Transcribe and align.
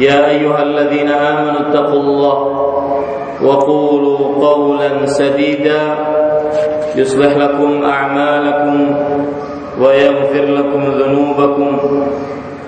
يا 0.00 0.30
أيها 0.30 0.62
الذين 0.62 1.08
آمنوا 1.08 1.60
اتقوا 1.68 2.00
الله 2.00 2.38
وقولوا 3.42 4.18
قولا 4.48 5.06
سديدا 5.06 5.80
يصلح 6.96 7.36
لكم 7.36 7.84
أعمالكم 7.84 8.96
ويغفر 9.80 10.44
لكم 10.44 10.82
ذنوبكم 10.84 11.78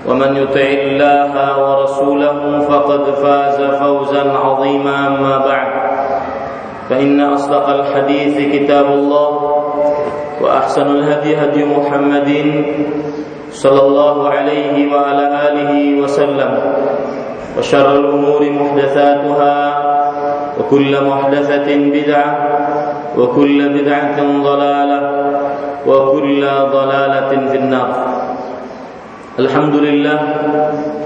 ومن 0.07 0.35
يطع 0.37 0.61
الله 0.61 1.33
ورسوله 1.69 2.59
فقد 2.59 3.03
فاز 3.11 3.61
فوزا 3.61 4.31
عظيما 4.31 5.07
أما 5.07 5.37
بعد 5.37 5.71
فإن 6.89 7.21
أصدق 7.21 7.69
الحديث 7.69 8.55
كتاب 8.55 8.85
الله 8.85 9.29
وأحسن 10.41 10.81
الهدي 10.87 11.35
هدي 11.37 11.65
محمد 11.65 12.29
صلى 13.51 13.81
الله 13.81 14.29
عليه 14.29 14.93
وعلى 14.95 15.25
آله 15.49 16.01
وسلم 16.01 16.59
وشر 17.58 17.96
الأمور 17.96 18.50
محدثاتها 18.50 19.84
وكل 20.60 21.04
محدثة 21.04 21.76
بدعة 21.76 22.38
وكل 23.18 23.68
بدعة 23.68 24.42
ضلالة 24.42 25.00
وكل 25.86 26.46
ضلالة 26.72 27.30
في 27.50 27.56
النار 27.56 27.90
Alhamdulillah 29.34 30.18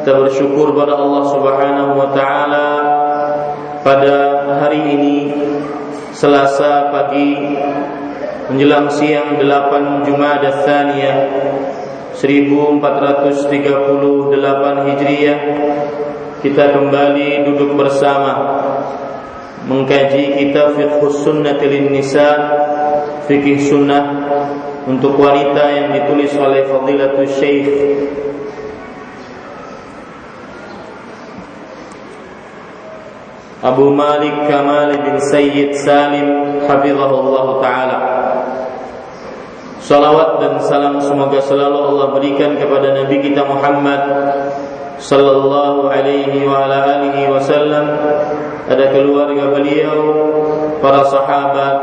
kita 0.05 0.13
bersyukur 0.13 0.77
pada 0.77 1.01
Allah 1.01 1.33
Subhanahu 1.33 1.97
wa 1.97 2.13
taala 2.13 2.69
pada 3.81 4.45
hari 4.61 4.85
ini 4.85 5.33
Selasa 6.13 6.93
pagi 6.93 7.57
menjelang 8.53 8.93
siang 8.93 9.41
8 9.41 10.05
Jumada 10.05 10.61
Tsaniyah 10.61 11.17
1438 12.21 14.93
Hijriah 14.93 15.41
kita 16.44 16.76
kembali 16.76 17.48
duduk 17.48 17.80
bersama. 17.80 18.60
Mengkaji 19.64 20.44
kitab 20.44 20.76
Fiqh 20.76 21.24
Sunnah 21.24 21.56
lin 21.56 21.96
Nisa 21.96 22.30
fikih 23.28 23.60
sunnah 23.64 24.04
untuk 24.84 25.16
wanita 25.16 25.64
yang 25.72 25.88
ditulis 25.96 26.36
oleh 26.36 26.68
Fadilatul 26.68 27.30
Syekh. 27.32 27.68
Abu 33.64 33.96
Malik 33.96 34.52
Kamal 34.52 34.92
bin 34.92 35.16
Sayyid 35.32 35.72
Salim 35.80 36.60
Hafizahullah 36.68 37.48
Ta'ala. 37.64 38.00
Salawat 39.80 40.44
dan 40.44 40.60
salam 40.64 41.00
semoga 41.00 41.40
selalu 41.44 41.76
Allah 41.76 42.08
berikan 42.12 42.56
kepada 42.60 42.92
Nabi 42.92 43.24
kita 43.24 43.44
Muhammad 43.48 44.00
sallallahu 45.04 45.92
alaihi 45.92 46.48
wa 46.48 46.64
ala 46.64 47.04
alihi 47.04 47.28
wasallam 47.28 47.92
ada 48.72 48.86
keluarga 48.96 49.52
beliau 49.52 50.00
para 50.80 51.04
sahabat 51.12 51.76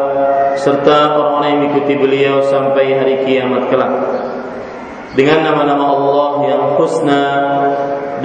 serta 0.57 1.21
orang 1.21 1.45
yang 1.45 1.59
mengikuti 1.69 1.95
beliau 2.01 2.41
sampai 2.49 2.97
hari 2.97 3.21
kiamat 3.29 3.69
kelak. 3.69 3.93
Dengan 5.13 5.53
nama-nama 5.53 5.85
Allah 5.85 6.33
yang 6.49 6.63
husna 6.81 7.25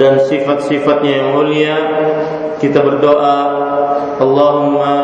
dan 0.00 0.22
sifat-sifatnya 0.24 1.12
yang 1.20 1.28
mulia 1.36 1.76
kita 2.56 2.80
berdoa 2.80 3.36
Allahumma 4.16 4.96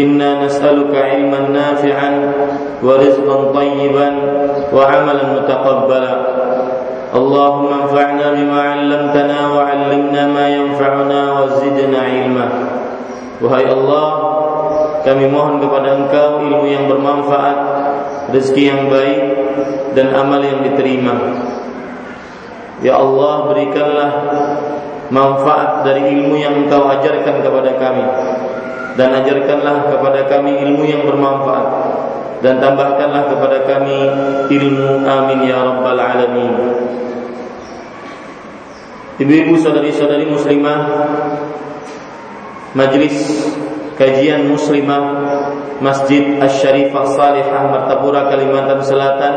inna 0.00 0.48
nas'aluka 0.48 0.96
ilman 0.96 1.52
nafi'an 1.52 2.14
wa 2.80 2.96
rizqan 2.96 3.52
tayyiban 3.52 4.14
wa 4.72 4.80
amalan 4.88 5.28
mutaqabbala 5.36 6.39
اللهم 7.15 7.69
انفعنا 7.81 8.25
بما 8.37 8.59
علمتنا 8.61 9.39
وعلمنا 9.55 10.21
ما 10.27 10.45
ينفعنا 10.49 11.19
وزدنا 11.39 11.99
علما 11.99 12.47
Wahai 13.35 13.67
Allah 13.67 14.07
kami 15.03 15.27
mohon 15.27 15.59
kepada 15.59 15.99
Engkau 15.99 16.39
ilmu 16.39 16.71
yang 16.71 16.87
bermanfaat 16.87 17.57
rezeki 18.31 18.63
yang 18.63 18.87
baik 18.87 19.23
dan 19.91 20.15
amal 20.15 20.39
yang 20.39 20.63
diterima 20.63 21.13
Ya 22.79 22.95
Allah 22.95 23.51
berikanlah 23.51 24.11
manfaat 25.11 25.83
dari 25.83 26.15
ilmu 26.15 26.39
yang 26.39 26.63
Engkau 26.63 26.87
ajarkan 26.87 27.43
kepada 27.43 27.71
kami 27.75 28.05
dan 28.95 29.11
ajarkanlah 29.19 29.91
kepada 29.91 30.31
kami 30.31 30.63
ilmu 30.63 30.83
yang 30.87 31.03
bermanfaat 31.03 31.67
dan 32.40 32.56
tambahkanlah 32.60 33.28
kepada 33.28 33.58
kami 33.68 33.98
ilmu. 34.48 35.04
Amin 35.04 35.44
ya 35.44 35.60
rabbal 35.60 36.00
alamin. 36.00 36.54
Ibu-ibu 39.20 39.60
saudari-saudari 39.60 40.24
muslimah 40.24 40.80
Majlis 42.72 43.16
kajian 44.00 44.48
muslimah 44.48 45.02
Masjid 45.84 46.40
Asy-Syarifah 46.40 47.04
Salihah 47.12 47.62
Martapura 47.68 48.32
Kalimantan 48.32 48.80
Selatan. 48.80 49.34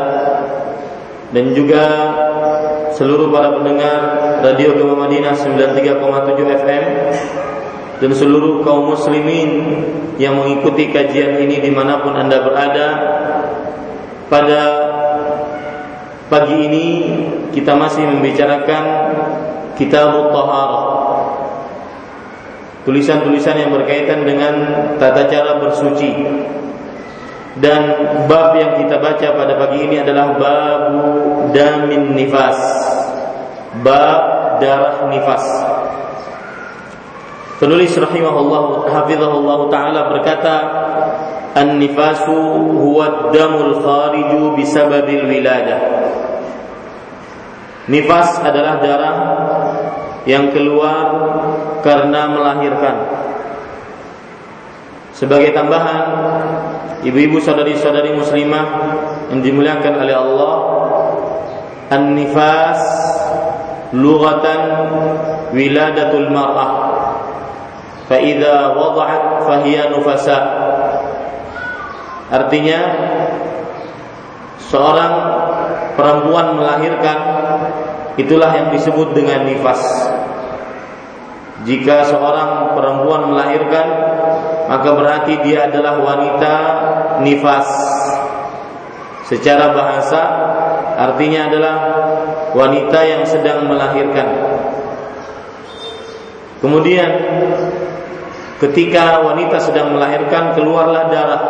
Dan 1.34 1.50
juga 1.50 1.84
seluruh 2.94 3.28
para 3.28 3.50
pendengar 3.58 3.98
Radio 4.40 4.78
Gema 4.78 4.94
Madinah 4.94 5.34
93,7 5.34 6.62
FM 6.62 6.84
dan 8.02 8.10
seluruh 8.10 8.66
kaum 8.66 8.90
muslimin 8.90 9.50
yang 10.18 10.34
mengikuti 10.34 10.90
kajian 10.90 11.38
ini 11.38 11.62
di 11.62 11.70
mana 11.70 12.02
pun 12.02 12.14
anda 12.14 12.42
berada. 12.42 12.88
Pada 14.26 14.62
pagi 16.26 16.56
ini 16.66 16.86
kita 17.54 17.76
masih 17.76 18.02
membicarakan 18.08 18.84
kitab 19.78 20.32
taharah 20.32 20.86
tulisan-tulisan 22.82 23.56
yang 23.62 23.70
berkaitan 23.70 24.26
dengan 24.26 24.54
tata 24.98 25.30
cara 25.30 25.62
bersuci. 25.62 26.12
Dan 27.54 27.82
bab 28.26 28.58
yang 28.58 28.82
kita 28.82 28.98
baca 28.98 29.28
pada 29.30 29.54
pagi 29.54 29.86
ini 29.86 30.02
adalah 30.02 30.34
babu 30.34 31.06
damin 31.54 32.18
nifas. 32.18 32.58
Bab 33.86 34.58
darah 34.58 35.06
nifas 35.06 35.44
Penulis 37.54 37.94
rahimahullah 37.94 38.90
hafizahullah 38.90 39.58
taala 39.70 40.00
berkata 40.10 40.54
An-nifasu 41.54 42.34
huwa 42.82 43.30
damul 43.30 43.78
khariju 43.78 44.58
bisababil 44.58 45.22
wiladah 45.30 45.80
Nifas 47.84 48.40
adalah 48.40 48.80
darah 48.80 49.16
yang 50.24 50.56
keluar 50.56 51.04
karena 51.84 52.32
melahirkan. 52.32 52.96
Sebagai 55.12 55.52
tambahan, 55.52 56.04
ibu-ibu 57.04 57.44
saudari-saudari 57.44 58.16
muslimah 58.16 58.66
yang 59.28 59.44
dimuliakan 59.44 59.94
oleh 60.00 60.16
Allah, 60.16 60.54
an-nifas 61.92 62.80
lughatan 63.92 64.60
wiladatul 65.52 66.32
mar'ah 66.32 66.72
fa 68.08 68.16
idza 68.20 68.76
wada'at 68.76 69.22
fahiya 69.48 69.92
nufasa. 69.92 70.38
Artinya 72.28 72.80
seorang 74.68 75.12
perempuan 75.94 76.58
melahirkan 76.58 77.18
itulah 78.16 78.50
yang 78.52 78.68
disebut 78.74 79.14
dengan 79.14 79.46
nifas. 79.46 79.80
Jika 81.64 82.04
seorang 82.12 82.76
perempuan 82.76 83.32
melahirkan 83.32 83.86
maka 84.68 84.88
berarti 84.96 85.40
dia 85.44 85.68
adalah 85.68 86.00
wanita 86.00 86.54
nifas. 87.24 87.68
Secara 89.24 89.72
bahasa 89.72 90.20
artinya 91.00 91.48
adalah 91.48 91.76
wanita 92.52 92.98
yang 93.02 93.22
sedang 93.24 93.64
melahirkan 93.66 94.28
kemudian 96.58 97.10
ketika 98.62 99.20
wanita 99.20 99.58
sedang 99.60 99.92
melahirkan 99.92 100.54
keluarlah 100.54 101.10
darah. 101.10 101.42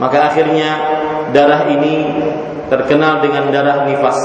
Maka 0.00 0.32
akhirnya 0.32 0.70
darah 1.30 1.68
ini 1.70 2.10
terkenal 2.66 3.22
dengan 3.22 3.48
darah 3.54 3.86
nifas. 3.86 4.18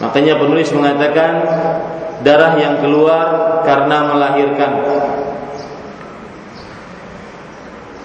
Makanya 0.00 0.40
penulis 0.40 0.72
mengatakan 0.72 1.32
darah 2.24 2.56
yang 2.56 2.80
keluar 2.80 3.60
karena 3.62 4.10
melahirkan. 4.10 4.70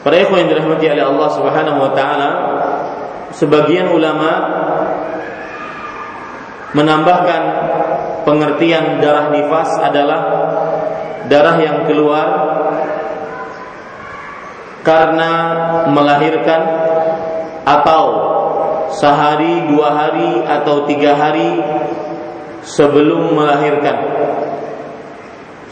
Para 0.06 0.22
ikhwan 0.22 0.46
yang 0.46 0.50
dirahmati 0.54 0.86
oleh 0.86 1.02
Allah 1.02 1.30
Subhanahu 1.34 1.80
wa 1.82 1.92
taala, 1.98 2.30
sebagian 3.34 3.90
ulama 3.90 4.32
menambahkan 6.78 7.42
pengertian 8.26 9.00
darah 9.00 9.30
nifas 9.32 9.70
adalah 9.80 10.22
darah 11.30 11.58
yang 11.62 11.78
keluar 11.86 12.28
karena 14.86 15.32
melahirkan 15.90 16.62
atau 17.66 18.04
sehari, 18.94 19.66
dua 19.66 19.90
hari, 19.98 20.46
atau 20.46 20.86
tiga 20.86 21.18
hari 21.18 21.58
sebelum 22.62 23.34
melahirkan 23.34 23.98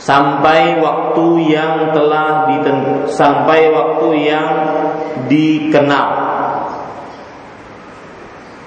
sampai 0.01 0.81
waktu 0.81 1.25
yang 1.53 1.93
telah 1.95 2.49
diten 2.49 3.07
sampai 3.07 3.71
waktu 3.71 4.07
yang 4.19 4.47
dikenal. 5.29 6.22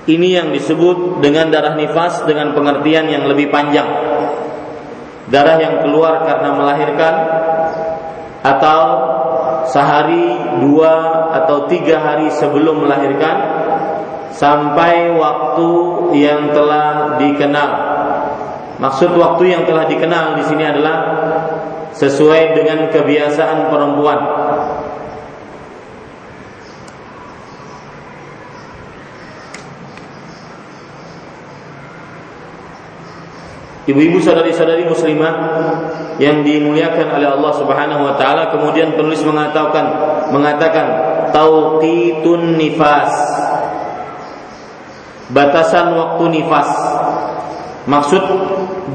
Ini 0.07 0.29
yang 0.39 0.49
disebut 0.55 1.19
dengan 1.19 1.51
darah 1.51 1.75
nifas 1.75 2.23
dengan 2.23 2.55
pengertian 2.55 3.11
yang 3.11 3.27
lebih 3.27 3.51
panjang. 3.51 3.91
Darah 5.27 5.59
yang 5.59 5.83
keluar 5.83 6.23
karena 6.23 6.55
melahirkan 6.55 7.15
atau 8.47 8.81
sehari, 9.67 10.63
dua 10.63 11.27
atau 11.43 11.67
tiga 11.67 11.99
hari 11.99 12.31
sebelum 12.31 12.87
melahirkan 12.87 13.37
sampai 14.31 15.11
waktu 15.11 15.71
yang 16.15 16.55
telah 16.55 17.19
dikenal. 17.19 17.71
Maksud 18.79 19.11
waktu 19.19 19.59
yang 19.59 19.63
telah 19.67 19.91
dikenal 19.91 20.39
di 20.39 20.43
sini 20.47 20.65
adalah 20.71 20.97
sesuai 21.97 22.55
dengan 22.55 22.93
kebiasaan 22.93 23.73
perempuan. 23.73 24.21
Ibu-ibu 33.87 34.19
saudari-saudari 34.19 34.83
muslimah 34.91 35.35
yang 36.19 36.43
dimuliakan 36.43 37.07
oleh 37.07 37.29
Allah 37.31 37.53
Subhanahu 37.55 38.03
wa 38.03 38.15
taala 38.19 38.51
kemudian 38.51 38.99
penulis 38.99 39.23
mengatakan 39.23 39.87
mengatakan 40.35 40.87
tauqitun 41.31 42.59
nifas. 42.59 43.15
Batasan 45.31 45.95
waktu 45.95 46.25
nifas. 46.35 46.71
Maksud 47.87 48.23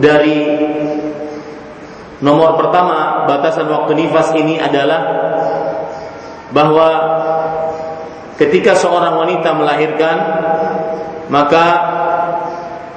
dari 0.03 0.59
nomor 2.19 2.59
pertama 2.59 3.23
batasan 3.31 3.71
waktu 3.71 3.95
nifas 3.95 4.35
ini 4.35 4.59
adalah 4.59 5.01
bahwa 6.51 6.89
ketika 8.35 8.75
seorang 8.75 9.15
wanita 9.15 9.55
melahirkan 9.55 10.17
maka 11.31 11.65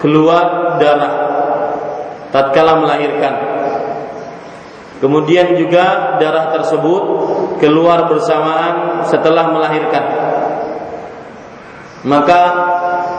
keluar 0.02 0.74
darah 0.82 1.24
tatkala 2.34 2.82
melahirkan. 2.82 3.34
Kemudian 4.98 5.54
juga 5.54 6.18
darah 6.18 6.50
tersebut 6.58 7.02
keluar 7.62 8.10
bersamaan 8.10 9.06
setelah 9.06 9.54
melahirkan. 9.54 10.04
Maka 12.02 12.40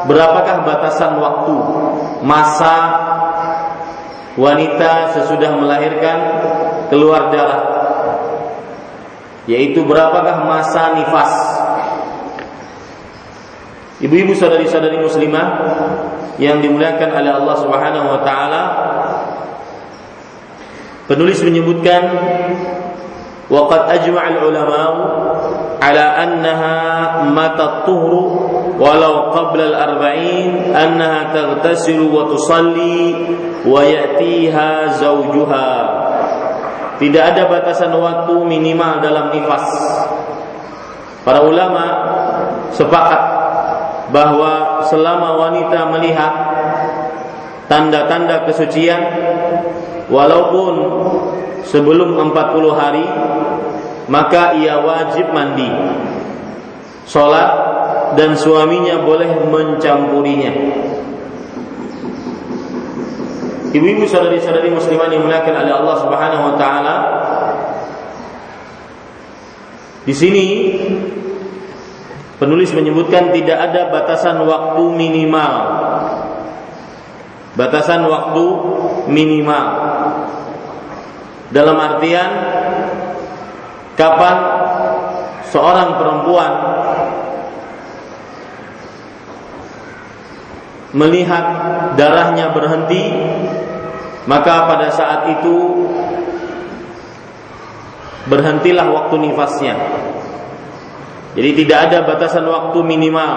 berapakah 0.06 0.68
batasan 0.68 1.16
waktu 1.18 1.56
masa 2.28 2.76
wanita 4.36 5.16
sesudah 5.16 5.56
melahirkan 5.56 6.18
keluar 6.92 7.32
darah? 7.32 7.62
Yaitu 9.48 9.86
berapakah 9.88 10.44
masa 10.44 10.98
nifas? 11.00 11.34
Ibu-ibu 14.05 14.32
saudari-saudari 14.32 14.97
muslimah 14.97 15.47
yang 16.41 16.65
dimuliakan 16.65 17.11
oleh 17.12 17.32
Allah 17.37 17.56
Subhanahu 17.61 18.06
wa 18.17 18.21
taala 18.25 18.62
Penulis 21.11 21.43
menyebutkan 21.43 22.03
وقد 23.50 23.82
أجمع 23.91 24.29
العلماء 24.29 24.94
على 25.82 26.00
أنها 26.00 26.77
متى 27.35 27.62
الطهر 27.62 28.12
ولو 28.79 29.15
قبل 29.35 29.61
الأربعين 29.61 30.77
أنها 30.77 31.35
تغتسل 31.35 32.00
وتصلي 32.00 33.15
ويأتيها 33.67 34.87
زوجها 34.87 35.71
Tidak 37.00 37.25
ada 37.32 37.49
batasan 37.49 37.97
waktu 37.97 38.44
minimal 38.44 39.00
dalam 39.00 39.32
nifas. 39.32 39.65
Para 41.25 41.41
ulama 41.41 41.85
sepakat 42.77 43.23
bahwa 44.13 44.86
selama 44.86 45.38
wanita 45.38 45.80
melihat 45.94 46.34
tanda-tanda 47.66 48.45
kesucian 48.45 49.02
walaupun 50.09 50.74
sebelum 51.66 52.14
40 52.14 52.78
hari 52.78 53.06
maka 54.06 54.54
ia 54.54 54.78
wajib 54.78 55.33
mandi 55.33 55.66
sholat 57.09 57.50
dan 58.14 58.38
suaminya 58.38 59.02
boleh 59.02 59.30
mencampurinya. 59.50 60.54
Ibu-ibu 63.76 64.07
saudari-saudari 64.07 64.71
muslimah 64.71 65.12
yang 65.12 65.19
dimuliakan 65.19 65.54
oleh 65.68 65.74
Allah 65.76 65.95
Subhanahu 66.00 66.44
wa 66.47 66.56
taala 66.56 66.95
di 70.06 70.14
sini 70.16 70.45
penulis 72.35 72.71
menyebutkan 72.75 73.31
tidak 73.31 73.57
ada 73.71 73.92
batasan 73.92 74.39
waktu 74.44 74.83
minimal. 74.92 75.54
Batasan 77.56 78.04
waktu 78.04 78.45
minimal. 79.07 79.68
Dalam 81.56 81.77
artian 81.80 82.30
kapan 83.95 84.37
seorang 85.47 85.95
perempuan 85.95 86.51
melihat 90.95 91.45
darahnya 91.95 92.51
berhenti 92.51 93.04
maka 94.27 94.68
pada 94.68 94.87
saat 94.92 95.39
itu 95.39 95.87
berhentilah 98.25 98.87
waktu 98.89 99.15
nifasnya 99.21 99.75
jadi 101.35 101.49
tidak 101.51 101.80
ada 101.92 101.97
batasan 102.07 102.47
waktu 102.47 102.80
minimal. 102.80 103.33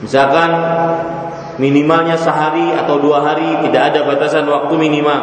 Misalkan 0.00 0.50
minimalnya 1.60 2.16
sehari 2.16 2.72
atau 2.72 2.96
dua 2.96 3.20
hari 3.20 3.60
tidak 3.68 3.92
ada 3.92 4.00
batasan 4.08 4.48
waktu 4.48 4.74
minimal. 4.80 5.20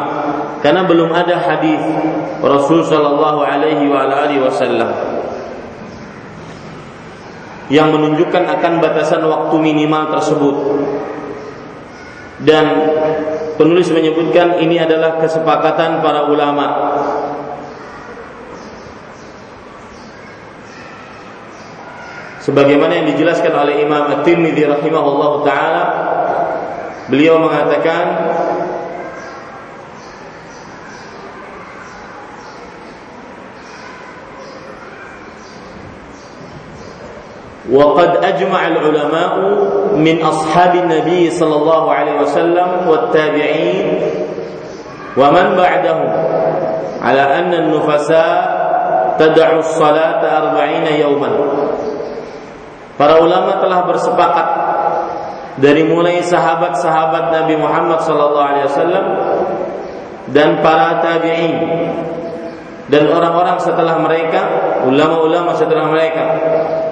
Karena 0.62 0.86
belum 0.86 1.10
ada 1.10 1.34
hadis 1.34 1.82
Rasul 2.38 2.86
Shallallahu 2.86 3.42
Alaihi 3.42 4.38
Wasallam 4.38 4.92
yang 7.70 7.90
menunjukkan 7.90 8.44
akan 8.58 8.72
batasan 8.78 9.26
waktu 9.26 9.56
minimal 9.58 10.14
tersebut. 10.14 10.56
Dan 12.40 12.64
penulis 13.58 13.90
menyebutkan 13.90 14.62
ini 14.62 14.78
adalah 14.78 15.18
kesepakatan 15.20 16.00
para 16.00 16.30
ulama 16.30 16.66
sebagaimana 22.40 23.04
yang 23.04 23.08
dijelaskan 23.12 23.52
oleh 23.52 23.84
Imam 23.84 24.08
At-Tirmidzi 24.20 24.64
rahimahullahu 24.64 25.44
taala 25.44 25.82
beliau 27.12 27.36
mengatakan 27.40 28.04
وقد 37.70 38.24
أجمع 38.24 38.66
العلماء 38.66 39.38
من 39.94 40.22
أصحاب 40.22 40.74
النبي 40.74 41.30
صلى 41.30 41.56
الله 41.56 41.92
عليه 41.92 42.20
وسلم 42.20 42.68
والتابعين 42.88 44.00
ومن 45.16 45.46
بعدهم 45.56 46.12
على 47.02 47.22
أن 47.22 47.54
النفساء 47.54 48.60
تدع 49.18 49.58
الصلاة 49.58 50.38
أربعين 50.38 50.86
يوما 51.00 51.30
Para 53.00 53.16
ulama 53.16 53.56
telah 53.64 53.88
bersepakat 53.88 54.48
dari 55.56 55.88
mulai 55.88 56.20
sahabat-sahabat 56.20 57.32
Nabi 57.32 57.56
Muhammad 57.56 58.04
wasallam 58.04 59.06
dan 60.36 60.60
para 60.60 61.00
tabi'in 61.00 61.56
dan 62.90 63.06
orang-orang 63.08 63.56
setelah 63.62 64.02
mereka, 64.02 64.40
ulama-ulama 64.84 65.56
setelah 65.56 65.88
mereka 65.88 66.24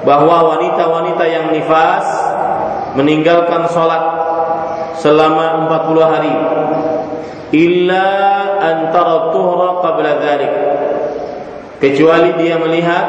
bahwa 0.07 0.57
wanita-wanita 0.57 1.25
yang 1.29 1.53
nifas 1.53 2.07
meninggalkan 2.97 3.67
sholat 3.69 4.01
selama 4.97 5.69
40 5.69 6.13
hari 6.17 6.35
illa 7.53 8.07
antara 8.63 9.35
tuhra 9.35 9.85
qabla 9.85 10.13
dhalik 10.25 10.53
kecuali 11.83 12.31
dia 12.39 12.57
melihat 12.57 13.07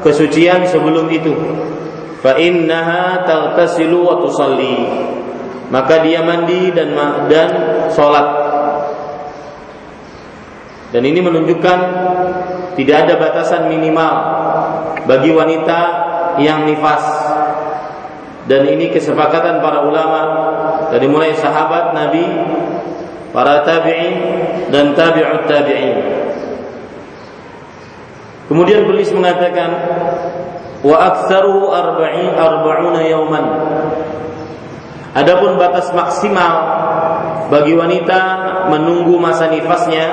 kesucian 0.00 0.64
sebelum 0.64 1.06
itu 1.12 1.32
fa 2.24 2.40
innaha 2.40 3.20
taghtasilu 3.28 4.00
wa 4.00 4.16
tusalli. 4.24 4.80
Maka 5.68 6.00
dia 6.00 6.24
mandi 6.24 6.72
dan 6.72 6.96
dan 7.28 7.50
salat 7.92 8.44
dan 10.94 11.02
ini 11.02 11.18
menunjukkan 11.18 11.78
tidak 12.78 12.96
ada 13.02 13.14
batasan 13.18 13.66
minimal 13.66 14.14
bagi 15.10 15.34
wanita 15.34 15.80
yang 16.38 16.70
nifas. 16.70 17.02
Dan 18.46 18.62
ini 18.70 18.94
kesepakatan 18.94 19.58
para 19.58 19.82
ulama 19.82 20.22
dari 20.94 21.10
mulai 21.10 21.34
sahabat 21.34 21.98
Nabi 21.98 22.22
para 23.34 23.66
tabi'in 23.66 24.14
dan 24.70 24.94
tabi'ut 24.94 25.50
tabi'in. 25.50 25.94
Kemudian 28.46 28.86
beliau 28.86 29.18
mengatakan 29.18 29.70
wa 30.84 30.96
aktsaru 31.00 31.72
arba'in 31.72 32.36
arba'una 32.36 33.00
yauman 33.08 33.46
Adapun 35.14 35.54
batas 35.54 35.94
maksimal 35.94 36.54
bagi 37.46 37.70
wanita 37.78 38.20
menunggu 38.66 39.14
masa 39.14 39.46
nifasnya 39.46 40.06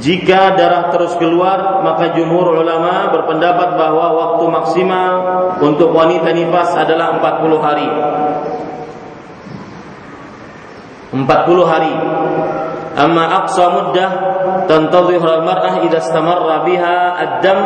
jika 0.00 0.56
darah 0.56 0.88
terus 0.88 1.12
keluar 1.20 1.84
maka 1.84 2.16
jumhur 2.16 2.64
ulama 2.64 3.12
berpendapat 3.12 3.76
bahwa 3.76 4.06
waktu 4.16 4.44
maksimal 4.48 5.12
untuk 5.60 5.92
wanita 5.92 6.32
nifas 6.32 6.72
adalah 6.74 7.20
40 7.20 7.60
hari. 7.60 7.88
40 11.14 11.70
hari. 11.70 11.94
Amma 12.94 13.24
aqsa 13.44 13.64
muddah 13.70 14.10
تنتظر 14.67 15.25
المرأة 15.39 15.73
إذا 15.87 15.97
استمر 15.97 16.57
بها 16.65 17.23
الدم 17.23 17.61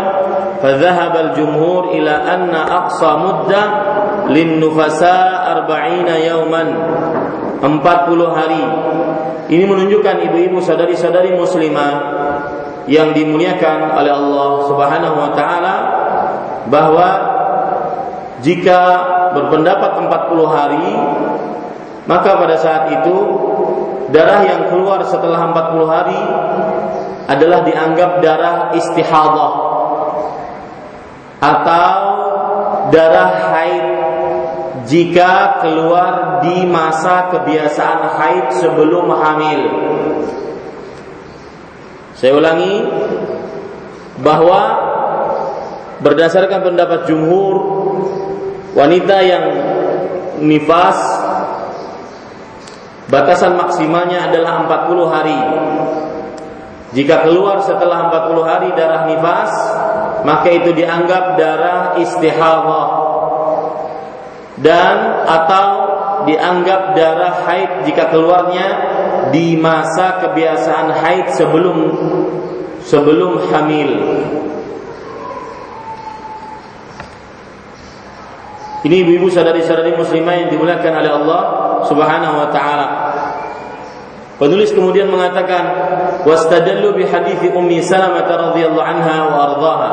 فذهب 0.62 1.14
الجمهور 1.16 1.84
إلى 1.90 2.12
أن 2.12 2.56
أقصى 2.56 3.12
مدة 3.26 3.64
للنفساء 4.30 5.52
أربعين 5.52 6.08
يوما 6.08 6.64
40 7.64 7.80
hari 8.36 8.60
ini 9.48 9.64
menunjukkan 9.64 10.20
ibu-ibu 10.28 10.60
sadari-sadari 10.60 11.32
muslimah 11.32 11.92
yang 12.92 13.16
dimuliakan 13.16 13.96
oleh 13.96 14.12
Allah 14.12 14.52
Subhanahu 14.68 15.16
wa 15.16 15.32
taala 15.32 15.76
bahwa 16.68 17.10
jika 18.44 18.80
berpendapat 19.32 20.12
40 20.12 20.44
hari 20.52 20.92
maka 22.04 22.36
pada 22.36 22.60
saat 22.60 22.92
itu 23.00 23.16
darah 24.12 24.44
yang 24.44 24.68
keluar 24.68 25.00
setelah 25.08 25.48
40 25.56 25.88
hari 25.88 26.20
adalah 27.29 27.61
dianggap 27.61 28.25
darah 28.25 28.57
istihadah 28.73 29.53
atau 31.39 31.93
darah 32.89 33.33
haid 33.53 33.87
jika 34.89 35.61
keluar 35.61 36.41
di 36.41 36.65
masa 36.65 37.29
kebiasaan 37.29 38.01
haid 38.17 38.47
sebelum 38.57 39.13
hamil. 39.13 39.61
Saya 42.17 42.35
ulangi 42.35 42.83
bahwa 44.25 44.61
berdasarkan 46.01 46.65
pendapat 46.65 47.07
jumhur 47.07 47.57
wanita 48.73 49.17
yang 49.23 49.45
nifas 50.43 50.99
batasan 53.13 53.55
maksimalnya 53.55 54.33
adalah 54.33 54.67
40 54.67 55.15
hari 55.15 55.39
jika 56.99 57.23
keluar 57.23 57.63
setelah 57.63 58.11
40 58.11 58.43
hari 58.43 58.69
darah 58.75 59.07
nifas, 59.07 59.55
maka 60.27 60.51
itu 60.51 60.75
dianggap 60.75 61.39
darah 61.39 61.95
istihadah 61.95 62.89
dan 64.59 65.23
atau 65.23 65.71
dianggap 66.27 66.99
darah 66.99 67.47
haid 67.47 67.87
jika 67.87 68.11
keluarnya 68.11 68.69
di 69.31 69.55
masa 69.55 70.19
kebiasaan 70.27 70.91
haid 70.99 71.39
sebelum 71.39 71.79
sebelum 72.83 73.47
hamil. 73.47 73.91
Ini 78.83 78.97
ibu-ibu 79.07 79.31
sadari-sadari 79.31 79.95
muslimah 79.95 80.35
yang 80.35 80.49
dimuliakan 80.51 80.93
oleh 80.99 81.13
Allah 81.15 81.43
Subhanahu 81.87 82.35
wa 82.43 82.49
taala. 82.51 82.87
Penulis 84.39 84.71
kemudian 84.71 85.11
mengatakan 85.11 85.67
wastadallu 86.23 86.95
bi 86.95 87.03
hadis 87.11 87.43
Ummi 87.51 87.83
Salamah 87.83 88.23
radhiyallahu 88.23 88.87
anha 88.87 89.17
wa 89.27 89.39
ardhaha. 89.51 89.93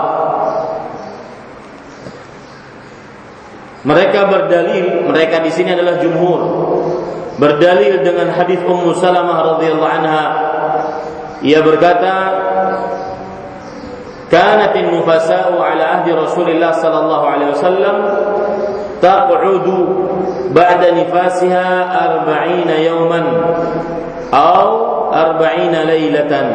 Mereka 3.85 4.19
berdalil, 4.29 4.85
mereka 5.09 5.41
di 5.41 5.49
sini 5.49 5.73
adalah 5.73 5.97
jumhur. 5.97 6.41
Berdalil 7.41 8.05
dengan 8.05 8.33
hadis 8.37 8.61
Ummu 8.61 8.93
Salamah 9.01 9.57
radhiyallahu 9.57 9.93
anha. 9.97 10.23
Ia 11.41 11.65
berkata, 11.65 12.13
"Kanat 14.29 14.77
an-nufasa'u 14.77 15.57
ala 15.57 16.01
ahdi 16.01 16.13
Rasulillah 16.13 16.73
sallallahu 16.77 17.25
alaihi 17.25 17.49
wasallam 17.49 17.95
taq'udu 19.05 19.77
ba'da 20.49 20.89
nifasiha 20.97 21.69
40 22.25 22.89
yawman." 22.89 23.25
atau 24.35 24.65
arba'ina 25.13 25.85
lailatan 25.87 26.47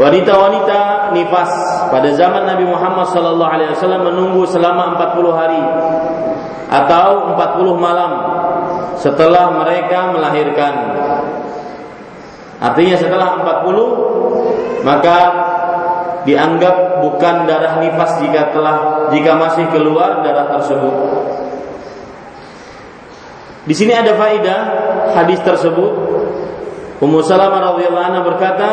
Wanita-wanita 0.00 1.12
nifas 1.12 1.52
pada 1.92 2.08
zaman 2.16 2.48
Nabi 2.48 2.64
Muhammad 2.64 3.12
sallallahu 3.12 3.52
alaihi 3.52 3.76
wasallam 3.76 4.08
menunggu 4.08 4.48
selama 4.48 4.96
40 4.96 5.28
hari 5.36 5.60
atau 6.72 7.36
40 7.36 7.76
malam 7.76 8.12
setelah 8.96 9.52
mereka 9.60 10.08
melahirkan. 10.08 10.72
Artinya 12.64 12.96
setelah 12.96 13.44
40 13.44 14.88
maka 14.88 15.16
dianggap 16.28 17.00
bukan 17.00 17.48
darah 17.48 17.80
nifas 17.80 18.20
jika 18.20 18.52
telah 18.52 19.08
jika 19.12 19.32
masih 19.36 19.64
keluar 19.72 20.20
darah 20.20 20.52
tersebut. 20.58 20.96
Di 23.64 23.74
sini 23.76 23.92
ada 23.92 24.16
faedah 24.16 24.60
hadis 25.14 25.38
tersebut 25.44 25.92
Ummu 27.00 27.24
Salamah 27.24 27.72
radhiyallahu 27.72 28.06
anha 28.12 28.20
berkata, 28.20 28.70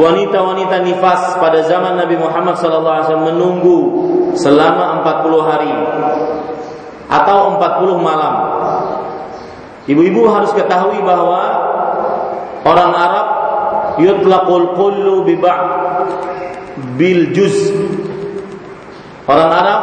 wanita-wanita 0.00 0.80
nifas 0.80 1.36
pada 1.36 1.60
zaman 1.68 2.00
Nabi 2.00 2.16
Muhammad 2.16 2.56
SAW 2.56 3.04
menunggu 3.20 3.78
selama 4.32 5.04
40 5.04 5.44
hari 5.44 5.72
atau 7.12 7.60
40 7.60 8.00
malam. 8.00 8.34
Ibu-ibu 9.84 10.24
harus 10.32 10.56
ketahui 10.56 11.04
bahwa 11.04 11.42
orang 12.64 12.92
Arab 12.96 13.26
yutlaqul 14.00 14.72
kullu 14.72 15.28
bi 15.28 15.36
bil 16.96 17.32
juz. 17.32 17.72
Orang 19.26 19.50
Arab 19.50 19.80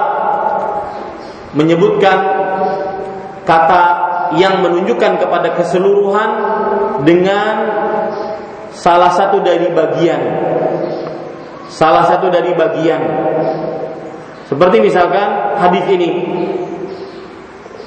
menyebutkan 1.54 2.18
kata 3.44 3.84
yang 4.40 4.64
menunjukkan 4.64 5.20
kepada 5.20 5.54
keseluruhan 5.54 6.30
dengan 7.06 7.54
salah 8.74 9.14
satu 9.14 9.44
dari 9.44 9.70
bagian 9.70 10.22
salah 11.70 12.06
satu 12.06 12.30
dari 12.34 12.54
bagian 12.54 13.02
Seperti 14.44 14.86
misalkan 14.86 15.58
hadis 15.58 15.82
ini. 15.90 16.10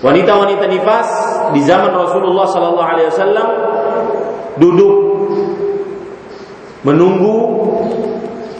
Wanita-wanita 0.03 0.67
nifas 0.67 1.09
di 1.55 1.63
zaman 1.63 1.95
Rasulullah 1.95 2.43
sallallahu 2.49 2.91
alaihi 2.91 3.09
wasallam 3.13 3.49
duduk 4.59 4.95
menunggu 6.83 7.37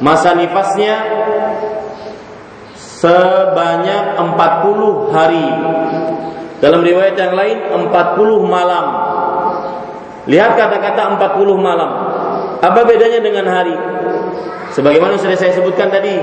masa 0.01 0.37
nifasnya 0.37 0.95
sebanyak 2.77 4.05
40 4.17 5.13
hari. 5.13 5.47
Dalam 6.57 6.81
riwayat 6.81 7.17
yang 7.21 7.35
lain 7.37 7.57
40 7.93 7.93
malam. 8.49 8.87
Lihat 10.27 10.53
kata-kata 10.57 11.21
40 11.21 11.57
malam. 11.61 11.91
Apa 12.65 12.81
bedanya 12.89 13.21
dengan 13.21 13.47
hari? 13.47 13.77
Sebagaimana 14.73 15.21
sudah 15.21 15.37
saya 15.39 15.53
sebutkan 15.55 15.93
tadi, 15.93 16.17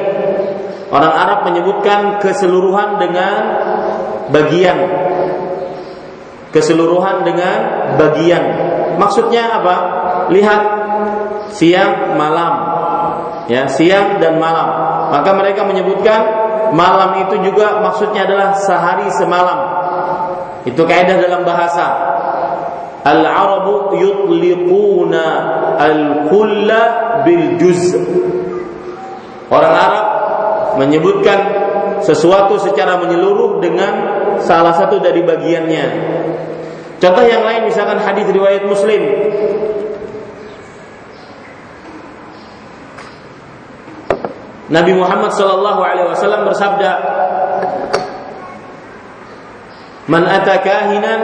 orang 0.89 1.13
Arab 1.13 1.39
menyebutkan 1.47 2.19
keseluruhan 2.19 2.97
dengan 2.99 3.33
bagian. 4.33 4.77
Keseluruhan 6.53 7.25
dengan 7.25 7.57
bagian. 7.97 8.43
Maksudnya 8.97 9.61
apa? 9.61 9.75
Lihat 10.29 10.61
siang 11.53 12.17
malam. 12.17 12.72
Ya, 13.51 13.67
siang 13.67 14.23
dan 14.23 14.39
malam. 14.39 14.67
Maka 15.11 15.29
mereka 15.35 15.67
menyebutkan 15.67 16.21
malam 16.71 17.27
itu 17.27 17.43
juga 17.43 17.83
maksudnya 17.83 18.23
adalah 18.23 18.55
sehari 18.55 19.11
semalam. 19.11 19.59
Itu 20.63 20.87
kaidah 20.87 21.19
dalam 21.19 21.43
bahasa. 21.43 21.87
Al-Arabu 23.03 23.99
yutliquna 23.99 25.25
al-kulla 25.75 26.81
bil 27.27 27.59
juz. 27.59 27.91
Orang 29.51 29.75
Arab 29.75 30.05
menyebutkan 30.79 31.39
sesuatu 31.99 32.57
secara 32.63 32.95
menyeluruh 33.03 33.59
dengan 33.59 33.93
salah 34.39 34.71
satu 34.71 35.03
dari 35.03 35.19
bagiannya. 35.21 35.85
Contoh 37.03 37.23
yang 37.27 37.43
lain 37.43 37.67
misalkan 37.67 37.99
hadis 37.99 38.23
riwayat 38.31 38.63
Muslim. 38.63 39.01
Nabi 44.73 44.97
Muhammad 44.97 45.29
sallallahu 45.37 45.81
alaihi 45.85 46.09
wasallam 46.09 46.49
bersabda, 46.49 46.91
"Man 50.09 50.25
ata 50.25 50.57
kahinan 50.65 51.21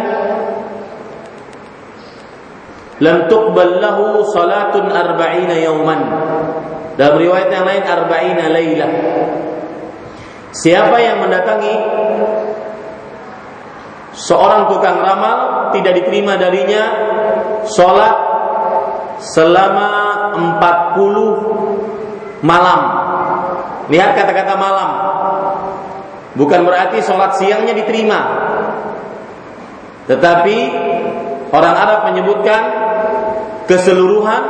lam 3.00 3.32
tuqbal 3.32 3.80
lahu 3.80 4.24
salatun 4.30 4.92
arba'ina 4.92 5.56
yauman. 5.64 6.00
Dalam 7.00 7.16
riwayat 7.16 7.48
yang 7.48 7.64
lain 7.64 7.84
arba'ina 7.88 8.44
laila. 8.52 8.88
Siapa 10.52 10.98
yang 11.00 11.24
mendatangi 11.24 11.76
seorang 14.12 14.68
tukang 14.68 15.00
ramal 15.00 15.72
tidak 15.72 16.04
diterima 16.04 16.36
darinya 16.36 16.84
salat 17.64 18.16
selama 19.24 19.90
40 20.60 22.44
malam. 22.44 22.82
Lihat 23.90 24.12
kata-kata 24.14 24.54
malam. 24.54 24.90
Bukan 26.38 26.62
berarti 26.62 27.02
sholat 27.02 27.42
siangnya 27.42 27.74
diterima. 27.74 28.20
Tetapi 30.06 30.58
orang 31.50 31.76
Arab 31.76 32.00
menyebutkan 32.14 32.62
keseluruhan 33.66 34.44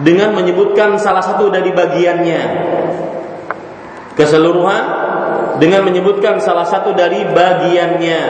dengan 0.00 0.32
menyebutkan 0.32 0.96
salah 0.96 1.22
satu 1.22 1.52
dari 1.52 1.70
bagiannya. 1.70 2.42
Keseluruhan 4.16 4.82
dengan 5.60 5.84
menyebutkan 5.86 6.40
salah 6.40 6.66
satu 6.66 6.96
dari 6.96 7.22
bagiannya. 7.28 8.20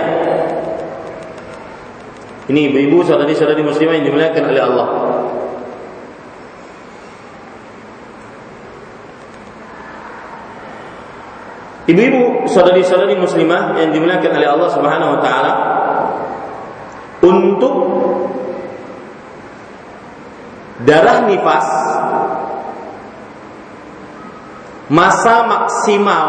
Ini 2.44 2.60
ibu-ibu 2.69 3.00
saudari-saudari 3.08 3.64
muslimah 3.64 3.95
yang 3.97 4.06
dimuliakan 4.12 4.45
oleh 4.52 4.62
Allah. 4.62 4.88
Ibu-ibu 11.84 12.49
saudari-saudari 12.49 13.12
muslimah 13.20 13.76
yang 13.76 13.92
dimuliakan 13.92 14.32
oleh 14.40 14.49
Allah 14.49 14.68
Subhanahu 14.73 15.10
wa 15.16 15.20
taala 15.20 15.52
untuk 17.20 17.75
darah 20.84 21.28
nifas 21.28 21.68
masa 24.88 25.44
maksimal 25.44 26.28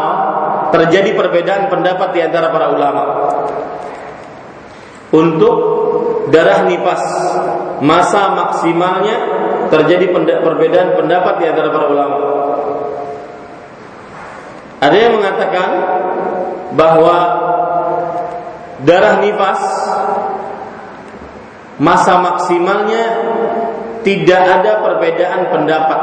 terjadi 0.76 1.16
perbedaan 1.16 1.72
pendapat 1.72 2.08
di 2.12 2.20
antara 2.20 2.52
para 2.52 2.66
ulama. 2.76 3.02
Untuk 5.16 5.56
darah 6.28 6.68
nifas 6.68 7.02
masa 7.80 8.36
maksimalnya 8.36 9.16
terjadi 9.72 10.12
perbedaan 10.44 11.00
pendapat 11.00 11.34
di 11.40 11.44
antara 11.48 11.68
para 11.72 11.86
ulama. 11.88 12.16
Ada 14.76 14.96
yang 14.96 15.12
mengatakan 15.16 15.68
bahwa 16.76 17.16
darah 18.84 19.24
nifas 19.24 19.60
masa 21.80 22.20
maksimalnya 22.20 23.04
tidak 24.04 24.42
ada 24.60 24.72
perbedaan 24.84 25.40
pendapat 25.48 26.00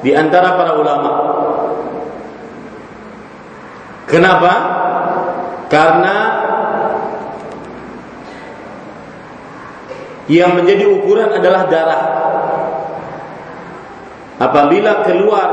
di 0.00 0.10
antara 0.16 0.56
para 0.56 0.72
ulama. 0.76 1.12
Kenapa? 4.06 4.52
Karena 5.66 6.16
yang 10.30 10.58
menjadi 10.58 10.86
ukuran 10.90 11.30
adalah 11.34 11.62
darah. 11.70 12.02
Apabila 14.36 15.06
keluar 15.06 15.48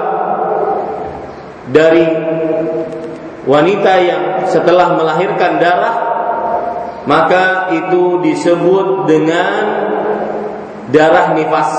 dari 1.71 2.03
wanita 3.47 3.93
yang 4.03 4.23
setelah 4.51 4.99
melahirkan 4.99 5.59
darah, 5.59 5.95
maka 7.07 7.71
itu 7.71 8.19
disebut 8.23 9.07
dengan 9.07 9.53
darah 10.91 11.35
nifas. 11.35 11.71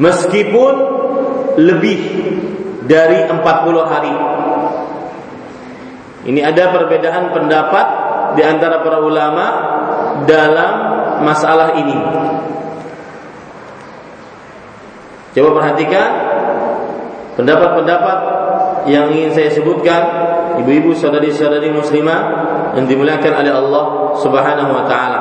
Meskipun 0.00 0.74
lebih 1.56 2.00
dari 2.88 3.28
40 3.28 3.92
hari. 3.92 4.14
Ini 6.22 6.40
ada 6.42 6.70
perbedaan 6.70 7.34
pendapat 7.34 7.86
di 8.38 8.42
antara 8.46 8.80
para 8.80 9.02
ulama 9.02 9.46
dalam 10.24 10.72
masalah 11.26 11.76
ini. 11.76 11.98
Coba 15.32 15.48
perhatikan 15.60 16.08
pendapat-pendapat 17.36 18.18
yang 18.90 19.08
ingin 19.14 19.30
saya 19.32 19.50
sebutkan 19.54 20.02
ibu-ibu 20.60 20.92
saudari-saudari 20.92 21.70
muslimah 21.72 22.20
yang 22.76 22.86
dimuliakan 22.88 23.32
oleh 23.44 23.52
Allah 23.52 23.84
Subhanahu 24.20 24.70
wa 24.72 24.84
taala. 24.88 25.20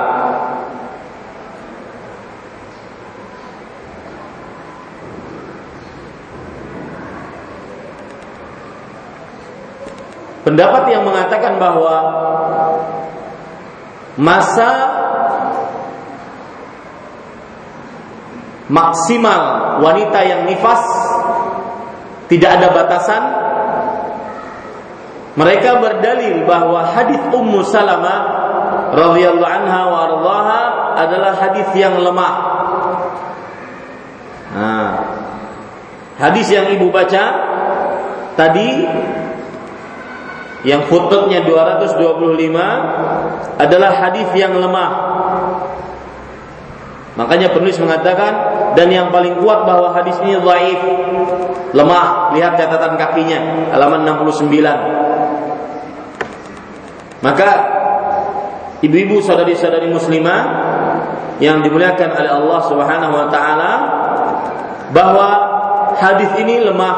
Pendapat 10.41 10.89
yang 10.89 11.05
mengatakan 11.05 11.61
bahwa 11.61 11.95
masa 14.17 14.69
maksimal 18.67 19.77
wanita 19.85 20.19
yang 20.25 20.41
nifas 20.49 20.81
tidak 22.31 22.55
ada 22.55 22.67
batasan 22.71 23.23
mereka 25.35 25.79
berdalil 25.79 26.43
bahwa 26.47 26.87
hadis 26.91 27.19
Ummu 27.31 27.63
Salamah 27.67 28.19
radhiyallahu 28.95 29.47
anha 29.47 29.81
wa 29.87 30.03
adalah 30.99 31.39
hadis 31.39 31.71
yang 31.71 31.95
lemah. 31.95 32.35
Nah, 34.51 34.91
hadis 36.19 36.51
yang 36.51 36.67
ibu 36.75 36.91
baca 36.91 37.23
tadi 38.35 38.83
yang 40.67 40.83
footnote-nya 40.91 41.47
225 41.47 43.55
adalah 43.57 43.91
hadis 43.97 44.29
yang 44.35 44.53
lemah. 44.59 44.91
Makanya 47.19 47.51
penulis 47.51 47.75
mengatakan 47.75 48.31
dan 48.79 48.87
yang 48.87 49.11
paling 49.11 49.35
kuat 49.43 49.67
bahwa 49.67 49.91
hadis 49.91 50.15
ini 50.23 50.39
dhaif, 50.39 50.79
lemah. 51.75 52.31
Lihat 52.31 52.55
catatan 52.55 52.95
kakinya 52.95 53.67
halaman 53.75 54.07
69. 54.07 54.47
Maka 57.21 57.49
ibu-ibu 58.79 59.19
saudari-saudari 59.19 59.91
muslimah 59.91 60.41
yang 61.43 61.59
dimuliakan 61.59 62.09
oleh 62.15 62.31
Allah 62.31 62.59
Subhanahu 62.65 63.13
wa 63.13 63.27
taala 63.27 63.71
bahwa 64.95 65.29
hadis 65.99 66.31
ini 66.39 66.63
lemah 66.63 66.95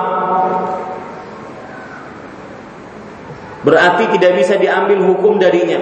berarti 3.63 4.03
tidak 4.19 4.31
bisa 4.37 4.59
diambil 4.59 4.99
hukum 5.07 5.39
darinya. 5.39 5.79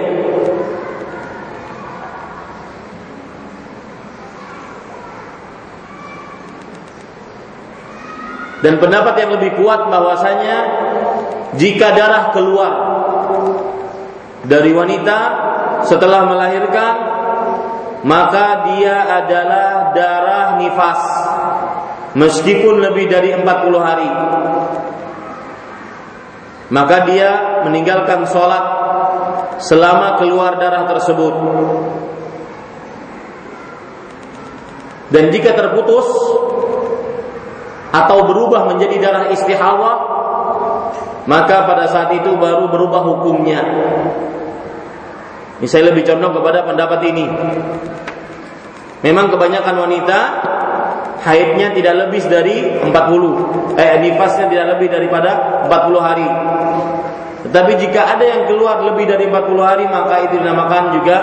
Dan 8.62 8.78
pendapat 8.78 9.14
yang 9.18 9.30
lebih 9.34 9.58
kuat 9.58 9.90
bahwasanya 9.90 10.56
jika 11.58 11.92
darah 11.92 12.30
keluar 12.30 12.72
dari 14.46 14.70
wanita 14.70 15.18
setelah 15.82 16.30
melahirkan 16.30 16.94
maka 18.02 18.66
dia 18.70 19.06
adalah 19.22 19.94
darah 19.94 20.46
nifas. 20.58 21.02
Meskipun 22.12 22.82
lebih 22.82 23.08
dari 23.08 23.32
40 23.32 23.46
hari. 23.80 24.10
Maka 26.68 26.96
dia 27.08 27.30
meninggalkan 27.64 28.26
sholat 28.28 28.64
selama 29.62 30.20
keluar 30.20 30.58
darah 30.60 30.84
tersebut. 30.88 31.34
Dan 35.12 35.28
jika 35.28 35.52
terputus 35.52 36.08
atau 37.92 38.24
berubah 38.24 38.72
menjadi 38.72 38.96
darah 38.98 39.24
istihawa 39.28 39.92
maka 41.28 41.68
pada 41.68 41.86
saat 41.86 42.10
itu 42.18 42.34
baru 42.34 42.66
berubah 42.66 43.04
hukumnya. 43.06 43.62
Ini 45.62 45.68
saya 45.70 45.94
lebih 45.94 46.02
condong 46.02 46.34
kepada 46.34 46.66
pendapat 46.66 47.00
ini. 47.06 47.26
Memang 49.06 49.30
kebanyakan 49.30 49.76
wanita 49.86 50.18
haidnya 51.22 51.70
tidak 51.70 52.06
lebih 52.06 52.22
dari 52.26 52.56
40 52.82 53.78
eh 53.78 53.98
nifasnya 54.02 54.50
tidak 54.50 54.66
lebih 54.74 54.88
daripada 54.90 55.30
40 55.70 56.02
hari. 56.02 56.28
Tetapi 57.46 57.72
jika 57.78 58.18
ada 58.18 58.24
yang 58.26 58.42
keluar 58.50 58.82
lebih 58.82 59.06
dari 59.06 59.30
40 59.30 59.62
hari 59.62 59.84
maka 59.86 60.26
itu 60.26 60.42
dinamakan 60.42 60.98
juga 60.98 61.16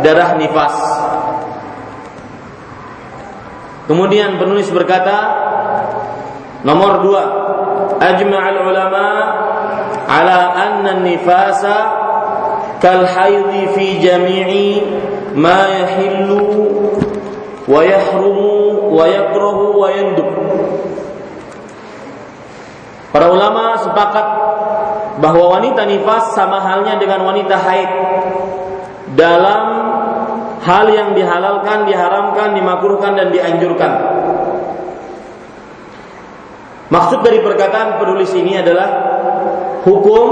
darah 0.00 0.40
nifas. 0.40 0.76
Kemudian 3.88 4.40
penulis 4.40 4.72
berkata 4.72 5.16
Nomor 6.62 7.02
dua, 7.02 7.24
ajma'al 7.98 8.58
ulama 8.62 9.06
ala 10.06 10.38
anna 10.54 11.02
nifasa 11.02 11.76
kal 12.78 13.02
haidhi 13.02 13.74
fi 13.74 13.86
jami'i 13.98 14.78
ma 15.34 15.66
yahillu 15.66 16.42
wa 17.66 17.80
yahrumu 17.82 18.94
wa 18.94 19.04
yakrahu 19.10 19.64
wa 19.74 19.88
yandub. 19.90 20.30
Para 23.10 23.26
ulama 23.28 23.76
sepakat 23.82 24.26
bahwa 25.20 25.44
wanita 25.58 25.84
nifas 25.84 26.32
sama 26.32 26.62
halnya 26.62 26.96
dengan 26.96 27.26
wanita 27.26 27.58
haid 27.58 27.90
dalam 29.18 29.62
hal 30.62 30.86
yang 30.88 31.12
dihalalkan, 31.12 31.84
diharamkan, 31.84 32.54
dimakruhkan 32.56 33.12
dan 33.18 33.28
dianjurkan. 33.34 33.92
Maksud 36.92 37.24
dari 37.24 37.40
perkataan 37.40 37.96
penulis 37.96 38.28
ini 38.36 38.60
adalah 38.60 38.88
hukum 39.88 40.26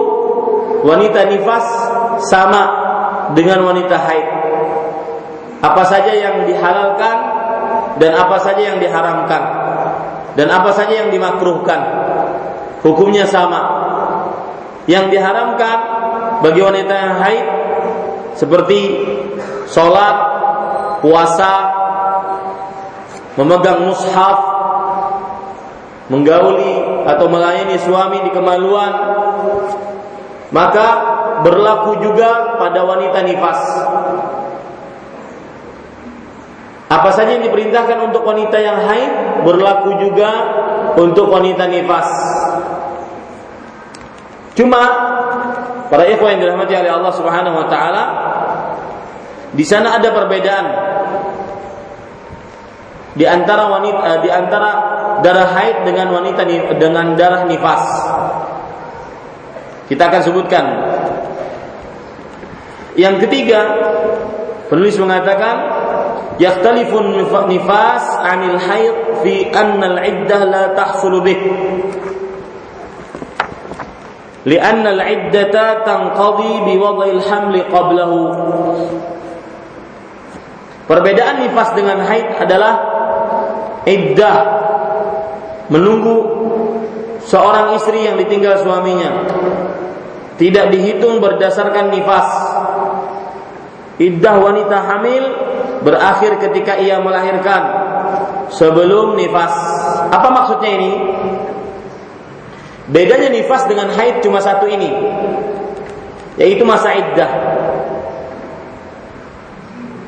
wanita 0.85 1.25
nifas 1.33 1.67
sama 2.29 2.63
dengan 3.33 3.65
wanita 3.65 3.97
haid. 3.97 4.29
Apa 5.65 5.83
saja 5.89 6.13
yang 6.13 6.45
dihalalkan 6.45 7.17
dan 7.97 8.13
apa 8.13 8.37
saja 8.45 8.61
yang 8.61 8.77
diharamkan 8.77 9.43
dan 10.37 10.53
apa 10.53 10.71
saja 10.77 11.05
yang 11.05 11.09
dimakruhkan. 11.09 11.81
Hukumnya 12.85 13.25
sama. 13.25 13.81
Yang 14.85 15.17
diharamkan 15.17 15.79
bagi 16.45 16.61
wanita 16.61 16.93
yang 16.93 17.15
haid 17.21 17.47
seperti 18.37 18.81
sholat, 19.69 20.17
puasa, 21.05 21.55
memegang 23.37 23.85
mushaf, 23.85 24.50
menggauli 26.11 27.07
atau 27.07 27.27
melayani 27.31 27.79
suami 27.79 28.19
di 28.27 28.31
kemaluan 28.35 28.93
maka 30.51 30.87
berlaku 31.47 32.03
juga 32.03 32.59
pada 32.59 32.83
wanita 32.83 33.23
nifas. 33.23 33.61
Apa 36.91 37.15
saja 37.15 37.39
yang 37.39 37.47
diperintahkan 37.47 38.11
untuk 38.11 38.27
wanita 38.27 38.59
yang 38.59 38.83
haid 38.83 39.47
berlaku 39.47 39.95
juga 40.03 40.31
untuk 40.99 41.31
wanita 41.31 41.71
nifas. 41.71 42.11
Cuma 44.59 44.83
para 45.87 46.11
ikhwan 46.11 46.37
yang 46.37 46.51
dirahmati 46.51 46.75
oleh 46.75 46.91
Allah 46.91 47.13
Subhanahu 47.15 47.57
wa 47.63 47.67
taala 47.71 48.03
di 49.55 49.63
sana 49.63 50.03
ada 50.03 50.11
perbedaan 50.11 50.67
di 53.16 53.24
antara 53.24 53.72
wanita 53.72 54.00
eh, 54.04 54.20
di 54.28 54.30
antara 54.30 54.72
darah 55.24 55.50
haid 55.56 55.88
dengan 55.88 56.12
wanita 56.12 56.44
dengan 56.76 57.16
darah 57.16 57.48
nifas. 57.48 57.84
Kita 59.88 60.12
akan 60.12 60.22
sebutkan. 60.22 60.66
Yang 62.96 63.28
ketiga, 63.28 63.60
penulis 64.68 65.00
mengatakan 65.00 65.56
yaktalifun 66.42 67.24
nifas 67.48 68.04
anil 68.20 68.60
haid 68.60 68.96
fi 69.24 69.48
anna 69.54 69.96
al-iddah 69.96 70.42
la 70.44 70.64
tahsulu 70.76 71.24
bih. 71.24 71.42
لأن 74.46 74.86
العدة 74.86 75.58
تنقضي 75.90 76.54
بوضع 76.70 77.06
الحمل 77.18 77.56
قبله 77.74 78.12
Perbedaan 80.86 81.42
nifas 81.42 81.74
dengan 81.74 81.98
haid 82.06 82.46
adalah 82.46 82.74
iddah 83.91 84.39
menunggu 85.67 86.17
seorang 87.27 87.75
istri 87.75 88.07
yang 88.07 88.17
ditinggal 88.17 88.63
suaminya. 88.63 89.27
Tidak 90.39 90.73
dihitung 90.73 91.21
berdasarkan 91.21 91.93
nifas. 91.93 92.29
Iddah 94.01 94.35
wanita 94.41 94.77
hamil 94.89 95.25
berakhir 95.85 96.41
ketika 96.41 96.81
ia 96.81 97.03
melahirkan 97.03 97.63
sebelum 98.49 99.21
nifas. 99.21 99.53
Apa 100.09 100.29
maksudnya 100.33 100.71
ini? 100.81 100.91
Bedanya 102.89 103.29
nifas 103.29 103.69
dengan 103.69 103.93
haid 103.93 104.25
cuma 104.25 104.41
satu 104.41 104.67
ini 104.67 104.91
yaitu 106.41 106.65
masa 106.65 106.97
iddah. 106.97 107.31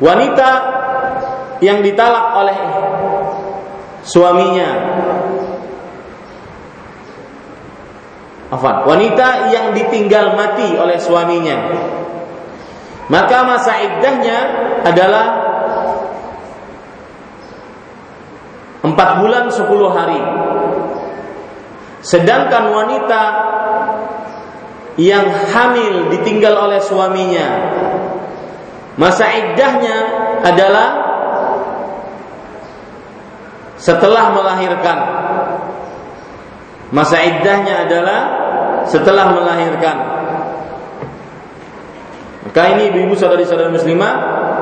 Wanita 0.00 0.50
yang 1.60 1.84
ditalak 1.84 2.26
oleh 2.40 2.56
suaminya 4.02 4.70
Afan, 8.52 8.84
wanita 8.84 9.48
yang 9.48 9.72
ditinggal 9.72 10.36
mati 10.36 10.76
oleh 10.76 11.00
suaminya. 11.00 11.72
Maka 13.08 13.48
masa 13.48 13.80
iddahnya 13.80 14.38
adalah 14.84 15.26
empat 18.84 19.08
bulan 19.24 19.48
sepuluh 19.48 19.88
hari. 19.96 20.20
Sedangkan 22.04 22.76
wanita 22.76 23.22
yang 25.00 25.32
hamil 25.48 26.12
ditinggal 26.12 26.52
oleh 26.52 26.84
suaminya, 26.84 27.48
masa 29.00 29.32
iddahnya 29.32 29.96
adalah 30.44 30.88
setelah 33.82 34.30
melahirkan. 34.30 34.98
Masa 36.94 37.18
iddahnya 37.18 37.82
adalah 37.88 38.20
setelah 38.86 39.34
melahirkan. 39.34 39.96
Maka 42.46 42.62
ini 42.76 42.92
ibu-ibu 42.92 43.16
saudari-saudari 43.16 43.72
muslimah 43.74 44.14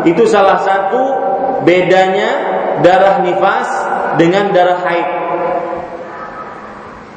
itu 0.08 0.24
salah 0.24 0.62
satu 0.62 1.02
bedanya 1.66 2.30
darah 2.80 3.20
nifas 3.20 3.68
dengan 4.16 4.54
darah 4.56 4.80
haid. 4.88 5.08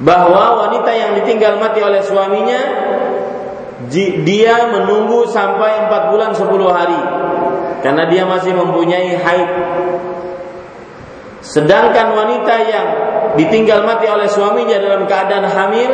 Bahwa 0.04 0.68
wanita 0.68 0.92
yang 0.92 1.16
ditinggal 1.24 1.62
mati 1.62 1.80
oleh 1.80 2.04
suaminya 2.04 2.62
dia 3.94 4.56
menunggu 4.74 5.30
sampai 5.30 5.88
4 5.88 6.12
bulan 6.12 6.32
10 6.36 6.50
hari 6.74 7.02
karena 7.86 8.04
dia 8.10 8.24
masih 8.26 8.52
mempunyai 8.58 9.16
haid. 9.16 9.50
Sedangkan 11.44 12.16
wanita 12.16 12.56
yang 12.64 12.88
ditinggal 13.36 13.84
mati 13.84 14.08
oleh 14.08 14.32
suaminya 14.32 14.80
dalam 14.80 15.04
keadaan 15.04 15.44
hamil 15.44 15.92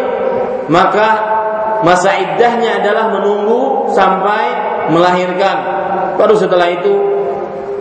maka 0.69 1.09
masa 1.81 2.13
iddahnya 2.21 2.85
adalah 2.85 3.09
menunggu 3.17 3.89
sampai 3.91 4.45
melahirkan. 4.93 5.57
Baru 6.21 6.37
setelah 6.37 6.69
itu 6.69 6.93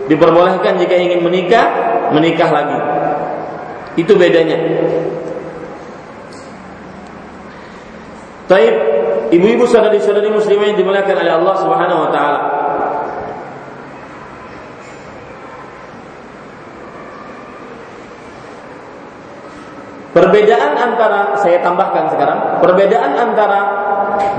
diperbolehkan 0.09 0.81
jika 0.81 0.95
ingin 0.97 1.21
menikah, 1.21 1.65
menikah 2.09 2.49
lagi. 2.49 2.77
Itu 4.01 4.17
bedanya. 4.17 4.57
Taib 8.49 8.75
ibu-ibu 9.29 9.69
saudari-saudari 9.69 10.33
muslimah 10.33 10.73
yang 10.73 10.77
dimuliakan 10.81 11.15
oleh 11.21 11.33
Allah 11.37 11.55
Subhanahu 11.61 11.99
wa 12.01 12.09
taala. 12.09 12.39
Perbedaan 20.09 20.73
antara 20.73 21.37
saya 21.37 21.61
tambahkan 21.61 22.09
sekarang, 22.09 22.39
perbedaan 22.65 23.13
antara 23.13 23.59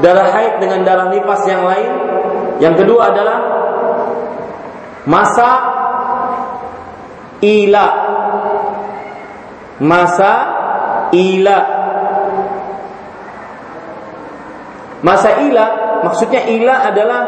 darah 0.02 0.28
haid 0.35 0.59
dengan 0.59 0.83
darah 0.83 1.06
nifas 1.14 1.42
yang 1.46 1.62
lain, 1.62 1.92
yang 2.59 2.74
kedua 2.74 3.14
adalah 3.14 3.38
masa 5.06 5.50
ila. 7.38 7.88
Masa 9.80 10.33
ila. 11.14 11.61
Masa 15.00 15.30
ila 15.40 15.90
maksudnya 16.04 16.48
ila 16.48 16.74
adalah 16.88 17.22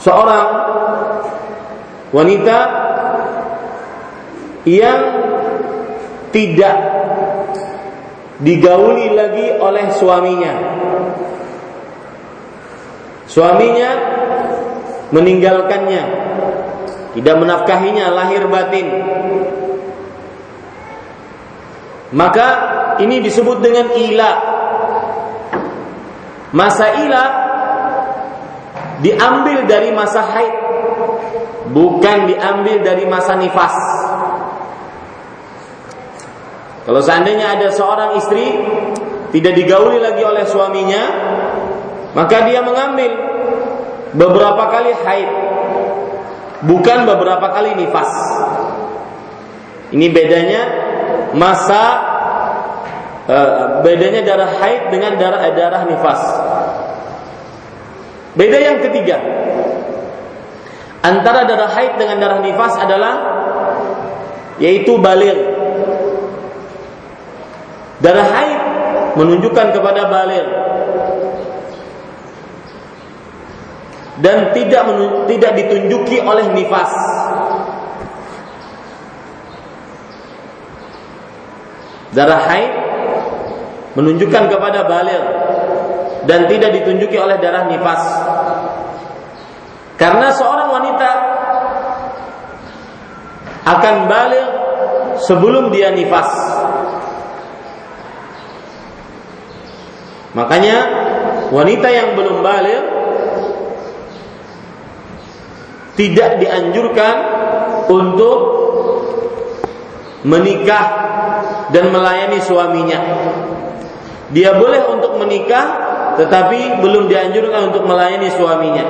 seorang 0.00 0.46
wanita 2.10 2.58
yang 4.64 5.00
tidak 6.30 6.76
digauli 8.40 9.12
lagi 9.12 9.46
oleh 9.60 9.86
suaminya. 9.94 10.54
Suaminya 13.30 13.90
meninggalkannya, 15.14 16.02
tidak 17.14 17.36
menafkahinya 17.38 18.10
lahir 18.10 18.42
batin. 18.50 18.88
Maka 22.10 22.48
ini 22.98 23.22
disebut 23.22 23.62
dengan 23.62 23.86
ila. 23.94 24.32
Masa 26.50 26.98
ila 27.06 27.24
diambil 28.98 29.70
dari 29.70 29.94
masa 29.94 30.26
haid, 30.26 30.54
bukan 31.70 32.26
diambil 32.26 32.82
dari 32.82 33.06
masa 33.06 33.38
nifas. 33.38 33.99
Kalau 36.84 37.00
seandainya 37.04 37.60
ada 37.60 37.68
seorang 37.68 38.16
istri 38.16 38.46
tidak 39.30 39.52
digauli 39.54 40.00
lagi 40.00 40.22
oleh 40.24 40.44
suaminya, 40.48 41.02
maka 42.16 42.48
dia 42.48 42.64
mengambil 42.64 43.10
beberapa 44.16 44.64
kali 44.72 44.92
haid, 44.96 45.30
bukan 46.66 46.98
beberapa 47.06 47.46
kali 47.52 47.78
nifas. 47.78 48.12
Ini 49.90 50.06
bedanya 50.10 50.62
masa 51.34 51.82
uh, 53.26 53.56
bedanya 53.82 54.22
darah 54.22 54.50
haid 54.58 54.90
dengan 54.90 55.18
darah 55.18 55.42
darah 55.54 55.82
nifas. 55.86 56.22
Beda 58.30 58.58
yang 58.62 58.78
ketiga 58.78 59.18
antara 61.02 61.48
darah 61.48 61.70
haid 61.74 61.98
dengan 61.98 62.16
darah 62.20 62.40
nifas 62.44 62.74
adalah 62.78 63.14
yaitu 64.60 65.00
balir 65.00 65.49
Darah 68.00 68.28
haid 68.32 68.60
menunjukkan 69.20 69.66
kepada 69.76 70.08
balir 70.08 70.46
dan 74.20 74.52
tidak 74.56 74.84
tidak 75.28 75.52
ditunjuki 75.56 76.20
oleh 76.20 76.46
nifas. 76.56 76.92
Darah 82.16 82.40
haid 82.40 82.72
menunjukkan 83.96 84.44
kepada 84.48 84.80
balir 84.88 85.22
dan 86.24 86.46
tidak 86.48 86.70
ditunjuki 86.80 87.16
oleh 87.16 87.36
darah 87.40 87.68
nifas. 87.68 88.02
Karena 90.00 90.32
seorang 90.32 90.68
wanita 90.72 91.10
akan 93.68 93.94
balir 94.08 94.46
sebelum 95.20 95.68
dia 95.72 95.92
nifas. 95.92 96.59
Makanya 100.30 100.76
wanita 101.50 101.88
yang 101.90 102.14
belum 102.14 102.42
balik 102.46 102.82
tidak 105.98 106.38
dianjurkan 106.38 107.16
untuk 107.90 108.38
menikah 110.22 110.86
dan 111.74 111.90
melayani 111.90 112.38
suaminya. 112.38 113.00
Dia 114.30 114.54
boleh 114.54 114.86
untuk 114.86 115.18
menikah 115.18 115.90
tetapi 116.14 116.78
belum 116.78 117.10
dianjurkan 117.10 117.74
untuk 117.74 117.84
melayani 117.88 118.30
suaminya. 118.30 118.84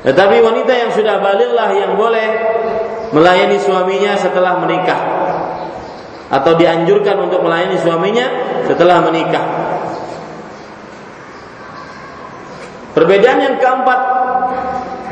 Tetapi 0.00 0.36
wanita 0.40 0.72
yang 0.72 0.90
sudah 0.90 1.20
baliklah 1.20 1.70
yang 1.76 1.94
boleh 1.94 2.28
melayani 3.12 3.60
suaminya 3.60 4.16
setelah 4.16 4.58
menikah 4.58 5.00
atau 6.30 6.54
dianjurkan 6.56 7.26
untuk 7.26 7.42
melayani 7.42 7.76
suaminya 7.78 8.26
setelah 8.64 9.02
menikah. 9.02 9.69
Perbedaan 12.90 13.38
yang 13.38 13.56
keempat 13.62 14.00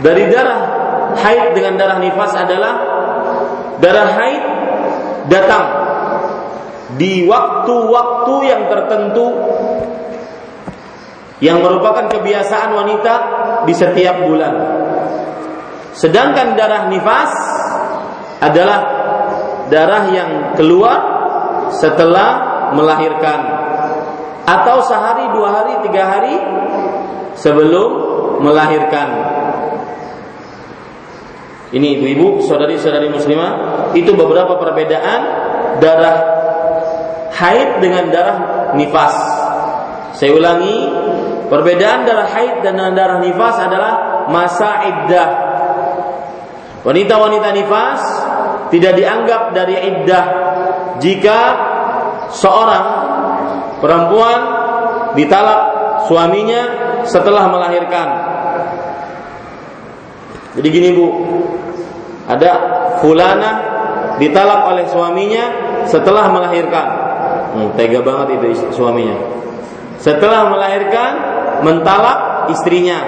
dari 0.03 0.27
darah 0.31 0.61
haid 1.15 1.55
dengan 1.55 1.79
darah 1.79 1.99
nifas 2.03 2.33
adalah 2.35 2.75
darah 3.79 4.09
haid 4.19 4.45
datang 5.31 5.65
di 6.99 7.23
waktu-waktu 7.29 8.35
yang 8.49 8.63
tertentu 8.67 9.27
yang 11.39 11.63
merupakan 11.63 12.11
kebiasaan 12.11 12.71
wanita 12.75 13.15
di 13.63 13.75
setiap 13.75 14.27
bulan. 14.27 14.55
Sedangkan 15.95 16.59
darah 16.59 16.91
nifas 16.91 17.33
adalah 18.43 18.81
darah 19.71 20.05
yang 20.11 20.31
keluar 20.59 20.99
setelah 21.75 22.31
melahirkan 22.75 23.41
atau 24.49 24.81
sehari, 24.81 25.29
dua 25.31 25.49
hari, 25.61 25.75
tiga 25.85 26.03
hari 26.09 26.35
sebelum 27.39 27.89
melahirkan. 28.43 29.09
Ini 31.69 32.01
ibu-ibu, 32.01 32.49
saudari-saudari 32.49 33.13
muslimah, 33.13 33.53
itu 33.93 34.17
beberapa 34.17 34.57
perbedaan 34.57 35.21
darah 35.79 36.19
haid 37.37 37.85
dengan 37.85 38.09
darah 38.09 38.39
nifas. 38.73 39.17
Saya 40.17 40.33
ulangi, 40.33 40.89
perbedaan 41.47 42.09
darah 42.09 42.29
haid 42.33 42.65
dan 42.65 42.81
darah 42.97 43.21
nifas 43.21 43.57
adalah 43.61 43.93
masa 44.33 44.71
iddah. 44.89 45.29
Wanita-wanita 46.89 47.49
nifas 47.53 48.01
tidak 48.73 48.97
dianggap 48.97 49.53
dari 49.53 49.77
iddah 49.77 50.25
jika 51.05 51.39
seorang 52.33 52.87
perempuan 53.85 54.41
ditalak 55.13 55.78
suaminya 56.09 56.63
setelah 57.05 57.47
melahirkan. 57.53 58.09
Jadi 60.57 60.69
gini 60.73 60.89
bu, 60.97 61.07
ada 62.27 62.51
fulana 62.99 63.53
ditalak 64.19 64.75
oleh 64.75 64.85
suaminya 64.91 65.45
setelah 65.87 66.27
melahirkan. 66.33 66.87
Hmm, 67.55 67.69
tega 67.79 68.03
banget 68.03 68.41
itu 68.41 68.73
suaminya. 68.75 69.17
Setelah 70.03 70.51
melahirkan, 70.51 71.13
mentalak 71.63 72.51
istrinya. 72.51 72.99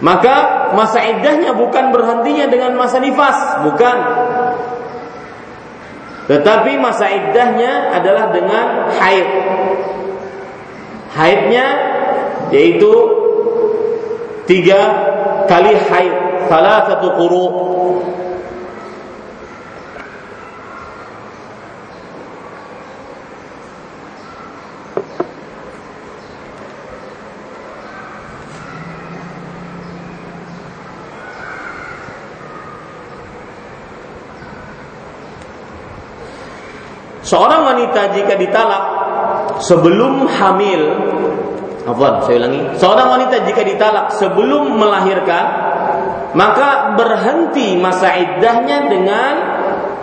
Maka 0.00 0.70
masa 0.72 1.04
iddahnya 1.04 1.52
bukan 1.52 1.92
berhentinya 1.92 2.48
dengan 2.48 2.72
masa 2.74 2.98
nifas, 2.98 3.60
bukan. 3.68 3.96
Tetapi 6.30 6.72
masa 6.78 7.10
iddahnya 7.10 8.00
adalah 8.00 8.32
dengan 8.32 8.66
haid. 8.96 9.28
Haidnya 11.10 11.66
yaitu 12.54 12.90
tiga 14.46 14.80
kali 15.46 15.74
haid 15.74 16.14
salah 16.50 16.86
satu 16.86 17.08
quru. 17.14 17.46
Seorang 37.30 37.62
wanita 37.62 38.10
jika 38.10 38.34
ditalak 38.34 38.89
sebelum 39.60 40.26
hamil 40.26 40.82
Afwan, 41.80 42.20
saya 42.28 42.44
ulangi. 42.44 42.60
Seorang 42.76 43.08
wanita 43.08 43.36
jika 43.48 43.64
ditalak 43.64 44.12
sebelum 44.20 44.76
melahirkan, 44.76 45.46
maka 46.36 46.94
berhenti 46.94 47.74
masa 47.80 48.14
iddahnya 48.20 48.78
dengan 48.92 49.32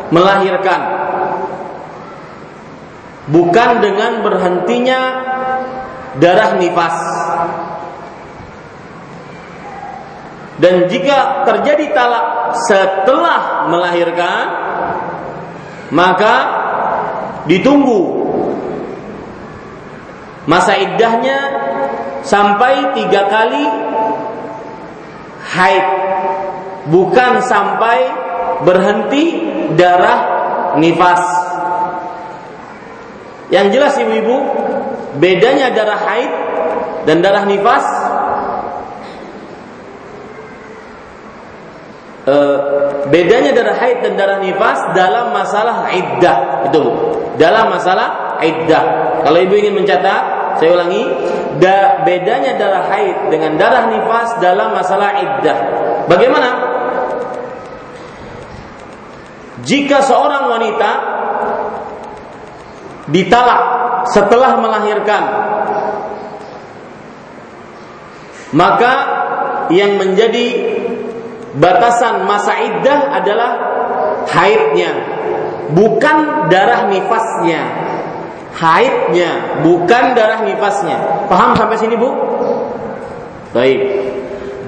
melahirkan. 0.10 0.82
Bukan 3.30 3.70
dengan 3.84 4.26
berhentinya 4.26 5.00
darah 6.17 6.58
nifas. 6.58 6.98
Dan 10.58 10.89
jika 10.89 11.46
terjadi 11.46 11.93
talak 11.93 12.58
setelah 12.65 13.70
melahirkan, 13.70 14.43
maka 15.93 16.36
ditunggu 17.46 18.16
masa 20.47 20.79
iddahnya 20.79 21.38
sampai 22.23 22.95
tiga 22.95 23.27
kali 23.27 23.65
haid, 25.47 25.86
bukan 26.88 27.43
sampai 27.43 27.99
berhenti 28.63 29.25
darah 29.75 30.19
nifas. 30.79 31.23
Yang 33.47 33.67
jelas 33.79 33.93
ibu-ibu, 33.99 34.38
bedanya 35.19 35.71
darah 35.71 35.99
haid 36.03 36.31
dan 37.07 37.23
darah 37.23 37.47
nifas 37.47 37.86
e, 42.27 42.36
bedanya 43.07 43.55
darah 43.55 43.77
haid 43.79 44.03
dan 44.03 44.13
darah 44.19 44.39
nifas 44.43 44.79
dalam 44.91 45.31
masalah 45.31 45.88
iddah. 45.95 46.67
Itu 46.67 46.83
dalam 47.39 47.71
masalah 47.71 48.39
iddah. 48.43 48.83
Kalau 49.23 49.39
ibu 49.39 49.55
ingin 49.55 49.79
mencatat 49.79 50.37
saya 50.58 50.72
ulangi. 50.74 51.04
Da, 51.58 52.06
bedanya 52.06 52.54
darah 52.58 52.86
haid 52.93 53.34
dengan 53.34 53.58
darah 53.58 53.89
nifas 53.89 54.38
dalam 54.38 54.78
masalah 54.78 55.17
iddah. 55.17 55.58
Bagaimana? 56.06 56.50
Jika 59.65 60.06
seorang 60.06 60.54
wanita 60.54 60.91
ditalak 63.10 63.62
setelah 64.12 64.60
melahirkan 64.60 65.24
maka 68.56 68.93
yang 69.74 70.00
menjadi 70.00 70.46
batasan 71.60 72.24
masa 72.24 72.63
iddah 72.63 73.00
adalah 73.12 73.52
haidnya 74.32 74.91
bukan 75.76 76.48
darah 76.48 76.88
nifasnya 76.88 77.62
haidnya 78.58 79.62
bukan 79.62 80.17
darah 80.17 80.41
nifasnya 80.41 81.30
paham 81.30 81.54
sampai 81.54 81.78
sini 81.78 81.93
bu? 81.93 82.10
Baik. 83.54 83.80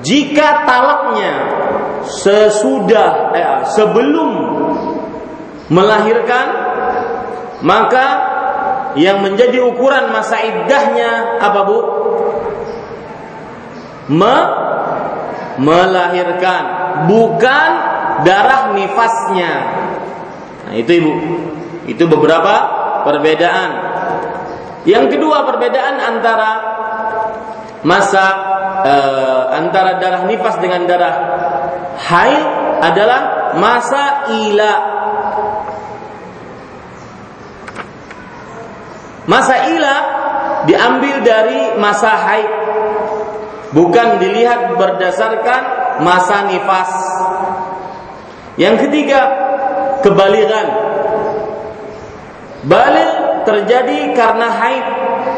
Jika 0.05 0.63
talaknya 0.63 1.33
sesudah 2.05 3.35
eh, 3.35 3.57
sebelum 3.75 4.29
melahirkan 5.67 6.47
maka 7.65 8.07
yang 8.95 9.21
menjadi 9.21 9.59
ukuran 9.61 10.09
masa 10.13 10.39
iddahnya 10.41 11.41
apa 11.41 11.59
bu? 11.65 11.79
Me 14.09 14.37
melahirkan. 15.59 16.63
Bukan 17.09 17.69
darah 18.23 18.75
nifasnya 18.77 19.51
nah 20.69 20.73
itu 20.77 20.91
ibu. 21.01 21.13
Itu 21.89 22.05
beberapa 22.05 22.78
perbedaan 23.05 23.69
yang 24.87 25.11
kedua 25.11 25.43
perbedaan 25.43 25.95
antara 25.99 26.51
masa 27.83 28.25
eh, 28.83 29.43
antara 29.59 29.99
darah 29.99 30.23
nifas 30.27 30.55
dengan 30.59 30.87
darah 30.87 31.15
haid 31.99 32.45
adalah 32.79 33.53
masa 33.59 34.31
ila 34.31 34.99
Masa 39.29 39.69
ila 39.69 39.95
diambil 40.65 41.21
dari 41.21 41.77
masa 41.77 42.17
haid. 42.17 42.51
Bukan 43.69 44.17
dilihat 44.17 44.73
berdasarkan 44.73 45.61
masa 46.01 46.49
nifas. 46.49 46.91
Yang 48.57 48.89
ketiga, 48.89 49.21
kebaligan. 50.01 50.88
Balik 52.67 53.47
terjadi 53.47 54.11
karena 54.11 54.47
haid 54.51 54.85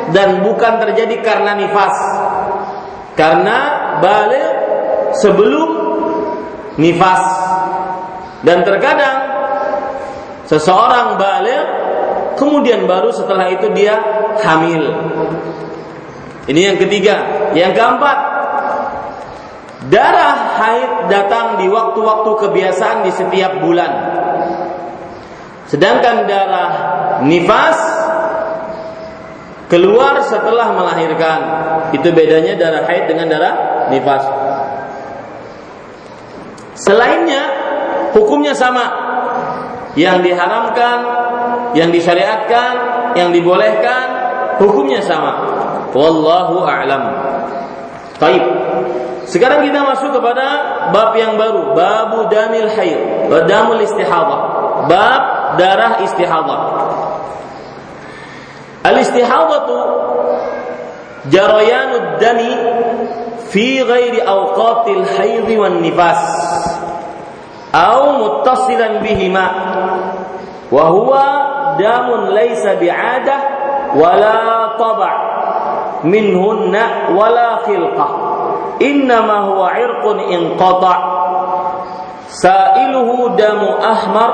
dan 0.10 0.41
bukan 0.41 0.81
terjadi 0.81 1.21
karena 1.21 1.53
nifas. 1.53 1.97
Karena 3.13 3.57
balik 4.01 4.49
sebelum 5.21 5.69
nifas. 6.81 7.23
Dan 8.41 8.65
terkadang 8.65 9.17
seseorang 10.49 11.21
balik 11.21 11.65
kemudian 12.41 12.89
baru 12.89 13.13
setelah 13.13 13.53
itu 13.53 13.69
dia 13.77 14.01
hamil. 14.41 14.84
Ini 16.49 16.73
yang 16.73 16.77
ketiga. 16.81 17.15
Yang 17.53 17.77
keempat, 17.77 18.17
darah 19.93 20.57
haid 20.57 20.91
datang 21.13 21.62
di 21.62 21.69
waktu-waktu 21.69 22.31
kebiasaan 22.34 23.05
di 23.05 23.12
setiap 23.13 23.62
bulan. 23.62 23.91
Sedangkan 25.69 26.25
darah 26.25 26.71
nifas 27.25 27.79
keluar 29.71 30.19
setelah 30.25 30.75
melahirkan. 30.75 31.39
Itu 31.95 32.12
bedanya 32.12 32.55
darah 32.60 32.84
haid 32.88 33.07
dengan 33.07 33.27
darah 33.31 33.53
nifas. 33.91 34.23
Selainnya 36.75 37.43
hukumnya 38.15 38.55
sama. 38.55 39.10
Yang 39.91 40.31
diharamkan 40.31 41.21
yang 41.73 41.89
disyariatkan, 41.91 42.73
yang 43.15 43.29
dibolehkan, 43.31 44.05
hukumnya 44.60 44.99
sama. 45.03 45.47
Wallahu 45.91 46.63
a'lam. 46.63 47.03
Taib. 48.19 48.43
Sekarang 49.27 49.63
kita 49.63 49.79
masuk 49.86 50.12
kepada 50.12 50.45
bab 50.91 51.15
yang 51.15 51.39
baru, 51.39 51.71
babu 51.71 52.27
damil 52.27 52.67
haid, 52.67 53.31
damul 53.47 53.79
istihadah. 53.79 54.39
Bab 54.91 55.21
darah 55.55 56.03
istihadah. 56.03 56.60
Al 58.82 58.98
istihadatu 58.98 59.78
jarayanud 61.30 62.17
dami 62.17 62.52
fi 63.54 63.86
ghairi 63.86 64.26
awqatil 64.26 65.06
haid 65.06 65.48
wan 65.58 65.86
nifas. 65.86 66.22
Atau 67.72 68.20
muttasilan 68.20 69.00
bihima. 69.00 69.48
Wa 70.72 70.91
huwa 70.91 71.26
damun 71.80 72.36
laisa 72.36 72.76
bi'adah 72.80 73.39
wala 73.96 74.76
taba' 74.76 75.15
minhunna 76.08 77.13
wala 77.15 77.63
khilqah 77.67 78.12
innama 78.82 79.52
huwa 79.52 79.67
irqun 79.78 80.17
inqata' 80.32 81.00
sailuhu 82.32 83.36
damu 83.36 83.76
ahmar 83.78 84.32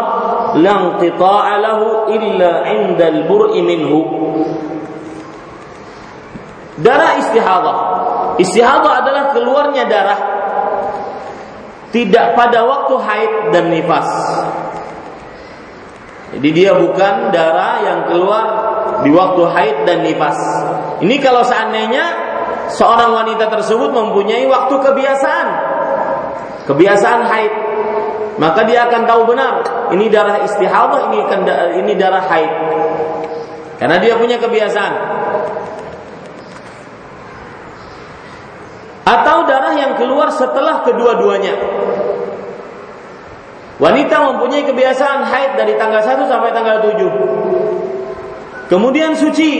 lahu 0.57 2.09
illa 2.11 2.51
'inda 2.65 3.05
al-bur'i 3.09 3.61
minhu. 3.61 4.01
Darah 6.77 7.17
istihadah. 7.17 7.77
Istihadah 8.37 8.93
adalah 9.01 9.23
keluarnya 9.33 9.83
darah. 9.89 10.19
Tidak 11.89 12.37
pada 12.37 12.61
waktu 12.67 12.95
haid 13.01 13.31
dan 13.49 13.73
nifas. 13.73 14.09
Jadi 16.37 16.49
dia 16.53 16.75
bukan 16.75 17.33
darah 17.33 17.81
yang 17.81 17.99
keluar 18.11 18.45
di 19.01 19.09
waktu 19.09 19.41
haid 19.47 19.77
dan 19.89 20.05
nifas. 20.05 20.37
Ini 21.01 21.15
kalau 21.17 21.41
seandainya 21.41 22.05
seorang 22.69 23.15
wanita 23.15 23.49
tersebut 23.49 23.89
mempunyai 23.89 24.45
waktu 24.45 24.75
kebiasaan, 24.77 25.47
kebiasaan 26.67 27.21
haid, 27.25 27.53
maka 28.37 28.61
dia 28.69 28.85
akan 28.85 29.01
tahu 29.09 29.21
benar 29.33 29.53
ini 29.93 30.13
darah 30.13 30.45
istihadah, 30.45 31.09
ini 31.09 31.19
ini 31.81 31.93
darah 31.97 32.23
haid. 32.25 32.53
Karena 33.77 33.97
dia 34.01 34.17
punya 34.17 34.41
kebiasaan. 34.41 34.93
Atau 39.07 39.37
darah 39.47 39.73
yang 39.77 39.95
keluar 39.95 40.33
setelah 40.33 40.83
kedua-duanya. 40.83 41.55
Wanita 43.77 44.15
mempunyai 44.33 44.65
kebiasaan 44.65 45.21
haid 45.29 45.51
dari 45.53 45.77
tanggal 45.77 46.01
1 46.01 46.25
sampai 46.25 46.49
tanggal 46.49 46.81
7. 46.81 48.67
Kemudian 48.67 49.13
suci 49.13 49.51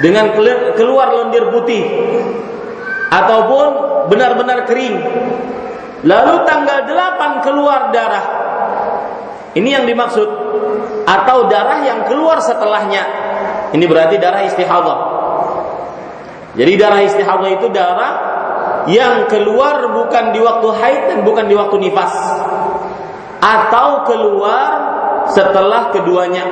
dengan 0.00 0.32
keluar 0.74 1.12
lendir 1.12 1.52
putih 1.52 1.84
ataupun 3.12 3.66
benar-benar 4.10 4.64
kering. 4.64 4.96
Lalu 6.06 6.34
tanggal 6.46 6.78
8 6.86 7.44
keluar 7.46 7.90
darah. 7.90 8.26
Ini 9.58 9.82
yang 9.82 9.84
dimaksud 9.88 10.28
atau 11.08 11.38
darah 11.50 11.82
yang 11.82 12.06
keluar 12.06 12.38
setelahnya. 12.38 13.02
Ini 13.74 13.84
berarti 13.88 14.16
darah 14.22 14.46
istihadah. 14.46 14.98
Jadi 16.54 16.72
darah 16.78 17.00
istihadah 17.02 17.50
itu 17.50 17.66
darah 17.74 18.12
yang 18.86 19.26
keluar 19.26 19.90
bukan 19.90 20.30
di 20.30 20.40
waktu 20.40 20.68
haid 20.70 21.02
dan 21.12 21.18
bukan 21.26 21.44
di 21.50 21.54
waktu 21.58 21.76
nifas 21.82 22.14
atau 23.38 24.08
keluar 24.08 24.68
setelah 25.28 25.92
keduanya 25.92 26.44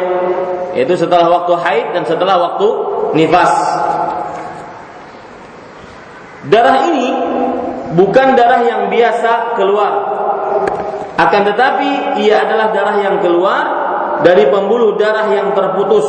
yaitu 0.76 0.94
setelah 0.94 1.32
waktu 1.32 1.55
haid 1.57 1.86
dan 1.97 2.05
setelah 2.05 2.36
waktu 2.36 2.68
nifas 3.16 3.53
Darah 6.47 6.86
ini 6.94 7.11
bukan 7.97 8.36
darah 8.36 8.62
yang 8.62 8.82
biasa 8.92 9.57
keluar. 9.57 9.92
Akan 11.16 11.49
tetapi 11.49 12.20
ia 12.20 12.44
adalah 12.44 12.68
darah 12.76 12.97
yang 13.01 13.16
keluar 13.24 13.64
dari 14.20 14.53
pembuluh 14.53 15.01
darah 15.01 15.32
yang 15.32 15.57
terputus. 15.57 16.07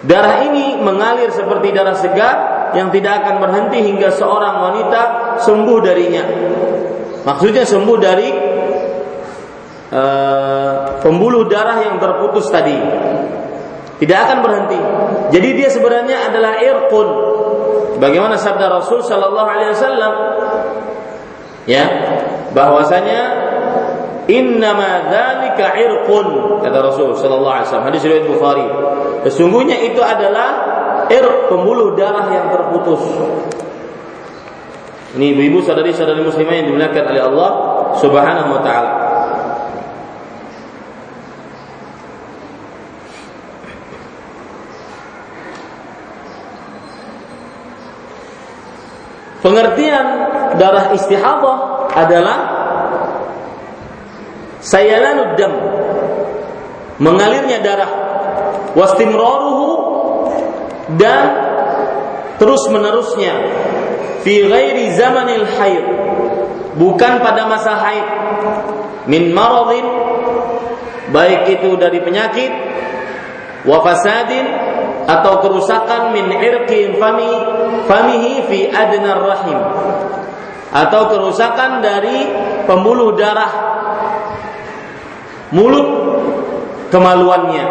Darah 0.00 0.46
ini 0.46 0.80
mengalir 0.80 1.28
seperti 1.34 1.74
darah 1.74 1.98
segar 1.98 2.36
yang 2.72 2.88
tidak 2.94 3.26
akan 3.26 3.36
berhenti 3.42 3.84
hingga 3.84 4.14
seorang 4.14 4.62
wanita 4.70 5.00
sembuh 5.42 5.78
darinya. 5.82 6.24
Maksudnya 7.26 7.68
sembuh 7.68 7.98
dari 8.00 8.28
uh, 9.92 10.74
pembuluh 11.04 11.44
darah 11.50 11.84
yang 11.84 12.00
terputus 12.00 12.48
tadi. 12.48 12.78
Tidak 14.00 14.16
akan 14.16 14.38
berhenti. 14.40 14.80
Jadi 15.36 15.48
dia 15.52 15.68
sebenarnya 15.68 16.32
adalah 16.32 16.56
irqun. 16.64 17.08
Bagaimana 18.00 18.40
sabda 18.40 18.72
Rasul 18.72 19.04
sallallahu 19.04 19.44
alaihi 19.44 19.76
wasallam? 19.76 20.12
Ya, 21.68 21.84
bahwasanya 22.56 23.20
innama 24.24 25.12
dzalika 25.12 25.76
irqun 25.76 26.58
kata 26.64 26.78
Rasul 26.80 27.12
sallallahu 27.14 27.54
alaihi 27.60 27.66
wasallam 27.68 27.88
hadis 27.92 28.02
riwayat 28.02 28.26
Bukhari. 28.26 28.66
Sesungguhnya 29.28 29.76
itu 29.84 30.00
adalah 30.00 30.48
irq 31.12 31.52
pembuluh 31.52 31.92
darah 31.92 32.32
yang 32.32 32.48
terputus. 32.48 33.04
Ini 35.10 35.34
ibu-ibu 35.34 35.58
saudari-saudari 35.66 36.22
muslimah 36.22 36.54
yang 36.54 36.66
dimuliakan 36.70 37.04
oleh 37.10 37.22
Allah 37.22 37.50
Subhanahu 37.98 38.48
wa 38.54 38.60
taala. 38.62 39.09
Pengertian 49.40 50.06
darah 50.60 50.92
istihadah 50.92 51.56
adalah 51.96 52.38
sayalanud 54.60 55.40
dam 55.40 55.52
mengalirnya 57.00 57.64
darah 57.64 57.90
wastimraruhu 58.76 59.68
dan 61.00 61.26
terus 62.36 62.68
menerusnya 62.68 63.32
fi 64.20 64.44
ghairi 64.44 64.92
zamanil 65.00 65.48
haid 65.48 65.84
bukan 66.76 67.24
pada 67.24 67.48
masa 67.48 67.72
haid 67.80 68.06
min 69.08 69.32
maradin 69.32 69.86
baik 71.10 71.58
itu 71.58 71.80
dari 71.80 72.04
penyakit 72.04 72.52
wa 73.64 73.80
fasadin 73.80 74.46
atau 75.06 75.40
kerusakan 75.44 76.12
min 76.12 76.28
irqin 76.32 76.96
fami 77.00 77.30
famihi 77.86 78.32
fi 78.48 78.58
adnar 78.68 79.20
rahim. 79.20 79.58
Atau 80.70 81.10
kerusakan 81.10 81.82
dari 81.82 82.30
pembuluh 82.64 83.18
darah 83.18 83.52
mulut 85.50 85.88
kemaluannya. 86.94 87.66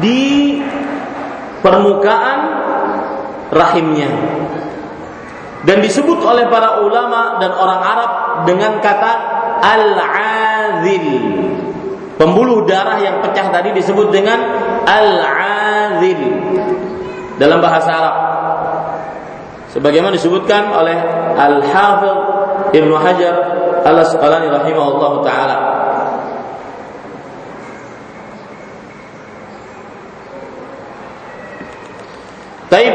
Di 0.00 0.56
permukaan 1.60 2.40
rahimnya. 3.52 4.10
Dan 5.60 5.84
disebut 5.84 6.24
oleh 6.24 6.48
para 6.48 6.80
ulama 6.80 7.36
dan 7.36 7.52
orang 7.52 7.80
Arab 7.84 8.10
dengan 8.48 8.80
kata 8.80 9.12
al-azil 9.60 11.06
pembuluh 12.16 12.64
darah 12.64 12.96
yang 13.00 13.20
pecah 13.24 13.52
tadi 13.52 13.72
disebut 13.76 14.08
dengan 14.12 14.38
al-azil 14.86 15.60
azil 16.00 16.20
dalam 17.36 17.58
bahasa 17.60 17.90
Arab. 17.92 18.16
Sebagaimana 19.70 20.18
disebutkan 20.18 20.66
oleh 20.74 20.98
Al-Hafidh 21.38 22.18
Ibnu 22.74 22.94
Hajar 22.98 23.34
Al-Asqalani 23.86 24.50
rahimahullah 24.50 25.12
taala. 25.22 25.56
Taib, 32.70 32.94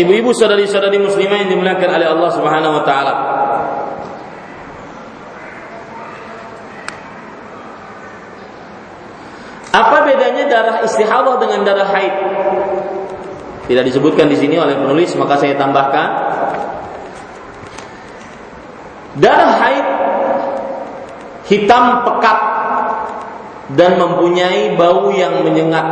ibu-ibu 0.00 0.32
saudari-saudari 0.32 0.96
muslimah 0.96 1.44
yang 1.44 1.50
dimuliakan 1.52 1.88
oleh 1.92 2.08
Allah 2.08 2.30
Subhanahu 2.32 2.72
wa 2.80 2.84
taala. 2.88 3.14
Apa 9.70 10.02
bedanya 10.20 10.44
darah 10.52 10.76
istihadah 10.84 11.40
dengan 11.40 11.64
darah 11.64 11.88
haid? 11.88 12.14
Tidak 13.72 13.84
disebutkan 13.88 14.28
di 14.28 14.36
sini 14.36 14.60
oleh 14.60 14.76
penulis, 14.76 15.16
maka 15.16 15.40
saya 15.40 15.56
tambahkan. 15.56 16.08
Darah 19.16 19.52
haid 19.64 19.86
hitam 21.48 22.04
pekat 22.04 22.38
dan 23.80 23.96
mempunyai 23.96 24.76
bau 24.76 25.08
yang 25.08 25.40
menyengat. 25.40 25.86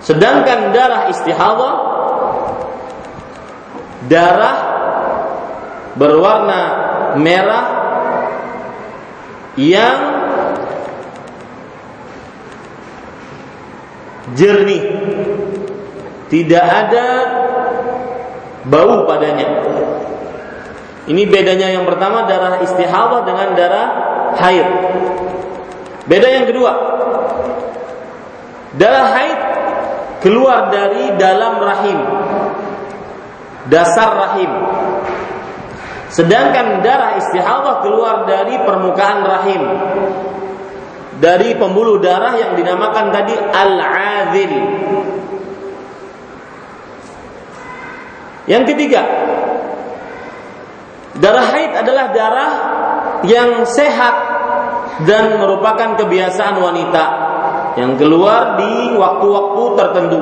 Sedangkan 0.00 0.72
darah 0.72 1.12
istihadah 1.12 1.74
darah 4.08 4.58
berwarna 5.96 6.62
merah 7.16 7.64
yang 9.56 10.13
jernih. 14.34 14.82
Tidak 16.28 16.64
ada 16.64 17.06
bau 18.66 19.06
padanya. 19.06 19.48
Ini 21.04 21.22
bedanya 21.28 21.68
yang 21.68 21.84
pertama 21.84 22.24
darah 22.24 22.64
istihadah 22.64 23.28
dengan 23.28 23.48
darah 23.52 23.88
haid. 24.40 24.68
Beda 26.08 26.28
yang 26.32 26.48
kedua. 26.48 26.72
Darah 28.74 29.06
haid 29.12 29.40
keluar 30.24 30.72
dari 30.72 31.12
dalam 31.20 31.60
rahim. 31.60 31.98
Dasar 33.68 34.10
rahim. 34.16 34.50
Sedangkan 36.08 36.80
darah 36.80 37.20
istihadah 37.20 37.84
keluar 37.84 38.24
dari 38.24 38.56
permukaan 38.64 39.20
rahim. 39.28 39.62
Dari 41.14 41.54
pembuluh 41.54 42.02
darah 42.02 42.34
yang 42.34 42.58
dinamakan 42.58 43.14
tadi 43.14 43.34
al-azil. 43.38 44.52
Yang 48.44 48.64
ketiga, 48.74 49.02
darah 51.16 51.46
haid 51.54 51.72
adalah 51.80 52.06
darah 52.12 52.52
yang 53.24 53.64
sehat 53.64 54.16
dan 55.08 55.40
merupakan 55.40 55.96
kebiasaan 55.96 56.60
wanita 56.60 57.04
yang 57.80 57.96
keluar 57.98 58.60
di 58.60 58.94
waktu-waktu 58.94 59.64
tertentu. 59.80 60.20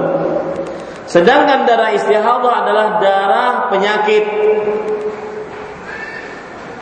Sedangkan 1.11 1.69
darah 1.69 1.93
istihadah 1.93 2.53
adalah 2.65 2.87
darah 3.03 3.51
penyakit 3.69 4.25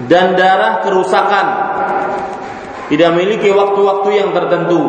dan 0.06 0.38
darah 0.38 0.84
kerusakan 0.86 1.46
tidak 2.90 3.08
memiliki 3.14 3.54
waktu-waktu 3.54 4.08
yang 4.18 4.34
tertentu. 4.34 4.82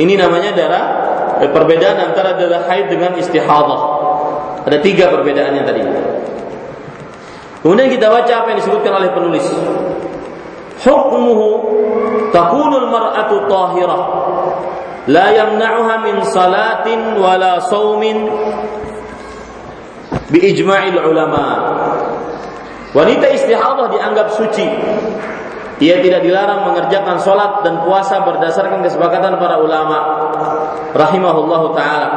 Ini 0.00 0.16
namanya 0.16 0.50
darah 0.56 0.84
eh, 1.44 1.50
perbedaan 1.52 2.00
antara 2.10 2.34
darah 2.34 2.64
haid 2.66 2.88
dengan 2.88 3.12
istihadah. 3.14 3.80
Ada 4.64 4.80
tiga 4.80 5.12
perbedaannya 5.12 5.62
tadi. 5.62 5.82
Kemudian 7.60 7.88
kita 7.92 8.08
baca 8.08 8.32
apa 8.32 8.46
yang 8.56 8.58
disebutkan 8.64 8.92
oleh 8.96 9.10
penulis. 9.12 9.44
Hukmuhu 10.84 11.48
takunul 12.32 12.88
mar'atu 12.88 13.44
tahirah 13.46 14.02
la 15.08 15.26
yamna'uha 15.32 15.94
min 16.00 16.16
salatin 16.28 17.20
wala 17.20 17.60
saumin 17.68 18.28
bi 20.32 20.38
ijma'il 20.50 20.96
ulama 20.96 21.44
Wanita 22.94 23.26
istihadah 23.26 23.90
dianggap 23.90 24.38
suci. 24.38 24.66
Ia 25.82 25.98
tidak 25.98 26.22
dilarang 26.22 26.70
mengerjakan 26.70 27.18
sholat 27.18 27.66
dan 27.66 27.82
puasa 27.82 28.22
berdasarkan 28.22 28.86
kesepakatan 28.86 29.34
para 29.42 29.58
ulama. 29.58 29.98
Rahimahullahu 30.94 31.74
taala. 31.74 32.08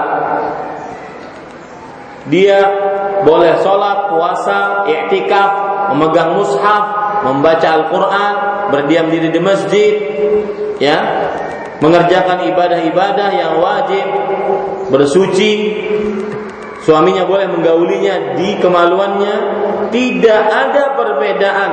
Dia 2.30 2.60
boleh 3.26 3.58
sholat, 3.66 4.14
puasa, 4.14 4.86
i'tikaf, 4.86 5.52
memegang 5.96 6.38
mushaf, 6.38 6.84
membaca 7.26 7.68
Al-Quran, 7.82 8.34
berdiam 8.70 9.10
diri 9.10 9.34
di 9.34 9.42
masjid, 9.42 9.94
ya, 10.78 10.98
mengerjakan 11.82 12.46
ibadah-ibadah 12.54 13.30
yang 13.34 13.54
wajib, 13.58 14.06
bersuci, 14.94 15.52
suaminya 16.84 17.26
boleh 17.26 17.48
menggaulinya 17.50 18.38
di 18.38 18.60
kemaluannya, 18.60 19.36
tidak 19.90 20.42
ada 20.48 20.84
perbedaan 20.96 21.72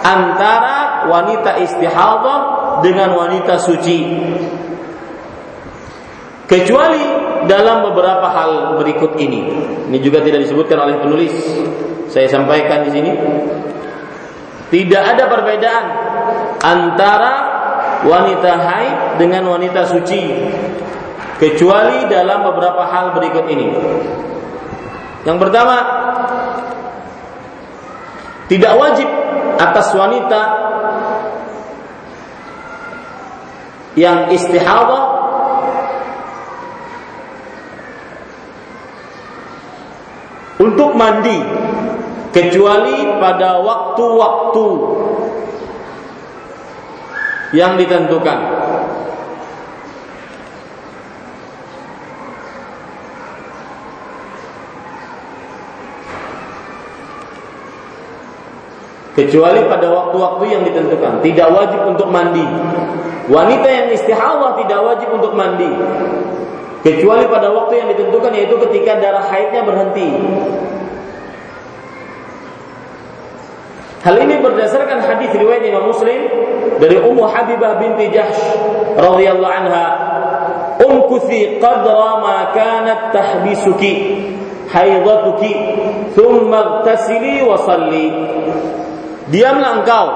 antara 0.00 1.06
wanita 1.08 1.60
istihadah 1.60 2.40
dengan 2.84 3.12
wanita 3.16 3.60
suci. 3.60 3.98
kecuali 6.50 6.98
dalam 7.46 7.86
beberapa 7.86 8.26
hal 8.26 8.74
berikut 8.74 9.14
ini. 9.22 9.46
Ini 9.86 9.98
juga 10.02 10.18
tidak 10.18 10.42
disebutkan 10.42 10.82
oleh 10.82 10.98
penulis. 10.98 11.30
Saya 12.10 12.26
sampaikan 12.26 12.82
di 12.82 12.90
sini. 12.90 13.12
Tidak 14.70 15.02
ada 15.02 15.30
perbedaan 15.30 15.84
antara 16.58 17.34
wanita 18.02 18.50
haid 18.50 18.96
dengan 19.22 19.46
wanita 19.46 19.86
suci 19.86 20.22
kecuali 21.40 22.06
dalam 22.06 22.44
beberapa 22.44 22.82
hal 22.86 23.16
berikut 23.16 23.44
ini. 23.50 23.68
Yang 25.24 25.38
pertama, 25.40 25.76
tidak 28.50 28.74
wajib 28.74 29.06
atas 29.62 29.94
wanita 29.94 30.42
yang 33.94 34.26
istihadah 34.34 35.06
untuk 40.58 40.90
mandi 40.98 41.38
kecuali 42.34 43.06
pada 43.22 43.62
waktu-waktu 43.62 44.66
yang 47.54 47.78
ditentukan. 47.78 48.59
Kecuali 59.20 59.60
pada 59.68 59.84
waktu-waktu 59.92 60.44
yang 60.48 60.62
ditentukan, 60.64 61.20
tidak 61.20 61.48
wajib 61.52 61.80
untuk 61.84 62.08
mandi. 62.08 62.40
Wanita 63.28 63.68
yang 63.68 63.86
istihadah 63.92 64.56
tidak 64.64 64.80
wajib 64.80 65.12
untuk 65.12 65.36
mandi. 65.36 65.68
Kecuali 66.80 67.28
pada 67.28 67.52
waktu 67.52 67.84
yang 67.84 67.88
ditentukan 67.92 68.32
yaitu 68.32 68.56
ketika 68.64 68.96
darah 68.96 69.28
haidnya 69.28 69.60
berhenti. 69.60 70.08
Hal 74.00 74.16
ini 74.16 74.40
berdasarkan 74.40 75.04
hadis 75.04 75.28
riwayat 75.36 75.60
Imam 75.68 75.92
Muslim 75.92 76.24
dari 76.80 76.96
Ummu 76.96 77.20
Habibah 77.28 77.76
binti 77.76 78.08
Jahsh 78.16 78.40
radhiyallahu 78.96 79.52
anha, 79.52 79.86
"Umkuthi 80.80 81.60
qadra 81.60 82.24
ma 82.24 82.56
kanat 82.56 83.12
tahbisuki 83.12 83.92
haidatuki, 84.72 85.52
thumma 86.16 86.80
wa 86.80 87.56
salli." 87.60 88.08
Diamlah 89.30 89.82
engkau. 89.82 90.06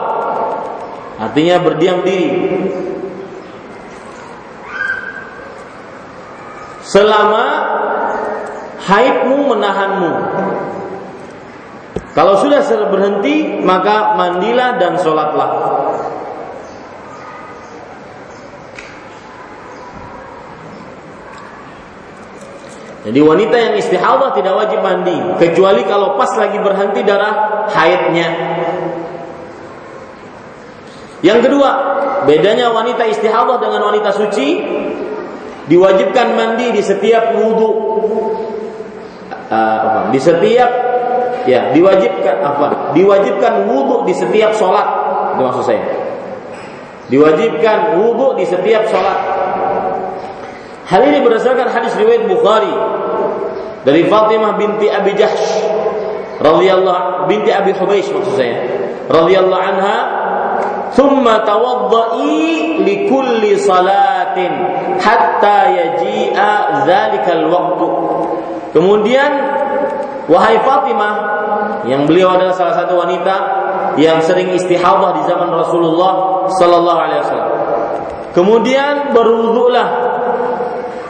Artinya 1.23 1.63
berdiam 1.63 2.03
diri. 2.03 2.31
Selama 6.85 7.47
haidmu 8.85 9.39
menahanmu 9.55 10.13
kalau 12.15 12.39
sudah 12.39 12.63
berhenti, 12.95 13.59
maka 13.59 14.15
mandilah 14.15 14.79
dan 14.79 14.95
sholatlah. 15.03 15.51
Jadi 23.05 23.21
wanita 23.21 23.57
yang 23.61 23.75
istihadah 23.77 24.33
tidak 24.33 24.57
wajib 24.57 24.81
mandi 24.81 25.13
kecuali 25.37 25.85
kalau 25.85 26.17
pas 26.17 26.33
lagi 26.41 26.57
berhenti 26.57 27.05
darah 27.05 27.69
haidnya. 27.69 28.29
Yang 31.21 31.39
kedua, 31.49 31.71
bedanya 32.25 32.73
wanita 32.73 33.05
istihadah 33.05 33.61
dengan 33.61 33.93
wanita 33.93 34.09
suci 34.09 34.61
diwajibkan 35.69 36.33
mandi 36.33 36.73
di 36.73 36.81
setiap 36.81 37.37
wudhu, 37.37 37.71
uh, 39.53 40.09
di 40.09 40.21
setiap 40.21 40.71
ya 41.45 41.77
diwajibkan 41.77 42.37
apa? 42.41 42.97
Diwajibkan 42.97 43.69
wudhu 43.69 44.09
di 44.09 44.17
setiap 44.17 44.57
sholat. 44.57 44.89
Itu 45.37 45.45
maksud 45.45 45.65
saya. 45.69 45.85
Diwajibkan 47.13 48.01
wudhu 48.01 48.41
di 48.41 48.49
setiap 48.49 48.89
sholat. 48.89 49.34
Hal 50.85 51.01
ini 51.09 51.25
berdasarkan 51.25 51.73
hadis 51.73 51.97
riwayat 51.97 52.29
Bukhari 52.29 52.75
dari 53.89 54.05
Fatimah 54.09 54.61
binti 54.61 54.89
Abi 54.93 55.17
Jahsh 55.17 55.65
radhiyallahu 56.41 57.29
binti 57.29 57.49
Abi 57.53 57.73
Hubeish 57.73 58.13
maksud 58.13 58.37
saya 58.37 58.57
radhiyallahu 59.09 59.65
anha 59.65 59.99
thumma 60.93 61.41
tawaddai 61.45 62.85
li 62.85 63.09
kulli 63.09 63.57
salatin 63.61 64.53
hatta 65.01 65.59
yaji'a 65.73 66.85
dzalikal 66.85 67.45
waqtu 67.49 67.89
kemudian 68.77 69.31
wahai 70.29 70.61
Fatimah 70.65 71.15
yang 71.85 72.09
beliau 72.09 72.33
adalah 72.33 72.57
salah 72.57 72.77
satu 72.77 72.97
wanita 72.97 73.37
yang 74.01 74.19
sering 74.25 74.51
istihadah 74.57 75.21
di 75.21 75.23
zaman 75.29 75.53
Rasulullah 75.53 76.13
sallallahu 76.51 76.99
alaihi 76.99 77.21
wasallam. 77.23 77.53
Kemudian 78.35 79.15
berwuduklah 79.15 80.14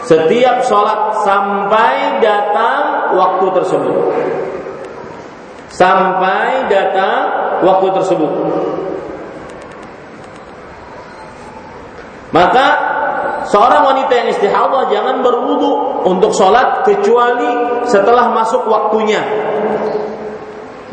setiap 0.04 0.64
sholat 0.68 1.24
sampai 1.24 2.20
datang 2.20 3.16
waktu 3.16 3.46
tersebut. 3.56 3.96
Sampai 5.72 6.68
datang 6.70 7.20
waktu 7.64 7.88
tersebut. 7.98 8.32
Maka 12.30 12.66
seorang 13.48 13.82
wanita 13.94 14.12
yang 14.12 14.28
istihadah 14.34 14.90
jangan 14.90 15.22
berwudu 15.22 16.02
untuk 16.04 16.34
sholat 16.34 16.82
kecuali 16.82 17.82
setelah 17.86 18.34
masuk 18.34 18.66
waktunya 18.66 19.22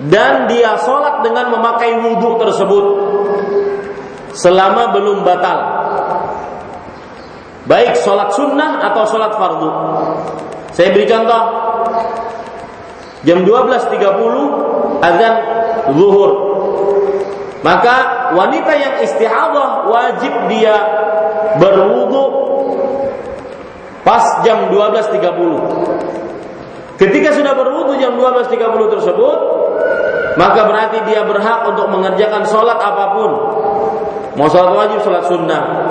dan 0.09 0.49
dia 0.49 0.77
sholat 0.81 1.21
dengan 1.21 1.53
memakai 1.53 2.01
wudhu 2.01 2.41
tersebut 2.41 2.85
selama 4.33 4.89
belum 4.95 5.21
batal 5.21 5.59
baik 7.65 7.97
sholat 8.01 8.33
sunnah 8.33 8.81
atau 8.91 9.03
sholat 9.05 9.31
fardu 9.37 9.69
saya 10.73 10.89
beri 10.95 11.05
contoh 11.05 11.43
jam 13.21 13.45
12.30 13.45 15.05
azan 15.05 15.33
zuhur 15.93 16.31
maka 17.61 18.25
wanita 18.33 18.73
yang 18.73 19.05
istihadah 19.05 19.85
wajib 19.85 20.33
dia 20.49 20.73
berwudhu 21.61 22.25
pas 24.01 24.25
jam 24.41 24.73
12.30 24.73 25.21
ketika 26.97 27.29
sudah 27.37 27.53
berwudhu 27.53 28.01
jam 28.01 28.17
12.30 28.17 28.93
tersebut 28.97 29.37
maka 30.39 30.63
berarti 30.63 31.03
dia 31.07 31.27
berhak 31.27 31.67
untuk 31.67 31.91
mengerjakan 31.91 32.47
sholat 32.47 32.79
apa 32.79 33.19
pun. 33.19 33.31
Mau 34.39 34.47
sholat 34.47 34.71
wajib, 34.71 35.03
sholat 35.03 35.27
sunnah. 35.27 35.90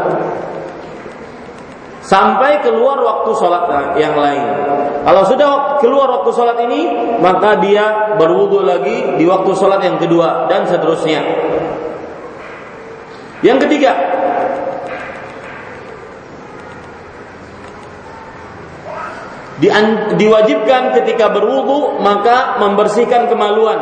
Sampai 2.00 2.64
keluar 2.64 2.96
waktu 2.96 3.30
sholat 3.36 3.68
yang 4.00 4.16
lain. 4.16 4.44
Kalau 5.04 5.22
sudah 5.28 5.76
keluar 5.84 6.08
waktu 6.20 6.30
sholat 6.32 6.56
ini, 6.64 6.80
maka 7.20 7.60
dia 7.60 8.16
berwudu 8.16 8.64
lagi 8.64 9.20
di 9.20 9.24
waktu 9.28 9.52
sholat 9.52 9.84
yang 9.84 10.00
kedua 10.00 10.48
dan 10.48 10.64
seterusnya. 10.64 11.20
Yang 13.44 13.68
ketiga, 13.68 13.92
diwajibkan 20.16 20.96
ketika 20.96 21.28
berwudu 21.28 22.00
maka 22.00 22.56
membersihkan 22.64 23.28
kemaluan 23.28 23.76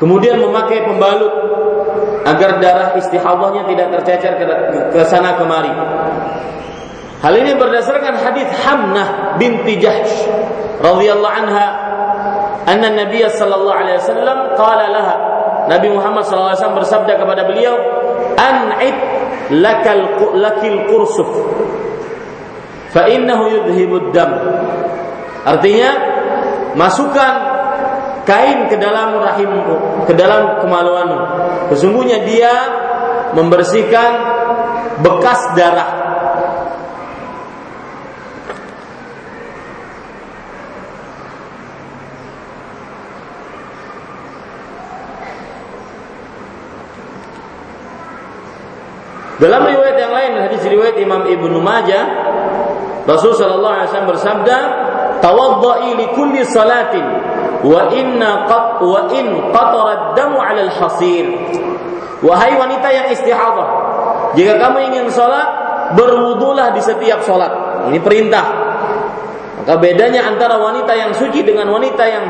Kemudian 0.00 0.40
memakai 0.40 0.80
pembalut 0.88 1.28
agar 2.24 2.56
darah 2.56 2.96
istihadahnya 2.96 3.68
tidak 3.68 3.86
tercecer 4.00 4.32
ke, 4.88 5.00
sana 5.04 5.36
kemari. 5.36 5.68
Hal 7.20 7.36
ini 7.36 7.52
berdasarkan 7.52 8.16
hadis 8.16 8.48
Hamnah 8.64 9.36
binti 9.36 9.76
Jahsh 9.76 10.24
radhiyallahu 10.80 11.36
anha 11.44 11.66
anna 12.64 12.88
Nabi 12.96 13.20
sallallahu 13.28 13.76
alaihi 13.76 14.00
wasallam 14.00 14.38
qala 14.56 14.86
laha. 14.88 15.16
Nabi 15.68 15.88
Muhammad 15.92 16.24
sallallahu 16.24 16.56
alaihi 16.56 16.60
wasallam 16.64 16.80
bersabda 16.80 17.12
kepada 17.20 17.42
beliau 17.44 17.76
an'id 18.40 18.96
lakal 19.60 20.00
lakil 20.40 20.88
qursuf 20.88 21.28
fa 22.88 23.04
innahu 23.04 23.52
yudhibud 23.52 24.16
dam. 24.16 24.32
Artinya 25.44 25.90
masukkan 26.72 27.49
kain 28.30 28.70
ke 28.70 28.78
dalam 28.78 29.18
rahimmu, 29.18 30.06
ke 30.06 30.14
dalam 30.14 30.62
kemaluanmu. 30.62 31.18
Sesungguhnya 31.74 32.22
dia 32.22 32.54
membersihkan 33.34 34.10
bekas 35.02 35.40
darah. 35.58 35.98
Dalam 49.40 49.64
riwayat 49.64 49.96
yang 49.96 50.12
lain 50.12 50.32
hadis 50.36 50.60
riwayat 50.68 51.00
Imam 51.00 51.24
Ibnu 51.24 51.64
Majah 51.64 52.04
Rasul 53.08 53.32
sallallahu 53.32 53.72
alaihi 53.72 53.88
wasallam 53.88 54.10
bersabda 54.12 54.58
tawadda'i 55.24 55.96
li 55.96 56.06
kulli 56.12 56.44
salatin 56.44 57.39
wa 57.60 57.92
inna 57.92 58.48
qat 58.48 58.80
wa 58.80 59.00
in 59.12 59.26
qatara 59.52 60.16
damu 60.16 60.38
'ala 60.40 60.60
al-hasir. 60.68 61.26
Wahai 62.20 62.52
wanita 62.56 62.88
yang 62.92 63.08
istihadah 63.12 63.68
jika 64.36 64.60
kamu 64.60 64.92
ingin 64.92 65.06
salat 65.08 65.48
berwudulah 65.96 66.70
di 66.76 66.80
setiap 66.84 67.24
salat 67.24 67.50
ini 67.88 67.98
perintah. 67.98 68.44
Maka 69.60 69.76
bedanya 69.76 70.24
antara 70.24 70.56
wanita 70.56 70.92
yang 70.96 71.12
suci 71.12 71.44
dengan 71.44 71.68
wanita 71.68 72.04
yang 72.08 72.24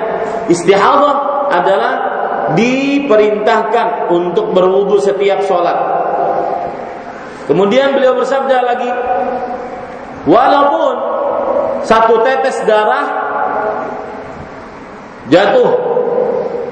istihadah 0.50 1.46
adalah 1.50 1.94
diperintahkan 2.54 4.10
untuk 4.10 4.50
berwudu 4.50 4.98
setiap 4.98 5.42
sholat. 5.46 5.78
Kemudian 7.46 7.94
beliau 7.94 8.14
bersabda 8.18 8.56
lagi, 8.62 8.90
walaupun 10.26 10.94
satu 11.82 12.22
tetes 12.22 12.62
darah 12.66 13.29
jatuh 15.30 15.70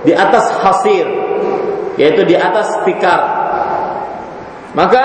di 0.03 0.13
atas 0.13 0.51
hasir, 0.61 1.07
yaitu 1.95 2.27
di 2.27 2.35
atas 2.35 2.83
tikar, 2.83 3.21
maka 4.75 5.05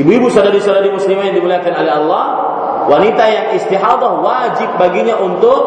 ibu-ibu 0.00 0.32
saudari-saudari 0.32 0.90
muslimah 0.90 1.30
yang 1.30 1.36
dimuliakan 1.36 1.74
oleh 1.76 1.92
Allah, 1.92 2.24
wanita 2.88 3.24
yang 3.28 3.46
istihadah 3.58 4.22
wajib 4.22 4.70
baginya 4.78 5.18
untuk 5.20 5.60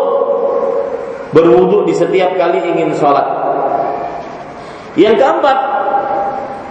berwudu 1.35 1.83
di 1.87 1.93
setiap 1.95 2.35
kali 2.39 2.63
ingin 2.63 2.95
sholat. 2.95 3.27
Yang 4.95 5.19
keempat, 5.19 5.57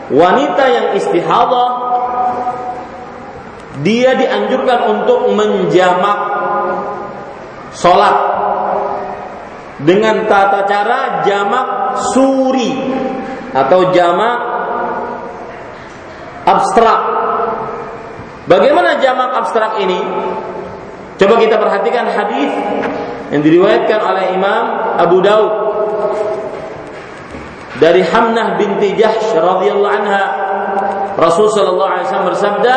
wanita 0.08 0.64
yang 0.72 0.86
istihadah 0.96 1.68
dia 3.84 4.16
dianjurkan 4.16 4.80
untuk 4.96 5.28
menjamak 5.36 6.23
sholat 7.74 8.16
dengan 9.82 10.24
tata 10.30 10.64
cara 10.64 11.26
jamak 11.26 11.98
suri 12.14 12.72
atau 13.54 13.90
jamak 13.90 14.38
abstrak. 16.46 17.00
Bagaimana 18.44 19.00
jamak 19.00 19.30
abstrak 19.44 19.80
ini? 19.80 20.00
Coba 21.16 21.40
kita 21.40 21.56
perhatikan 21.56 22.10
hadis 22.10 22.52
yang 23.32 23.40
diriwayatkan 23.40 24.00
oleh 24.02 24.24
Imam 24.36 24.64
Abu 25.00 25.18
Daud 25.24 25.52
dari 27.78 28.02
Hamnah 28.04 28.58
binti 28.60 28.94
Jahsh 28.94 29.34
radhiyallahu 29.34 29.94
anha 29.94 30.24
Rasul 31.18 31.50
sallallahu 31.50 31.90
alaihi 31.90 32.06
wasallam 32.10 32.30
bersabda 32.34 32.76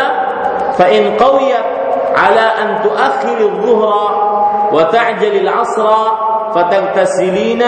fa 0.77 0.85
in 0.89 1.17
qawiyat 1.17 1.65
ala 2.17 2.45
an 2.57 2.69
tuakhir 2.85 3.37
adh-dhuhra 3.37 4.26
وتعجل 4.73 5.33
العصر 5.41 5.87
فتغتسلين 6.55 7.63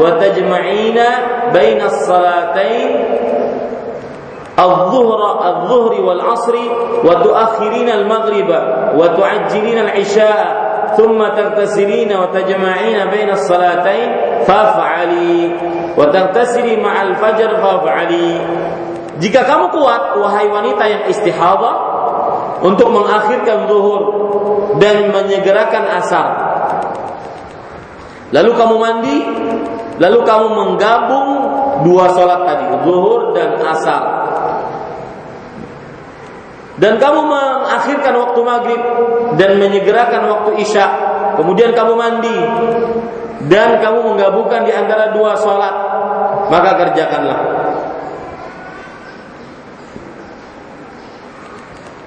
وتجمعين 0.00 0.98
بين 1.52 1.80
الصلاتين 1.80 2.90
الظهر 4.58 5.20
الظهر 5.48 5.92
والعصر 6.00 6.54
وتؤخرين 7.04 7.88
المغرب 7.88 8.50
وتعجلين 8.98 9.78
العشاء 9.78 10.68
ثم 10.98 11.18
تغتسلين 11.22 12.10
وتجمعين 12.16 12.98
بين 13.10 13.30
الصلاتين 13.30 14.08
فافعلي. 14.46 15.38
وتغتسلي 15.98 16.74
مع 16.82 16.94
الفجر 17.02 17.50
فافعلي. 17.62 18.30
Jika 19.18 19.42
kamu 19.46 19.74
kuat, 19.74 20.14
wahai 20.14 20.46
wanita 20.46 20.84
yang 20.86 21.02
istihadah, 21.10 21.74
untuk 22.62 22.90
mengakhirkan 22.90 23.66
zuhur, 23.66 24.02
dan 24.78 25.12
menyegerakan 25.12 25.84
asar. 25.98 26.26
Lalu 28.34 28.50
kamu 28.54 28.76
mandi, 28.76 29.16
lalu 29.98 30.18
kamu 30.24 30.46
menggabung 30.52 31.28
dua 31.86 32.12
sholat 32.12 32.44
tadi, 32.44 32.66
zuhur 32.84 33.32
dan 33.32 33.56
asar 33.62 34.18
dan 36.78 36.94
kamu 37.02 37.20
mengakhirkan 37.26 38.14
waktu 38.14 38.40
maghrib 38.46 38.82
dan 39.34 39.58
menyegerakan 39.58 40.30
waktu 40.30 40.62
isya, 40.62 40.86
kemudian 41.34 41.74
kamu 41.74 41.98
mandi 41.98 42.38
dan 43.50 43.82
kamu 43.82 44.14
menggabungkan 44.14 44.62
di 44.62 44.70
antara 44.70 45.10
dua 45.10 45.34
sholat, 45.34 45.74
maka 46.46 46.70
kerjakanlah. 46.78 47.38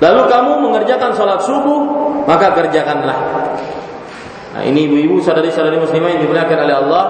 Lalu 0.02 0.22
kamu 0.26 0.52
mengerjakan 0.66 1.14
sholat 1.14 1.46
subuh, 1.46 1.82
maka 2.26 2.58
kerjakanlah. 2.58 3.20
Nah, 4.52 4.64
ini 4.66 4.90
ibu-ibu 4.90 5.22
saudari-saudari 5.22 5.78
muslimah 5.78 6.10
yang 6.12 6.22
dimuliakan 6.26 6.58
oleh 6.68 6.76
Allah 6.76 7.04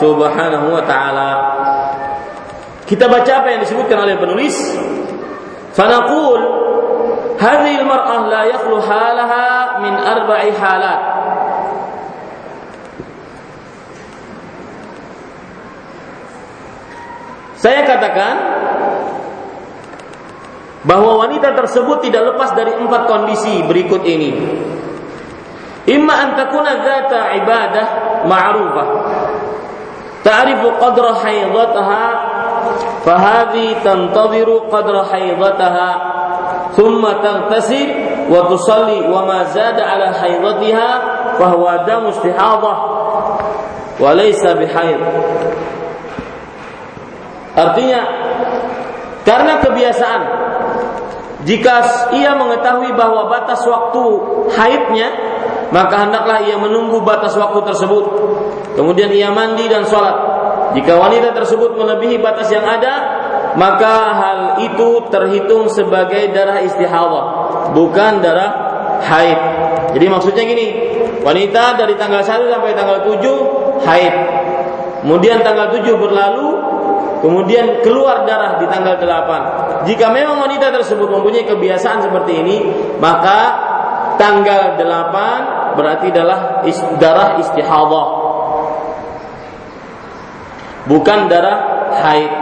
Subhanahu 0.00 0.66
wa 0.72 0.82
taala. 0.88 1.30
Kita 2.88 3.04
baca 3.04 3.32
apa 3.44 3.52
yang 3.52 3.60
disebutkan 3.68 4.00
oleh 4.00 4.16
penulis. 4.16 4.56
Fanaqul 5.76 6.40
hadhihi 7.36 7.84
al-mar'ah 7.84 8.20
la 8.26 8.42
yakhlu 8.48 8.80
halaha 8.80 9.44
min 9.84 9.94
arba'i 9.94 10.48
halat. 10.56 11.00
Saya 17.60 17.84
katakan 17.84 18.34
bahwa 20.86 21.26
wanita 21.26 21.58
tersebut 21.58 22.06
tidak 22.06 22.34
lepas 22.34 22.54
dari 22.54 22.70
empat 22.78 23.10
kondisi 23.10 23.66
berikut 23.66 24.06
ini. 24.06 24.30
Imma 25.88 26.14
an 26.20 26.28
takuna 26.36 26.84
dzata 26.84 27.20
ibadah 27.42 27.86
ma'rufah. 28.28 28.88
Ta'rifu 30.20 30.68
qadra 30.76 31.16
haidataha 31.24 32.04
fahadhi 33.00 33.80
tantadhiru 33.80 34.68
qadra 34.68 35.08
haidataha 35.08 35.90
thumma 36.76 37.24
taghtasil 37.24 37.88
wa 38.28 38.44
tusalli 38.52 39.08
wa 39.08 39.24
ma 39.24 39.48
zada 39.48 39.80
ala 39.88 40.12
haidatiha 40.12 40.90
fahuwa 41.40 41.88
dam 41.88 42.12
istihadhah 42.12 42.76
wa 43.96 44.10
laysa 44.12 44.52
bihaid. 44.60 45.00
Artinya 47.56 48.00
karena 49.24 49.58
kebiasaan 49.64 50.22
jika 51.48 51.80
ia 52.12 52.36
mengetahui 52.36 52.92
bahwa 52.92 53.32
batas 53.32 53.64
waktu 53.64 54.04
haidnya 54.52 55.08
maka 55.72 56.04
hendaklah 56.04 56.44
ia 56.44 56.60
menunggu 56.60 57.00
batas 57.00 57.32
waktu 57.40 57.64
tersebut 57.64 58.04
kemudian 58.76 59.08
ia 59.08 59.32
mandi 59.32 59.64
dan 59.64 59.88
sholat 59.88 60.16
jika 60.76 61.00
wanita 61.00 61.32
tersebut 61.32 61.80
melebihi 61.80 62.20
batas 62.20 62.52
yang 62.52 62.68
ada 62.68 63.18
maka 63.58 63.94
hal 64.14 64.38
itu 64.62 65.10
terhitung 65.10 65.66
sebagai 65.66 66.30
darah 66.30 66.62
istihadah, 66.62 67.24
bukan 67.74 68.22
darah 68.22 68.50
haid. 69.02 69.40
Jadi 69.98 70.06
maksudnya 70.06 70.46
gini, 70.46 70.66
wanita 71.26 71.74
dari 71.74 71.98
tanggal 71.98 72.22
1 72.22 72.54
sampai 72.54 72.76
tanggal 72.78 73.02
7 73.02 73.82
haid. 73.82 74.14
Kemudian 75.02 75.42
tanggal 75.42 75.74
7 75.74 75.96
berlalu, 75.98 76.48
kemudian 77.24 77.82
keluar 77.82 78.22
darah 78.22 78.62
di 78.62 78.66
tanggal 78.70 78.94
8. 78.94 79.67
Jika 79.87 80.07
memang 80.15 80.39
wanita 80.47 80.71
tersebut 80.71 81.11
mempunyai 81.11 81.43
kebiasaan 81.43 82.07
seperti 82.07 82.33
ini, 82.39 82.57
maka 83.03 83.39
tanggal 84.15 84.79
8 84.79 85.75
berarti 85.75 86.07
adalah 86.13 86.63
darah 87.01 87.39
istihadah. 87.41 88.07
Bukan 90.87 91.19
darah 91.31 91.57
haid. 92.03 92.33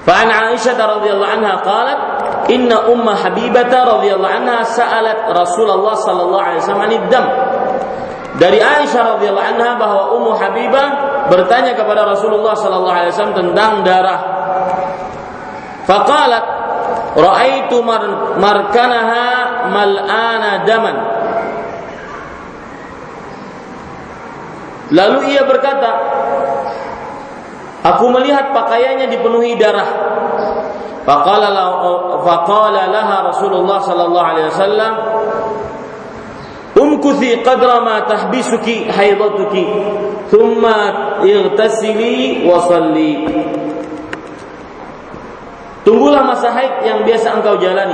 فعن 0.00 0.26
عائشة 0.26 0.74
رضي 0.74 1.12
الله 1.12 1.28
عنها 1.28 1.54
قالت 1.62 2.00
إن 2.50 2.72
أم 2.72 3.06
حبيبة 3.14 3.72
رضي 3.84 4.10
الله 4.10 4.28
عنها 4.28 4.62
سألت 4.66 5.30
رسول 5.30 5.70
الله 5.70 5.94
صلى 5.94 6.22
الله 6.22 6.42
عليه 6.42 6.58
وسلم 6.58 6.82
عن 6.82 6.92
الدم 6.92 7.26
dari 8.40 8.56
Aisyah 8.56 9.20
radhiyallahu 9.20 9.48
anha 9.52 9.76
bahwa 9.76 10.16
Ummu 10.16 10.32
Habibah 10.32 10.88
bertanya 11.31 11.73
kepada 11.73 12.05
Rasulullah 12.05 12.53
sallallahu 12.53 12.95
alaihi 12.95 13.11
wasallam 13.13 13.37
tentang 13.37 13.71
darah. 13.81 14.19
Faqalat 15.85 16.45
ra'aitu 17.15 17.77
mar 17.85 18.01
markanaha 18.41 19.25
mal'ana 19.69 20.51
daman. 20.65 20.95
Lalu 24.93 25.33
ia 25.33 25.43
berkata, 25.49 25.91
Aku 27.85 28.09
melihat 28.09 28.49
pakaiannya 28.49 29.13
dipenuhi 29.13 29.61
darah. 29.61 29.85
Faqala 31.05 31.53
laha 32.89 33.29
Rasulullah 33.29 33.77
sallallahu 33.77 34.25
alaihi 34.25 34.49
wasallam 34.49 34.93
umkuthi 36.75 37.41
qadra 37.41 37.81
ma 37.81 38.03
tahbisuki 38.03 38.91
haidatuki 38.91 39.65
thumma 40.29 40.77
irtasili 41.23 42.43
wa 42.43 42.59
salli 42.67 43.13
Tunggulah 45.85 46.25
masa 46.25 46.49
haid 46.49 46.81
yang 46.81 47.05
biasa 47.05 47.37
engkau 47.37 47.61
jalani. 47.61 47.93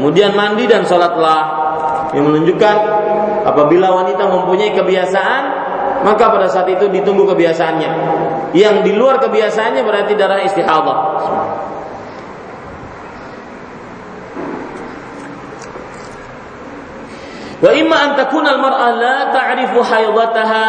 Kemudian 0.00 0.32
mandi 0.32 0.64
dan 0.64 0.88
sholatlah. 0.88 1.60
Yang 2.16 2.24
menunjukkan 2.24 2.76
apabila 3.44 3.92
wanita 3.92 4.32
mempunyai 4.32 4.72
kebiasaan, 4.72 5.42
maka 6.08 6.24
pada 6.32 6.48
saat 6.48 6.72
itu 6.72 6.88
ditunggu 6.88 7.28
kebiasaannya. 7.36 7.90
Yang 8.56 8.76
di 8.88 8.92
luar 8.96 9.20
kebiasaannya 9.20 9.84
berarti 9.84 10.12
darah 10.16 10.40
istihadah. 10.40 10.98
Wa 17.62 17.70
imma 17.70 17.94
an 17.94 18.10
takuna 18.18 18.58
al-mar'ah 18.58 18.90
la 18.98 19.18
ta'rifu 19.30 19.78
haydataha 19.86 20.66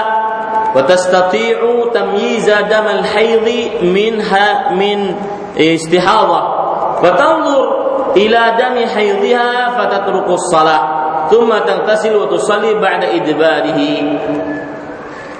wa 0.77 0.81
tastati'u 0.85 1.89
tamyiza 1.89 2.69
dam 2.69 2.85
al-hayd 2.85 3.81
minha 3.81 4.77
min 4.77 5.17
istihadah 5.57 6.43
fa 7.01 7.09
tanzur 7.17 7.65
ila 8.13 8.41
dami 8.53 8.85
haydha 8.85 9.73
fatatruku 9.73 10.37
as-salah 10.37 10.81
thumma 11.33 11.65
taghtasil 11.65 12.13
wa 12.13 12.29
tusalli 12.29 12.77
ba'da 12.77 13.09
idbarihi. 13.09 13.93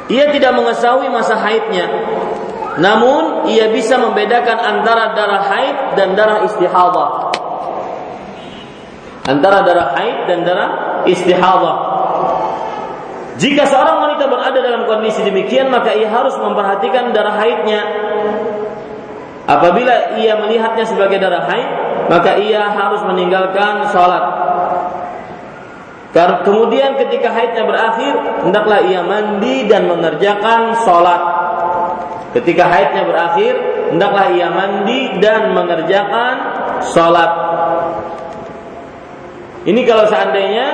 Ia 0.09 0.25
tidak 0.33 0.57
mengetahui 0.57 1.05
masa 1.13 1.37
haidnya 1.37 1.85
namun 2.81 3.45
ia 3.45 3.69
bisa 3.69 4.01
membedakan 4.01 4.57
antara 4.57 5.13
darah 5.13 5.45
haid 5.45 5.77
dan 5.93 6.17
darah 6.17 6.49
istihadah 6.49 7.29
antara 9.27 9.63
darah 9.63 9.95
haid 9.95 10.17
dan 10.27 10.39
darah 10.43 10.69
istihadah. 11.07 11.77
Jika 13.33 13.65
seorang 13.65 13.97
wanita 13.97 14.29
berada 14.29 14.59
dalam 14.61 14.85
kondisi 14.85 15.25
demikian, 15.25 15.73
maka 15.73 15.89
ia 15.97 16.05
harus 16.05 16.37
memperhatikan 16.37 17.11
darah 17.11 17.33
haidnya. 17.41 17.81
Apabila 19.43 20.15
ia 20.21 20.37
melihatnya 20.39 20.85
sebagai 20.85 21.17
darah 21.17 21.43
haid, 21.49 21.69
maka 22.07 22.37
ia 22.39 22.71
harus 22.71 23.01
meninggalkan 23.03 23.89
sholat. 23.89 24.23
Kemudian 26.45 26.93
ketika 27.01 27.33
haidnya 27.33 27.65
berakhir, 27.65 28.13
hendaklah 28.45 28.85
ia 28.85 29.01
mandi 29.01 29.65
dan 29.65 29.89
mengerjakan 29.89 30.77
sholat. 30.85 31.21
Ketika 32.37 32.69
haidnya 32.69 33.03
berakhir, 33.09 33.53
hendaklah 33.89 34.29
ia 34.29 34.53
mandi 34.53 35.17
dan 35.17 35.57
mengerjakan 35.57 36.35
sholat. 36.85 37.31
Ini 39.68 39.80
kalau 39.84 40.08
seandainya 40.08 40.66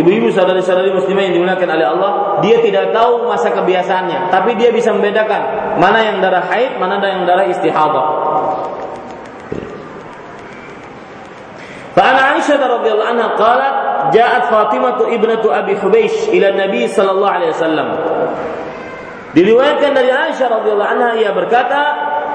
ibu-ibu 0.00 0.32
saudari-saudari 0.34 0.90
muslimah 0.90 1.22
yang 1.28 1.34
dimuliakan 1.38 1.68
oleh 1.70 1.86
Allah, 1.86 2.12
dia 2.42 2.58
tidak 2.64 2.90
tahu 2.90 3.30
masa 3.30 3.54
kebiasaannya, 3.54 4.32
tapi 4.32 4.58
dia 4.58 4.74
bisa 4.74 4.90
membedakan 4.90 5.76
mana 5.78 6.02
yang 6.02 6.18
darah 6.18 6.44
haid, 6.50 6.80
mana 6.80 6.98
yang 7.04 7.22
darah 7.28 7.46
istihadah. 7.46 8.06
فعن 11.94 12.16
عائشة 12.18 12.58
رضي 12.58 12.90
الله 12.90 13.06
عنها 13.06 13.28
قالت 13.38 13.74
جاءت 14.18 14.44
فاطمة 14.50 14.98
ابنة 15.14 15.44
أبي 15.46 15.78
حبيش 15.78 16.28
إلى 16.34 16.48
النبي 16.48 16.90
صلى 16.90 17.10
الله 17.10 17.30
عليه 17.30 17.48
وسلم 17.54 17.88
Diriwayatkan 19.34 19.98
dari 19.98 20.14
Aisyah 20.14 20.46
radhiyallahu 20.46 20.90
anha 20.94 21.10
ia 21.18 21.34
berkata, 21.34 21.80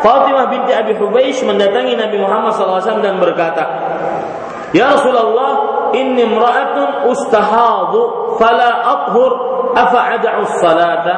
Fatimah 0.04 0.52
binti 0.52 0.76
Abi 0.76 1.00
Hubeish 1.00 1.40
mendatangi 1.48 1.96
Nabi 1.96 2.20
Muhammad 2.20 2.52
SAW 2.60 3.00
dan 3.00 3.24
berkata, 3.24 3.64
Ya 4.76 4.92
Rasulullah, 4.92 5.63
inni 5.95 6.27
imra'atun 6.27 7.09
ustahadu 7.11 8.35
fala 8.37 8.71
athhur 8.83 9.33
afa 9.79 10.01
ad'u 10.19 10.43
salata 10.59 11.17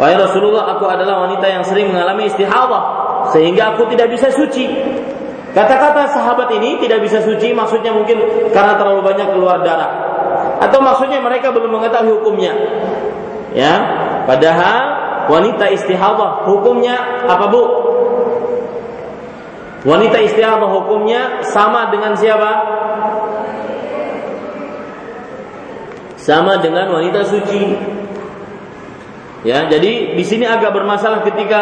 Wahai 0.00 0.16
Rasulullah 0.16 0.64
aku 0.80 0.88
adalah 0.88 1.28
wanita 1.28 1.44
yang 1.44 1.60
sering 1.60 1.92
mengalami 1.92 2.32
istihadah 2.32 2.82
sehingga 3.36 3.76
aku 3.76 3.84
tidak 3.92 4.08
bisa 4.08 4.32
suci 4.32 4.64
Kata-kata 5.50 6.14
sahabat 6.14 6.46
ini 6.54 6.78
tidak 6.78 7.02
bisa 7.02 7.18
suci 7.26 7.50
maksudnya 7.50 7.90
mungkin 7.90 8.22
karena 8.54 8.78
terlalu 8.78 9.02
banyak 9.02 9.34
keluar 9.34 9.58
darah 9.66 9.90
atau 10.62 10.78
maksudnya 10.78 11.18
mereka 11.18 11.50
belum 11.50 11.80
mengetahui 11.80 12.22
hukumnya. 12.22 12.52
Ya, 13.50 13.74
padahal 14.30 14.82
wanita 15.26 15.74
istihadah 15.74 16.46
hukumnya 16.46 17.26
apa 17.26 17.50
Bu? 17.50 17.62
Wanita 19.82 20.22
istihadah 20.22 20.70
hukumnya 20.70 21.42
sama 21.50 21.90
dengan 21.90 22.14
siapa? 22.14 22.52
Sama 26.20 26.60
dengan 26.60 26.92
wanita 26.92 27.24
suci. 27.24 27.62
Ya, 29.40 29.64
jadi 29.72 30.12
di 30.12 30.20
sini 30.20 30.44
agak 30.44 30.76
bermasalah 30.76 31.24
ketika 31.24 31.60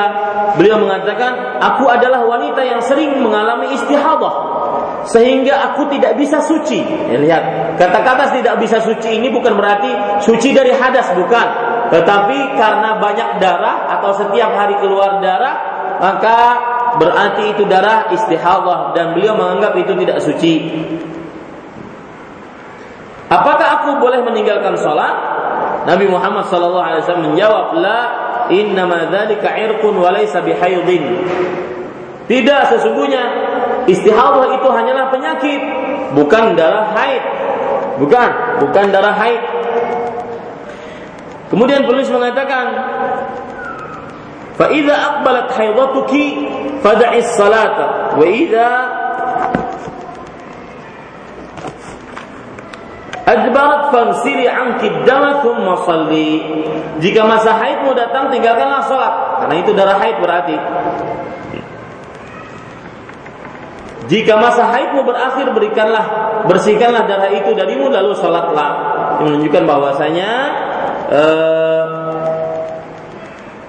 beliau 0.58 0.82
mengatakan, 0.82 1.62
"Aku 1.62 1.86
adalah 1.86 2.26
wanita 2.26 2.58
yang 2.66 2.82
sering 2.82 3.22
mengalami 3.22 3.70
istihadah 3.70 4.34
sehingga 5.06 5.62
aku 5.70 5.86
tidak 5.94 6.18
bisa 6.18 6.42
suci." 6.42 6.82
Ya, 6.82 7.22
lihat, 7.22 7.42
kata-kata 7.78 8.34
tidak 8.34 8.58
bisa 8.58 8.82
suci 8.82 9.22
ini 9.22 9.30
bukan 9.30 9.54
berarti 9.54 9.94
suci 10.26 10.50
dari 10.50 10.74
hadas 10.74 11.14
bukan, 11.14 11.46
tetapi 11.94 12.58
karena 12.58 12.98
banyak 12.98 13.38
darah 13.38 13.94
atau 13.94 14.10
setiap 14.26 14.50
hari 14.58 14.74
keluar 14.82 15.22
darah, 15.22 15.54
maka 16.02 16.38
berarti 16.98 17.54
itu 17.54 17.62
darah 17.62 18.10
istihadah 18.10 18.90
dan 18.98 19.14
beliau 19.14 19.38
menganggap 19.38 19.78
itu 19.78 19.94
tidak 20.02 20.18
suci. 20.18 20.54
Apakah 23.28 23.68
aku 23.84 24.00
boleh 24.00 24.24
meninggalkan 24.24 24.72
sholat? 24.80 25.12
Nabi 25.84 26.08
Muhammad 26.08 26.48
SAW 26.48 27.24
menjawab, 27.28 27.76
La 27.76 28.00
innama 28.48 29.08
dzalika 29.08 29.52
irqun 29.52 30.00
wa 30.00 30.08
laysa 30.08 30.40
bihaydin. 30.40 31.28
Tidak 32.28 32.60
sesungguhnya 32.72 33.24
istihadah 33.88 34.52
itu 34.52 34.68
hanyalah 34.68 35.08
penyakit, 35.12 35.60
bukan 36.12 36.56
darah 36.56 36.92
haid. 36.92 37.24
Bukan, 38.00 38.28
bukan 38.64 38.84
darah 38.92 39.16
haid. 39.16 39.42
Kemudian 41.48 41.88
penulis 41.88 42.12
mengatakan, 42.12 42.66
"Fa 44.60 44.68
idza 44.68 44.92
aqbalat 44.92 45.48
haidatuki 45.56 46.24
fad'is 46.84 47.32
salata 47.32 48.12
wa 48.16 48.24
idza 48.28 48.68
Adbarat 53.28 53.92
fansiri 53.92 54.48
anki 54.48 54.88
dama 55.04 55.44
thumma 55.44 55.84
salli. 55.84 56.40
Jika 56.96 57.28
masa 57.28 57.60
haidmu 57.60 57.92
datang 57.92 58.32
tinggalkanlah 58.32 58.88
salat 58.88 59.14
karena 59.44 59.54
itu 59.60 59.70
darah 59.76 60.00
haid 60.00 60.16
berarti. 60.16 60.56
Jika 64.08 64.32
masa 64.40 64.72
haidmu 64.72 65.04
berakhir 65.04 65.52
berikanlah 65.52 66.04
bersihkanlah 66.48 67.04
darah 67.04 67.28
itu 67.36 67.52
darimu 67.52 67.92
lalu 67.92 68.16
salatlah. 68.16 68.96
Ini 69.20 69.28
menunjukkan 69.28 69.62
bahwasanya 69.68 70.30
uh, 71.12 71.84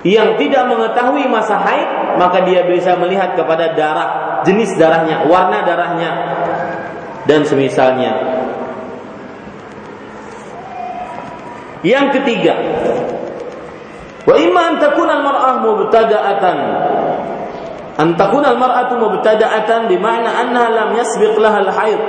yang 0.08 0.40
tidak 0.40 0.72
mengetahui 0.72 1.28
masa 1.28 1.60
haid 1.60 2.16
maka 2.16 2.48
dia 2.48 2.64
bisa 2.64 2.96
melihat 2.96 3.36
kepada 3.36 3.76
darah 3.76 4.10
jenis 4.48 4.72
darahnya, 4.80 5.28
warna 5.28 5.68
darahnya 5.68 6.12
dan 7.28 7.44
semisalnya. 7.44 8.39
Yang 11.80 12.20
ketiga, 12.20 12.54
wa 14.28 14.36
imma 14.36 14.62
an 14.68 14.76
takuna 14.84 15.12
al-mar'ah 15.24 15.56
mubtada'atan. 15.64 16.58
An 18.00 18.16
takuna 18.20 18.56
al-mar'atu 18.56 19.00
mubtada'atan 19.00 19.88
bima'na 19.88 20.30
annaha 20.44 20.68
lam 20.76 20.90
yasbiq 20.96 21.36
laha 21.40 21.64
al-haid 21.68 22.00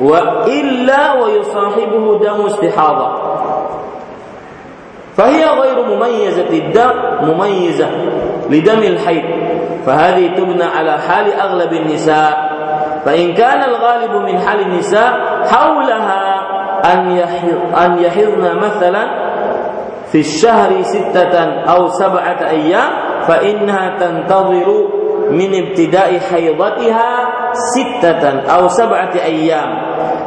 wa 0.00 0.44
illa 0.48 1.16
wa 1.16 1.26
yusahibuhu 1.32 2.20
damu 2.20 2.48
istihadah. 2.52 3.24
فهي 5.14 5.44
غير 5.46 5.78
مميزة 5.86 6.50
الدم 6.50 6.90
مميزة 7.22 7.88
لدم 8.50 8.78
الحيض 8.78 9.24
فهذه 9.86 10.26
تبنى 10.34 10.64
على 10.64 10.98
حال 10.98 11.32
أغلب 11.32 11.72
النساء 11.72 12.50
فإن 13.04 13.34
كان 13.34 13.62
الغالب 13.62 14.10
من 14.10 14.38
حال 14.38 14.60
النساء 14.60 15.12
حولها 15.52 16.33
an 16.84 17.08
an 17.72 17.90
yahirna 17.96 18.60
mathalan 18.60 19.08
fi 20.12 20.20
syahri 20.20 20.84
sittatan 20.84 21.64
aw 21.64 21.88
sab'ata 21.96 22.52
ayyam 22.52 23.24
fa 23.24 23.40
innaha 23.40 23.96
tantadhiru 23.96 25.04
min 25.32 25.48
ibtida'i 25.50 26.20
haidatiha 26.20 27.10
sittatan 27.72 28.44
aw 28.44 28.68
sab'ati 28.68 29.18
ayyam. 29.18 29.70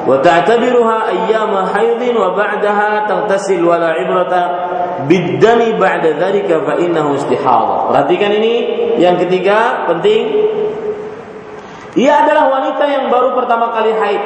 Wa 0.08 0.24
ta'tabiruha 0.24 0.98
ayyam 1.14 1.52
haidin 1.70 2.16
wa 2.16 2.34
ba'daha 2.34 3.06
taghtasil 3.06 3.62
wa 3.62 3.78
la 3.78 3.94
ibrata 4.00 4.42
biddami 5.06 5.76
ba'da 5.78 6.18
dzalika 6.18 6.64
fa 6.64 6.74
innahu 6.82 7.20
istihadha 7.20 7.94
perhatikan 7.94 8.32
ini. 8.42 8.56
Yang 8.98 9.28
ketiga 9.28 9.86
penting. 9.86 10.24
Ia 11.98 12.14
adalah 12.26 12.46
wanita 12.54 12.84
yang 12.86 13.10
baru 13.10 13.34
pertama 13.34 13.74
kali 13.74 13.90
haid. 13.90 14.22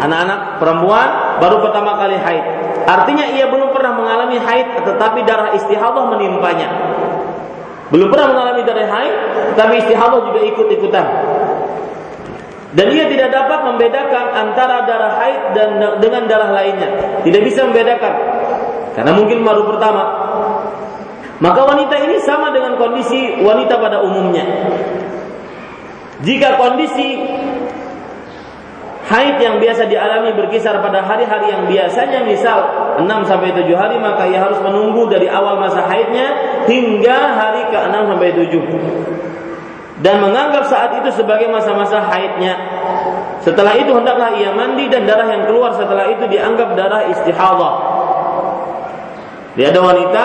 Anak-anak 0.00 0.56
perempuan 0.56 1.08
baru 1.42 1.58
pertama 1.58 1.98
kali 1.98 2.14
haid. 2.14 2.44
Artinya 2.86 3.26
ia 3.34 3.50
belum 3.50 3.74
pernah 3.74 3.98
mengalami 3.98 4.38
haid 4.38 4.86
tetapi 4.86 5.26
darah 5.26 5.50
istihadah 5.58 6.06
menimpanya. 6.14 6.68
Belum 7.90 8.06
pernah 8.14 8.30
mengalami 8.30 8.62
darah 8.62 8.86
haid 8.86 9.14
tetapi 9.54 9.74
istihadah 9.82 10.20
juga 10.30 10.40
ikut-ikutan. 10.46 11.06
Dan 12.72 12.86
ia 12.94 13.04
tidak 13.04 13.28
dapat 13.34 13.68
membedakan 13.68 14.26
antara 14.32 14.86
darah 14.86 15.12
haid 15.18 15.40
dan 15.52 15.68
dengan 15.98 16.24
darah 16.30 16.54
lainnya. 16.54 17.20
Tidak 17.26 17.42
bisa 17.42 17.66
membedakan. 17.68 18.14
Karena 18.94 19.12
mungkin 19.12 19.44
baru 19.44 19.66
pertama. 19.66 20.02
Maka 21.42 21.60
wanita 21.66 21.98
ini 22.06 22.22
sama 22.22 22.54
dengan 22.54 22.78
kondisi 22.78 23.42
wanita 23.42 23.76
pada 23.82 23.98
umumnya. 24.00 24.46
Jika 26.22 26.54
kondisi 26.54 27.18
haid 29.02 29.36
yang 29.42 29.58
biasa 29.58 29.90
dialami 29.90 30.30
berkisar 30.38 30.78
pada 30.78 31.02
hari-hari 31.02 31.50
yang 31.50 31.66
biasanya 31.66 32.22
misal 32.22 32.58
6 33.02 33.06
sampai 33.26 33.50
7 33.50 33.66
hari 33.74 33.96
maka 33.98 34.28
ia 34.30 34.38
harus 34.38 34.62
menunggu 34.62 35.10
dari 35.10 35.26
awal 35.26 35.58
masa 35.58 35.82
haidnya 35.86 36.30
hingga 36.70 37.18
hari 37.34 37.62
ke-6 37.72 37.94
sampai 37.94 38.30
7 38.36 39.22
dan 40.02 40.18
menganggap 40.18 40.66
saat 40.66 40.98
itu 40.98 41.14
sebagai 41.14 41.46
masa-masa 41.46 42.02
haidnya. 42.02 42.58
Setelah 43.38 43.78
itu 43.78 43.94
hendaklah 43.94 44.34
ia 44.34 44.50
mandi 44.50 44.90
dan 44.90 45.06
darah 45.06 45.30
yang 45.30 45.46
keluar 45.46 45.74
setelah 45.78 46.10
itu 46.10 46.26
dianggap 46.26 46.74
darah 46.74 47.06
istihadah. 47.06 47.74
Dia 49.54 49.70
ada 49.70 49.80
wanita 49.82 50.24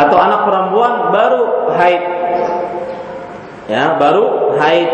atau 0.00 0.16
anak 0.16 0.40
perempuan 0.48 0.92
baru 1.12 1.42
haid. 1.76 2.02
Ya 3.68 4.00
baru 4.00 4.56
haid. 4.56 4.90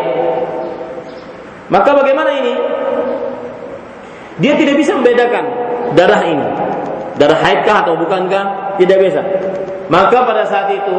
Maka 1.71 1.91
bagaimana 1.95 2.31
ini 2.43 2.55
dia 4.41 4.57
tidak 4.57 4.81
bisa 4.81 4.97
membedakan 4.97 5.45
darah 5.93 6.23
ini. 6.25 6.47
Darah 7.21 7.39
haidkah 7.45 7.85
atau 7.85 7.95
bukankah? 8.01 8.77
Tidak 8.81 8.99
bisa. 9.01 9.21
Maka 9.93 10.25
pada 10.25 10.49
saat 10.49 10.73
itu 10.73 10.97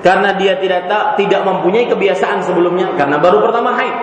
karena 0.00 0.34
dia 0.34 0.56
tidak 0.58 0.88
tak, 0.88 1.20
tidak 1.20 1.44
mempunyai 1.44 1.86
kebiasaan 1.86 2.40
sebelumnya 2.42 2.96
karena 2.96 3.20
baru 3.20 3.44
pertama 3.44 3.76
haid. 3.76 3.96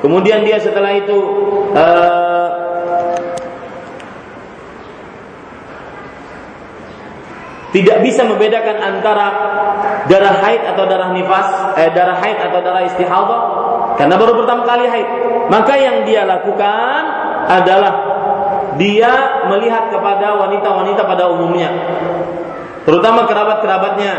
Kemudian 0.00 0.44
dia 0.44 0.60
setelah 0.60 0.92
itu 0.96 1.16
uh, 1.72 2.48
tidak 7.72 7.98
bisa 8.04 8.22
membedakan 8.28 8.76
antara 8.78 9.26
darah 10.06 10.36
haid 10.44 10.62
atau 10.74 10.84
darah 10.86 11.10
nifas, 11.14 11.48
eh, 11.80 11.90
darah 11.94 12.20
haid 12.20 12.38
atau 12.38 12.58
darah 12.60 12.82
istihadah 12.86 13.40
karena 13.96 14.14
baru 14.18 14.32
pertama 14.38 14.62
kali 14.66 14.86
haid. 14.90 15.08
Maka 15.48 15.74
yang 15.78 15.96
dia 16.04 16.26
lakukan 16.26 17.23
adalah 17.48 17.92
dia 18.74 19.44
melihat 19.48 19.90
kepada 19.92 20.34
wanita-wanita 20.38 21.02
pada 21.06 21.30
umumnya. 21.30 21.70
Terutama 22.84 23.24
kerabat-kerabatnya. 23.24 24.14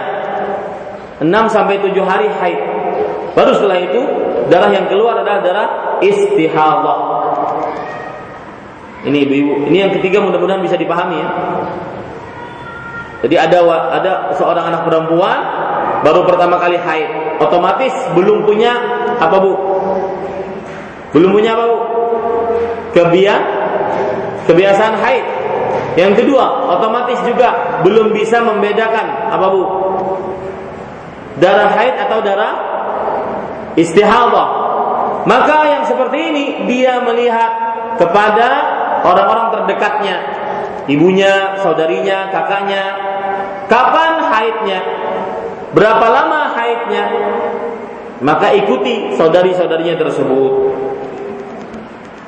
6 1.16 1.32
sampai 1.48 1.80
7 1.80 1.96
hari 2.04 2.28
haid. 2.28 2.60
Baru 3.36 3.56
setelah 3.56 3.80
itu 3.80 4.02
darah 4.52 4.72
yang 4.72 4.88
keluar 4.92 5.20
adalah 5.20 5.40
darah 5.40 5.68
istihadah. 6.04 7.00
Ini 9.06 9.18
ibu-ibu, 9.30 9.70
ini 9.70 9.78
yang 9.86 9.92
ketiga 9.94 10.18
mudah-mudahan 10.20 10.66
bisa 10.66 10.76
dipahami 10.76 11.22
ya. 11.22 11.30
Jadi 13.22 13.36
ada 13.38 13.60
ada 13.96 14.12
seorang 14.36 14.70
anak 14.74 14.82
perempuan 14.86 15.40
baru 16.02 16.26
pertama 16.26 16.58
kali 16.58 16.78
haid, 16.78 17.40
otomatis 17.42 17.94
belum 18.18 18.44
punya 18.50 18.74
apa 19.18 19.38
Bu? 19.40 19.54
Belum 21.16 21.32
punya 21.32 21.54
apa 21.54 21.64
Bu? 21.70 21.78
Kebia 22.96 23.36
kebiasaan 24.48 24.96
haid. 25.04 25.26
Yang 25.96 26.24
kedua, 26.24 26.72
otomatis 26.76 27.20
juga 27.24 27.80
belum 27.84 28.12
bisa 28.16 28.44
membedakan 28.44 29.32
apa 29.32 29.46
Bu? 29.52 29.64
Darah 31.40 31.72
haid 31.76 31.96
atau 32.08 32.20
darah 32.24 32.56
istihadah. 33.76 34.50
Maka 35.26 35.58
yang 35.66 35.84
seperti 35.90 36.20
ini 36.32 36.46
dia 36.70 37.02
melihat 37.02 37.52
kepada 37.98 38.50
orang-orang 39.02 39.48
terdekatnya, 39.56 40.18
ibunya, 40.86 41.58
saudarinya, 41.64 42.30
kakaknya, 42.30 42.84
kapan 43.66 44.22
haidnya, 44.22 44.80
berapa 45.74 46.06
lama 46.06 46.54
haidnya, 46.54 47.04
maka 48.22 48.54
ikuti 48.54 49.18
saudari-saudarinya 49.18 49.98
tersebut. 49.98 50.52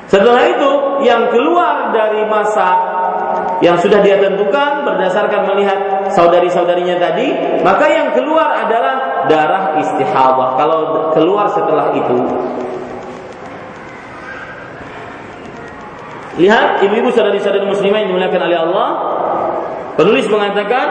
Setelah 0.08 0.42
itu 0.48 0.70
yang 1.04 1.28
keluar 1.28 1.92
dari 1.92 2.24
masa 2.24 2.96
yang 3.60 3.76
sudah 3.76 4.00
dia 4.00 4.16
tentukan 4.16 4.86
berdasarkan 4.88 5.44
melihat 5.52 6.08
saudari-saudarinya 6.14 6.96
tadi, 6.96 7.28
maka 7.60 7.84
yang 7.90 8.16
keluar 8.16 8.54
adalah 8.64 9.26
darah 9.28 9.76
istihadah. 9.82 10.56
Kalau 10.56 10.80
keluar 11.12 11.50
setelah 11.52 11.92
itu, 11.92 12.16
lihat 16.40 16.80
ibu-ibu 16.86 17.12
saudari-saudari 17.12 17.66
muslimah 17.66 17.98
yang 18.00 18.08
dimuliakan 18.14 18.42
oleh 18.48 18.58
Allah, 18.64 18.88
penulis 19.98 20.24
mengatakan, 20.30 20.86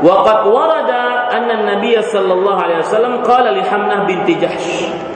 "Waqad 0.00 0.48
warada 0.48 1.28
anna 1.30 1.76
Nabiy 1.76 2.00
sallallahu 2.00 2.58
alaihi 2.58 2.80
wasallam 2.82 3.14
qala 3.22 3.54
li 3.54 3.62
binti 4.08 4.34
Jahsh" 4.40 5.09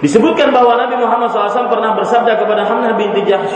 Disebutkan 0.00 0.48
bahwa 0.48 0.80
Nabi 0.80 0.96
Muhammad 0.96 1.28
SAW 1.28 1.68
pernah 1.68 1.92
bersabda 1.92 2.40
kepada 2.40 2.64
Hamnah 2.64 2.96
binti 2.96 3.20
Jahsh, 3.28 3.52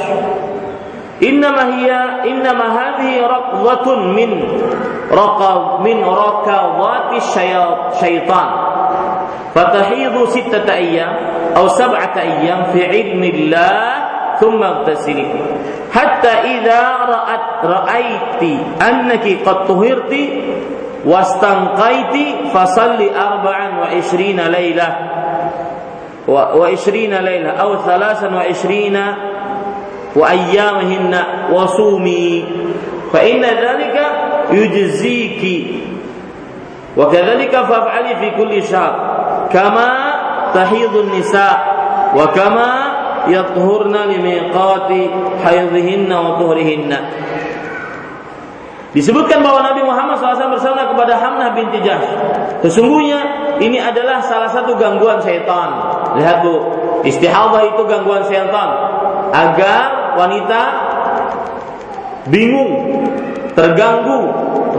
Innama 1.24 1.78
hiya 1.78 2.26
innama 2.26 2.74
hadhihi 2.74 3.22
raqwatun 3.22 4.12
min 4.18 4.30
raqa 5.08 5.78
min 5.80 6.02
raqawati 6.02 7.22
syaitan. 7.96 8.48
Fatahidhu 9.54 10.26
sittata 10.34 10.74
ayyam 10.74 11.14
atau 11.54 11.70
sab'ata 11.70 12.18
ayyam 12.18 12.74
fi 12.74 12.82
ilmillah 12.90 14.04
ثم 14.34 14.58
اغتسلي 14.62 15.26
حتى 15.94 16.32
إذا 16.58 16.82
رأت 17.06 17.46
رأيت 17.62 18.42
أنك 18.82 19.46
قد 19.46 19.58
طهرت 19.70 20.12
واستنقيت 21.06 22.14
فصلي 22.54 23.08
أربعا 23.14 23.66
وعشرين 23.78 24.40
ليلة 24.40 24.88
وعشرين 26.29 27.13
ليلة 27.13 27.49
أو 27.49 27.81
ثلاثا 27.81 28.29
وعشرين 28.29 28.97
وأيامهن 30.15 31.13
وصومي. 31.53 32.45
فإن 33.13 33.41
ذلك 33.41 33.95
يجزيك. 34.51 35.43
وكذلك 36.97 37.53
فافعلي 37.55 38.11
في 38.21 38.27
كل 38.37 38.53
شهر. 38.63 38.93
كما 39.49 39.89
تحيض 40.53 40.95
النساء 40.95 41.57
وكما 42.17 42.71
يطهرن 43.27 43.95
لميقات 43.95 44.89
حيضهن 45.45 46.11
وطهرهن. 46.13 46.91
Disebutkan 48.89 49.45
bahwa 49.45 49.69
Nabi 49.69 49.85
Muhammad 49.85 50.17
SAW 50.17 50.49
bersama 50.49 50.89
kepada 50.89 51.13
Hamnah 51.21 51.53
binti 51.53 51.77
Jahsh. 51.85 52.09
Sesungguhnya 52.65 53.21
ini 53.59 53.77
adalah 53.79 54.23
salah 54.23 54.51
satu 54.51 54.75
gangguan 54.79 55.19
setan. 55.19 55.69
Lihat 56.15 56.37
bu, 56.43 56.53
istihadah 57.03 57.63
itu 57.75 57.81
gangguan 57.85 58.23
setan. 58.25 58.69
Agar 59.29 60.15
wanita 60.17 60.61
bingung, 62.31 63.03
terganggu, 63.53 64.19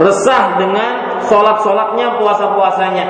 resah 0.01 0.57
dengan 0.59 1.23
sholat-sholatnya, 1.25 2.19
puasa-puasanya. 2.19 3.05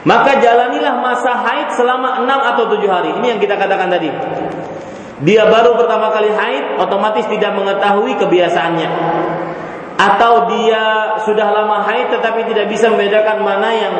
Maka 0.00 0.40
jalanilah 0.40 0.96
masa 1.04 1.36
haid 1.44 1.76
selama 1.76 2.24
6 2.24 2.50
atau 2.56 2.64
7 2.72 2.88
hari. 2.88 3.10
Ini 3.20 3.36
yang 3.36 3.40
kita 3.40 3.60
katakan 3.60 3.92
tadi 3.92 4.08
dia 5.20 5.44
baru 5.44 5.76
pertama 5.76 6.08
kali 6.08 6.32
haid, 6.32 6.80
otomatis 6.80 7.28
tidak 7.28 7.52
mengetahui 7.52 8.16
kebiasaannya. 8.16 8.88
Atau 10.00 10.48
dia 10.48 11.12
sudah 11.28 11.52
lama 11.52 11.84
haid 11.84 12.08
tetapi 12.08 12.48
tidak 12.48 12.72
bisa 12.72 12.88
membedakan 12.88 13.44
mana 13.44 13.68
yang 13.68 13.94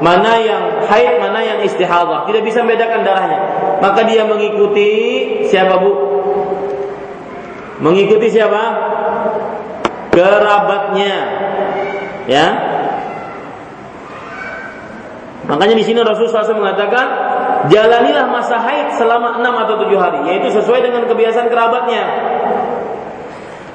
mana 0.00 0.40
yang 0.40 0.62
haid, 0.88 1.20
mana 1.20 1.44
yang 1.44 1.58
istihadah. 1.60 2.24
Tidak 2.24 2.40
bisa 2.40 2.64
membedakan 2.64 3.04
darahnya. 3.04 3.40
Maka 3.84 4.08
dia 4.08 4.24
mengikuti 4.24 4.88
siapa 5.44 5.76
Bu? 5.76 5.92
Mengikuti 7.84 8.32
siapa? 8.32 8.62
Kerabatnya. 10.08 11.16
Ya. 12.24 12.46
Makanya 15.44 15.76
di 15.76 15.84
sini 15.84 16.00
Rasulullah 16.00 16.40
SAW 16.40 16.64
mengatakan 16.64 17.06
jalanilah 17.68 18.32
masa 18.32 18.56
haid 18.64 18.96
selama 18.96 19.36
6 19.44 19.44
atau 19.44 19.74
7 19.76 19.92
hari, 20.00 20.20
yaitu 20.32 20.48
sesuai 20.56 20.80
dengan 20.80 21.04
kebiasaan 21.04 21.52
kerabatnya. 21.52 22.02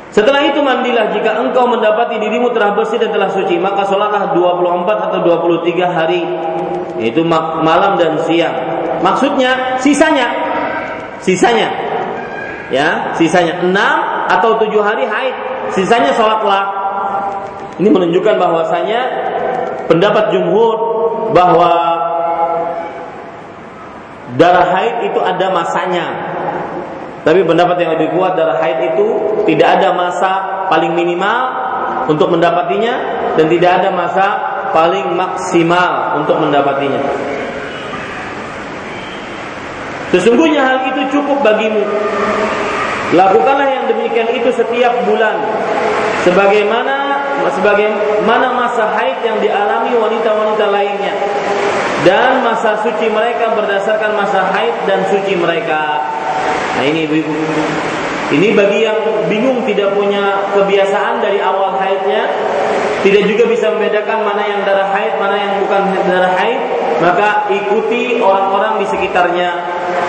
Setelah 0.10 0.41
itu 0.41 0.57
mandilah 0.66 1.14
jika 1.14 1.38
engkau 1.38 1.70
mendapati 1.70 2.18
dirimu 2.18 2.49
telah 2.49 2.74
bersih 2.74 2.97
dan 2.97 3.14
telah 3.14 3.30
suci, 3.30 3.62
maka 3.62 3.86
sholatlah 3.86 4.34
24 4.34 5.05
atau 5.05 5.20
23 5.22 5.86
hari, 5.86 6.22
yaitu 6.97 7.22
malam 7.28 7.93
dan 7.93 8.18
siang. 8.26 8.57
Maksudnya 9.05 9.78
sisanya, 9.78 10.28
sisanya. 11.22 11.70
Ya 12.74 13.14
sisanya. 13.18 13.62
Enam 13.66 14.26
atau 14.30 14.57
tujuh 14.62 14.82
hari 14.82 15.05
haid. 15.05 15.36
Sisanya 15.78 16.14
sholatlah. 16.18 16.66
Ini 17.78 17.89
menunjukkan 17.89 18.36
bahwasanya 18.38 19.01
pendapat 19.89 20.34
jumhur 20.34 20.76
bahwa 21.34 21.72
darah 24.38 24.68
haid 24.74 25.10
itu 25.10 25.20
ada 25.22 25.49
masanya 25.49 26.05
tapi 27.30 27.45
pendapat 27.45 27.77
yang 27.77 27.93
lebih 27.93 28.09
kuat 28.17 28.34
darah 28.34 28.57
haid 28.57 28.97
itu 28.97 29.05
tidak 29.45 29.77
ada 29.77 29.93
masa 29.93 30.65
paling 30.65 30.97
minimal 30.97 31.45
untuk 32.09 32.34
mendapatinya 32.34 32.97
dan 33.38 33.45
tidak 33.45 33.69
ada 33.69 33.93
masa 33.93 34.25
paling 34.73 35.13
maksimal 35.13 36.17
untuk 36.17 36.41
mendapatinya. 36.41 36.97
Sesungguhnya 40.09 40.57
hal 40.57 40.89
itu 40.89 41.21
cukup 41.21 41.45
bagimu. 41.45 41.86
Lakukanlah 43.13 43.77
yang 43.77 43.86
demikian 43.86 44.34
itu 44.34 44.49
setiap 44.49 45.05
bulan. 45.05 45.38
Sebagaimana 46.25 46.97
sebagaimana 47.61 48.57
masa 48.57 48.89
haid 48.97 49.21
yang 49.21 49.38
dialami 49.38 49.93
wanita-wanita 49.93 50.65
lainnya 50.65 51.13
dan 52.09 52.41
masa 52.41 52.82
suci 52.82 53.05
mereka 53.05 53.53
berdasarkan 53.53 54.17
masa 54.17 54.49
haid 54.49 54.73
dan 54.89 55.05
suci 55.13 55.38
mereka. 55.38 56.01
Nah 56.80 56.88
ini 56.88 57.03
ibu-ibu. 57.11 57.36
Ini 58.30 58.55
bagi 58.55 58.88
yang 58.88 59.27
bingung 59.27 59.67
tidak 59.67 59.99
punya 59.99 60.47
kebiasaan 60.55 61.19
dari 61.19 61.43
awal 61.43 61.75
haidnya, 61.75 62.23
tidak 63.03 63.27
juga 63.27 63.43
bisa 63.51 63.67
membedakan 63.75 64.23
mana 64.23 64.47
yang 64.47 64.63
darah 64.63 64.88
haid, 64.95 65.19
mana 65.19 65.36
yang 65.36 65.53
bukan 65.59 65.91
darah 66.07 66.39
haid, 66.39 66.61
maka 67.03 67.51
ikuti 67.51 68.23
orang-orang 68.23 68.80
di 68.80 68.88
sekitarnya 68.88 69.49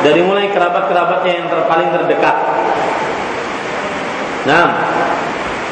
dari 0.07 0.23
mulai 0.23 0.47
kerabat-kerabatnya 0.55 1.33
yang 1.43 1.49
terpaling 1.51 1.91
terdekat. 1.91 2.37
Nah, 4.47 4.67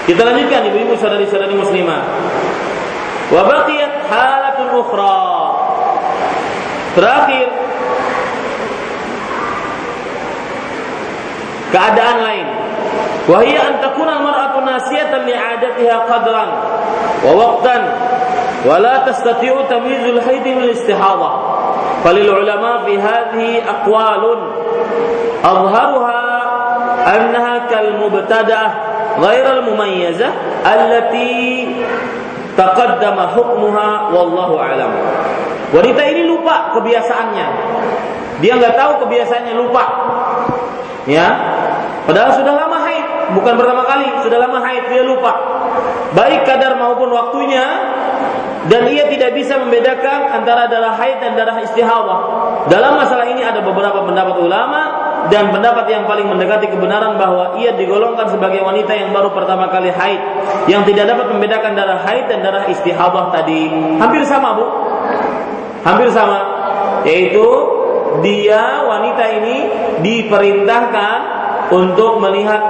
kita 0.03 0.27
lanjutkan 0.27 0.67
ibu-ibu 0.67 0.99
saudari-saudari 0.99 1.55
muslimah. 1.55 2.03
Wa 3.29 3.43
baqiyat 3.47 3.95
halatun 4.11 4.83
ukhra. 4.83 5.23
Terakhir 6.97 7.58
Keadaan 11.69 12.19
lain. 12.25 12.47
Wahia 13.29 13.61
antakuna 13.77 14.25
mar'atu 14.25 14.65
nasiyatan 14.65 15.29
li'adatiha 15.29 15.97
qadran 16.09 16.49
wa 17.21 17.33
waqtan 17.37 17.83
wa 18.65 18.81
la 18.81 19.05
tastati'u 19.05 19.69
tamyizul 19.69 20.17
haid 20.25 20.45
min 20.49 20.73
istihadha. 20.73 21.31
Falil 22.01 22.33
ulama 22.33 22.89
fi 22.89 22.97
hadhihi 22.97 23.61
aqwalun 23.69 24.41
azharuha 25.45 26.21
annaha 27.05 27.69
kal 27.69 28.01
mubtada'ah 28.01 28.73
ghairal 29.21 29.67
mumayyazah 29.69 30.33
allati 30.65 31.69
taqaddama 32.57 33.37
hukmuha 33.37 34.09
wallahu 34.09 34.57
alam. 34.57 34.89
Wanita 35.69 36.01
ini 36.17 36.25
lupa 36.25 36.73
kebiasaannya. 36.81 37.47
Dia 38.41 38.57
nggak 38.57 38.73
tahu 38.73 38.93
kebiasaannya 39.05 39.53
lupa. 39.53 39.85
Ya, 41.09 41.29
padahal 42.09 42.33
sudah 42.41 42.55
lama 42.57 42.79
haid, 42.89 43.05
bukan 43.37 43.55
pertama 43.61 43.85
kali, 43.85 44.09
sudah 44.25 44.39
lama 44.41 44.59
haid 44.65 44.89
dia 44.89 45.05
lupa. 45.05 45.33
Baik 46.17 46.49
kadar 46.49 46.81
maupun 46.81 47.13
waktunya 47.13 47.65
dan 48.69 48.85
ia 48.89 49.09
tidak 49.09 49.33
bisa 49.33 49.57
membedakan 49.61 50.29
antara 50.33 50.69
darah 50.69 50.97
haid 50.97 51.21
dan 51.25 51.37
darah 51.37 51.57
istihadah. 51.65 52.19
Dalam 52.69 53.01
masalah 53.01 53.29
ini 53.29 53.41
ada 53.41 53.65
beberapa 53.65 54.05
pendapat 54.05 54.37
ulama 54.41 54.81
dan 55.33 55.49
pendapat 55.53 55.89
yang 55.89 56.05
paling 56.05 56.29
mendekati 56.29 56.69
kebenaran 56.69 57.17
bahwa 57.17 57.57
ia 57.61 57.73
digolongkan 57.77 58.29
sebagai 58.29 58.61
wanita 58.61 58.93
yang 58.93 59.13
baru 59.13 59.33
pertama 59.33 59.73
kali 59.73 59.89
haid 59.89 60.21
yang 60.69 60.85
tidak 60.85 61.09
dapat 61.09 61.33
membedakan 61.33 61.73
darah 61.77 62.01
haid 62.05 62.29
dan 62.29 62.45
darah 62.45 62.69
istihadah 62.69 63.33
tadi. 63.33 63.73
Hampir 64.01 64.25
sama, 64.29 64.57
Bu. 64.57 64.65
Hampir 65.85 66.09
sama, 66.13 66.39
yaitu 67.09 67.47
dia 68.21 68.83
wanita 68.85 69.25
ini 69.41 69.57
diperintahkan 70.03 71.38
untuk 71.71 72.21
melihat 72.21 72.61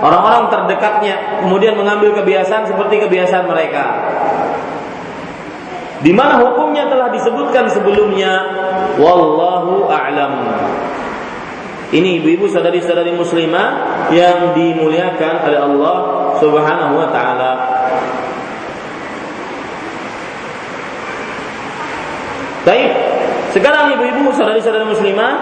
orang-orang 0.00 0.48
terdekatnya, 0.48 1.44
kemudian 1.44 1.76
mengambil 1.76 2.14
kebiasaan 2.22 2.66
seperti 2.66 3.04
kebiasaan 3.04 3.46
mereka. 3.46 3.84
Di 6.00 6.16
mana 6.16 6.40
hukumnya 6.40 6.88
telah 6.88 7.12
disebutkan 7.12 7.68
sebelumnya, 7.68 8.32
wallahu 8.96 9.84
a'lam. 9.92 10.32
Ini 11.90 12.22
ibu-ibu 12.22 12.46
sadari-sadari 12.46 13.12
muslimah 13.12 13.68
yang 14.14 14.54
dimuliakan 14.54 15.34
oleh 15.44 15.60
Allah 15.60 15.96
Subhanahu 16.38 16.94
wa 16.96 17.08
taala. 17.10 17.52
Baik, 22.60 22.92
sekarang 23.50 23.98
ibu-ibu 23.98 24.30
saudari-saudari 24.36 24.86
muslimah, 24.86 25.32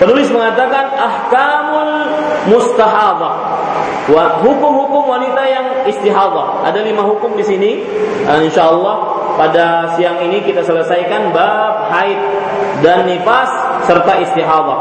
penulis 0.00 0.32
mengatakan 0.32 0.88
ahkamul 0.96 1.92
mustahadah. 2.48 3.32
Hukum-hukum 4.40 5.06
wanita 5.06 5.42
yang 5.46 5.66
istihadah. 5.86 6.66
Ada 6.66 6.82
lima 6.82 7.04
hukum 7.04 7.36
di 7.36 7.44
sini. 7.44 7.84
Insya 8.42 8.72
Allah 8.72 8.96
pada 9.36 9.94
siang 9.94 10.18
ini 10.24 10.42
kita 10.42 10.64
selesaikan 10.66 11.30
bab 11.30 11.92
haid 11.92 12.18
dan 12.82 13.06
nifas 13.06 13.52
serta 13.86 14.18
istihadah. 14.24 14.80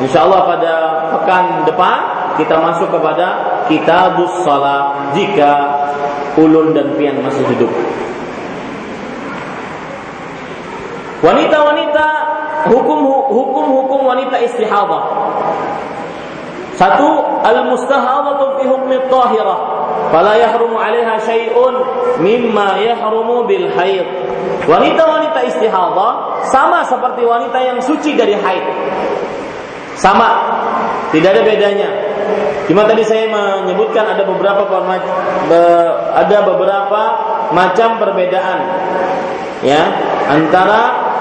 Insya 0.00 0.24
Allah 0.24 0.40
pada 0.46 0.74
pekan 1.18 1.68
depan 1.68 1.98
kita 2.40 2.56
masuk 2.56 2.88
kepada 2.88 3.26
kitabus 3.68 4.40
salat 4.46 5.12
jika 5.12 5.52
ulun 6.40 6.72
dan 6.72 6.96
pian 6.96 7.20
masih 7.20 7.44
hidup. 7.52 7.68
Wanita-wanita 11.22 12.06
hukum 12.68 13.66
hukum 13.82 14.00
wanita 14.06 14.38
istihadah. 14.42 15.02
Satu 16.78 17.08
al-mustahadatu 17.44 18.58
fi 18.58 18.64
hukmi 18.66 18.96
tahirah 19.06 19.58
fala 20.10 20.34
yahrumu 20.40 20.80
'alaiha 20.80 21.20
syai'un 21.20 21.74
mimma 22.18 22.80
yahrumu 22.80 23.44
bil 23.46 23.70
haid. 23.76 24.06
Wanita-wanita 24.66 25.40
istihadah 25.52 26.42
sama 26.48 26.86
seperti 26.86 27.22
wanita 27.26 27.58
yang 27.60 27.78
suci 27.82 28.14
dari 28.14 28.34
haid. 28.34 28.64
Sama, 29.98 30.30
tidak 31.12 31.38
ada 31.38 31.42
bedanya. 31.44 31.88
Cuma 32.66 32.88
tadi 32.88 33.04
saya 33.04 33.28
menyebutkan 33.28 34.08
ada 34.08 34.24
beberapa 34.24 34.64
ada 36.16 36.38
beberapa 36.46 37.02
macam 37.52 38.00
perbedaan 38.00 38.58
ya 39.60 39.82
antara 40.30 41.12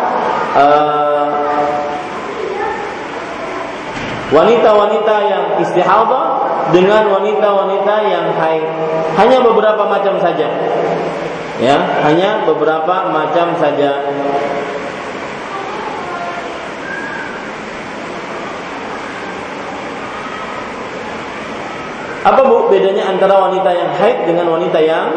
Eh, 0.51 1.10
wanita-wanita 4.31 5.15
yang 5.27 5.43
istihadah 5.59 6.25
dengan 6.71 7.11
wanita-wanita 7.11 7.95
yang 8.07 8.25
haid. 8.39 8.65
Hanya 9.19 9.43
beberapa 9.43 9.83
macam 9.85 10.15
saja. 10.23 10.47
Ya, 11.61 11.77
hanya 12.07 12.47
beberapa 12.47 13.11
macam 13.11 13.53
saja. 13.59 14.01
Apa 22.21 22.45
bu 22.45 22.69
bedanya 22.69 23.09
antara 23.09 23.33
wanita 23.49 23.69
yang 23.73 23.89
haid 23.97 24.29
dengan 24.29 24.45
wanita 24.53 24.77
yang 24.77 25.09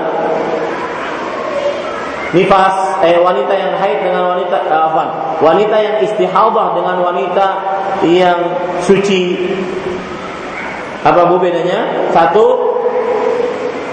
nifas 2.34 2.98
eh 3.06 3.14
wanita 3.22 3.54
yang 3.54 3.72
haid 3.78 4.02
dengan 4.02 4.34
wanita 4.34 4.56
eh, 4.66 4.74
apa 4.74 5.02
wanita 5.38 5.76
yang 5.78 5.96
istihadah 6.02 6.74
dengan 6.74 6.98
wanita 6.98 7.46
yang 8.02 8.38
suci. 8.82 9.38
Apa 11.04 11.28
bu 11.30 11.36
bedanya? 11.38 12.10
Satu 12.10 12.74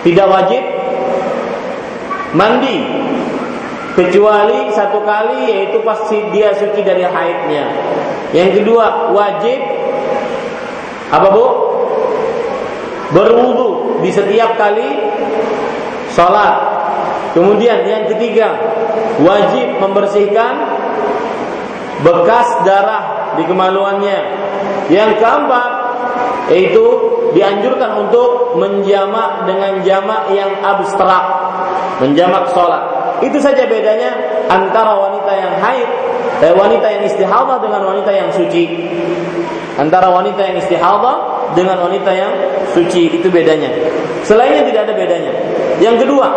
tidak 0.02 0.28
wajib 0.32 0.64
mandi. 2.34 3.00
Kecuali 3.92 4.72
satu 4.72 5.04
kali 5.04 5.52
yaitu 5.52 5.84
pasti 5.84 6.24
dia 6.32 6.56
suci 6.56 6.80
dari 6.80 7.04
haidnya. 7.04 7.68
Yang 8.32 8.64
kedua 8.64 9.12
wajib 9.12 9.60
apa 11.12 11.28
bu? 11.30 11.48
Berwudu 13.12 14.00
di 14.00 14.08
setiap 14.08 14.56
kali 14.56 14.88
sholat 16.16 16.71
Kemudian 17.32 17.88
yang 17.88 18.04
ketiga, 18.12 18.52
wajib 19.24 19.80
membersihkan 19.80 20.54
bekas 22.04 22.48
darah 22.68 23.34
di 23.40 23.44
kemaluannya. 23.48 24.20
Yang 24.92 25.24
keempat, 25.24 25.72
yaitu 26.52 26.86
dianjurkan 27.32 28.08
untuk 28.08 28.60
menjamak 28.60 29.48
dengan 29.48 29.80
jamak 29.88 30.28
yang 30.36 30.52
abstrak, 30.60 31.26
menjamak 32.04 32.52
sholat. 32.52 32.84
Itu 33.24 33.40
saja 33.40 33.64
bedanya 33.70 34.44
antara 34.52 34.92
wanita 34.98 35.32
yang 35.32 35.54
haid, 35.62 35.90
eh, 36.44 36.52
wanita 36.52 36.88
yang 36.92 37.04
istihadah 37.08 37.58
dengan 37.64 37.82
wanita 37.88 38.12
yang 38.12 38.30
suci. 38.36 38.66
Antara 39.80 40.12
wanita 40.12 40.44
yang 40.44 40.60
istihadah 40.60 41.48
dengan 41.56 41.80
wanita 41.80 42.12
yang 42.12 42.32
suci 42.76 43.16
itu 43.16 43.28
bedanya. 43.32 43.72
Selainnya 44.28 44.68
tidak 44.68 44.92
ada 44.92 44.94
bedanya. 45.00 45.32
Yang 45.80 46.06
kedua, 46.06 46.28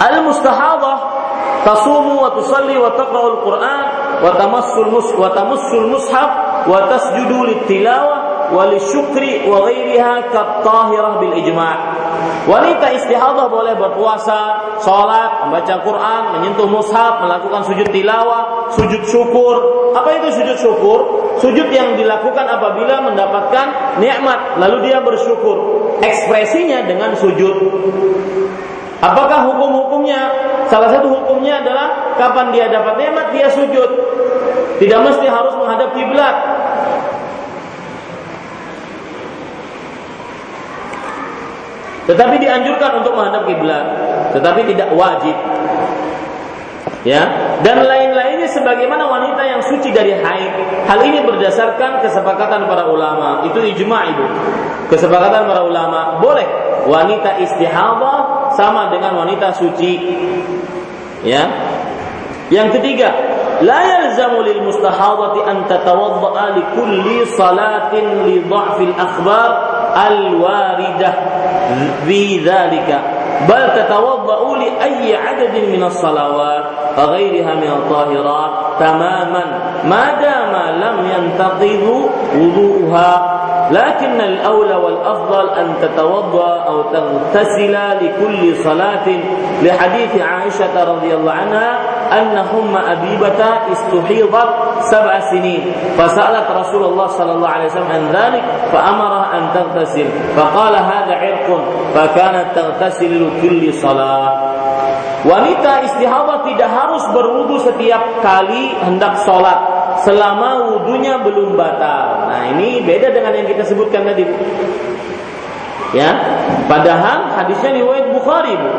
al 0.00 0.24
mustahadah 0.24 0.96
tasumu 1.64 2.24
wa 2.24 2.32
tusalli 2.32 2.80
wa 2.80 2.96
taqra'ul 2.96 3.44
Qur'an 3.44 3.84
wa 4.24 4.30
tamassul 4.36 4.88
mus 4.88 5.12
wa 5.12 5.28
tamassul 5.36 5.92
mushaf 5.92 6.30
wa 6.64 6.88
tasjudu 6.88 7.44
lit-tilawah 7.52 8.48
wa 8.50 8.66
lisyukri 8.66 9.46
wa 9.46 9.62
ghairiha 9.68 10.32
kat-tahirah 10.34 11.22
bil 11.22 11.34
ijma'. 11.38 11.76
Wanita 12.50 12.96
istihadah 12.96 13.46
boleh 13.46 13.78
berpuasa, 13.78 14.74
sholat, 14.82 15.46
membaca 15.46 15.76
Quran, 15.86 16.22
menyentuh 16.34 16.66
mushaf, 16.66 17.22
melakukan 17.22 17.62
sujud 17.68 17.88
tilawah, 17.94 18.72
sujud 18.74 19.06
syukur. 19.06 19.54
Apa 19.94 20.18
itu 20.18 20.40
sujud 20.40 20.56
syukur? 20.58 20.98
Sujud 21.38 21.68
yang 21.70 21.94
dilakukan 21.94 22.48
apabila 22.48 23.06
mendapatkan 23.06 23.96
nikmat, 24.02 24.58
lalu 24.58 24.90
dia 24.90 24.98
bersyukur. 25.04 25.56
Ekspresinya 26.00 26.88
dengan 26.88 27.14
sujud. 27.14 27.56
Apakah 29.00 29.48
hukum-hukumnya? 29.48 30.28
Salah 30.68 30.92
satu 30.92 31.08
hukumnya 31.08 31.64
adalah 31.64 32.14
kapan 32.20 32.52
dia 32.52 32.68
dapat 32.68 33.00
nikmat 33.00 33.32
dia 33.32 33.48
sujud. 33.48 33.90
Tidak 34.76 35.00
mesti 35.00 35.26
harus 35.28 35.56
menghadap 35.56 35.96
kiblat. 35.96 36.36
Tetapi 42.10 42.36
dianjurkan 42.42 42.90
untuk 43.00 43.14
menghadap 43.14 43.46
kiblat, 43.46 43.86
tetapi 44.34 44.66
tidak 44.66 44.90
wajib. 44.98 45.36
Ya, 47.00 47.56
dan 47.64 47.80
lain-lainnya 47.80 48.44
sebagaimana 48.52 49.08
wanita 49.08 49.40
yang 49.40 49.64
suci 49.64 49.88
dari 49.88 50.12
haid. 50.12 50.52
Hal 50.84 51.00
ini 51.00 51.24
berdasarkan 51.24 52.04
kesepakatan 52.04 52.68
para 52.68 52.92
ulama. 52.92 53.48
Itu 53.48 53.56
ijma' 53.56 54.02
itu. 54.12 54.24
Kesepakatan 54.92 55.48
para 55.48 55.64
ulama 55.64 56.20
boleh 56.20 56.44
wanita 56.84 57.40
istihadah 57.40 58.52
sama 58.52 58.92
dengan 58.92 59.16
wanita 59.16 59.48
suci. 59.56 59.92
Ya. 61.24 61.48
Yang 62.52 62.80
ketiga, 62.80 63.08
la 63.64 63.80
yalzamu 63.80 64.44
lil 64.44 64.60
mustahadati 64.60 65.40
an 65.46 65.64
li 66.56 66.62
kulli 66.76 67.16
salatin 67.32 68.28
li 68.28 68.44
dha'fil 68.44 68.92
akhbar 68.92 69.50
al 69.94 70.36
li 74.70 74.78
ayyi 74.78 75.18
'adadin 75.18 75.74
min 75.74 75.82
as-salawat 75.82 76.78
غيرها 76.90 77.54
من 77.54 77.70
الطاهرات 77.70 78.50
تماما 78.78 79.44
ما 79.84 80.04
دام 80.20 80.52
لم 80.82 80.96
ينتقض 81.06 81.84
وضوءها. 82.36 83.36
لكن 83.70 84.20
الأولى 84.20 84.74
والأفضل 84.74 85.48
أن 85.54 85.74
تتوضأ 85.82 86.50
أو 86.66 86.82
تغتسل 86.82 87.74
لكل 88.02 88.56
صلاة. 88.56 89.06
لحديث 89.62 90.22
عائشة 90.22 90.74
رضي 90.74 91.14
الله 91.14 91.32
عنها 91.32 91.70
أن 92.12 92.34
أم 92.38 92.76
أبيبة 92.76 93.40
استحيضت 93.72 94.50
سبع 94.90 95.20
سنين. 95.30 95.72
فسألت 95.98 96.46
رسول 96.50 96.84
الله 96.84 97.06
صلى 97.06 97.32
الله 97.32 97.48
عليه 97.48 97.66
وسلم 97.66 97.90
عن 97.92 98.04
ذلك 98.10 98.44
فأمرها 98.72 99.38
أن 99.38 99.42
تغتسل. 99.54 100.06
فقال 100.36 100.74
هذا 100.74 101.14
عرق 101.14 101.48
فكانت 101.94 102.46
تغتسل 102.54 103.12
لكل 103.26 103.74
صلاة. 103.74 104.49
Wanita 105.20 105.84
istihadah 105.84 106.48
tidak 106.48 106.70
harus 106.72 107.04
berwudu 107.12 107.60
setiap 107.60 108.24
kali 108.24 108.72
hendak 108.80 109.20
sholat 109.28 109.58
selama 110.00 110.72
wudhunya 110.72 111.20
belum 111.20 111.60
batal. 111.60 112.32
Nah 112.32 112.56
ini 112.56 112.80
beda 112.80 113.12
dengan 113.12 113.36
yang 113.36 113.44
kita 113.44 113.68
sebutkan 113.68 114.08
tadi. 114.08 114.24
Ya, 115.90 116.14
padahal 116.70 117.34
hadisnya 117.34 117.74
riwayat 117.82 118.14
Bukhari, 118.14 118.54
Bu. 118.54 118.70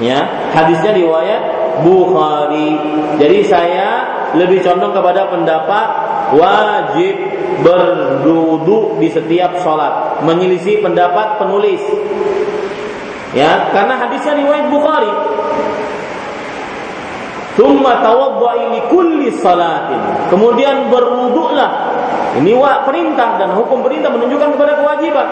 Ya, 0.00 0.48
hadisnya 0.54 0.94
riwayat 0.94 1.42
Bukhari. 1.84 2.70
Jadi 3.18 3.38
saya 3.44 3.88
lebih 4.32 4.64
condong 4.64 4.96
kepada 4.96 5.28
pendapat 5.28 5.86
wajib 6.38 7.14
berdudu 7.60 8.96
di 8.96 9.12
setiap 9.12 9.60
sholat, 9.60 10.24
menyelisih 10.24 10.80
pendapat 10.80 11.36
penulis. 11.36 11.82
Ya, 13.32 13.72
karena 13.72 13.96
hadisnya 13.96 14.36
riwayat 14.36 14.68
Bukhari. 14.68 15.12
Thumma 17.56 18.00
tawadda'i 18.00 18.64
li 18.76 18.80
kulli 18.88 19.28
salatin. 19.40 20.28
Kemudian 20.32 20.88
berwuduklah. 20.88 21.92
Ini 22.40 22.56
wa 22.56 22.80
perintah 22.88 23.36
dan 23.36 23.52
hukum 23.52 23.84
perintah 23.84 24.08
menunjukkan 24.08 24.56
kepada 24.56 24.72
kewajiban. 24.80 25.26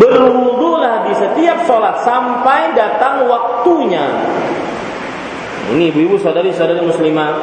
Berwuduklah 0.00 1.04
di 1.08 1.12
setiap 1.12 1.68
sholat 1.68 2.00
sampai 2.04 2.72
datang 2.72 3.28
waktunya. 3.28 4.08
Ini 5.76 5.92
ibu-ibu 5.92 6.16
saudari-saudari 6.20 6.80
muslimah. 6.84 7.36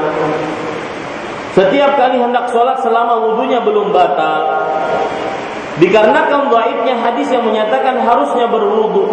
Setiap 1.53 1.97
kali 1.97 2.17
hendak 2.21 2.49
sholat 2.53 2.81
selama 2.81 3.25
wudhunya 3.25 3.61
belum 3.65 3.89
batal, 3.89 4.41
dikarenakan 5.79 6.51
dhaifnya 6.51 6.95
hadis 6.99 7.27
yang 7.31 7.43
menyatakan 7.47 8.03
harusnya 8.03 8.45
berwudu. 8.51 9.09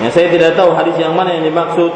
Ya, 0.00 0.08
saya 0.08 0.32
tidak 0.32 0.56
tahu 0.56 0.72
hadis 0.72 0.96
yang 0.96 1.12
mana 1.12 1.36
yang 1.36 1.44
dimaksud. 1.44 1.92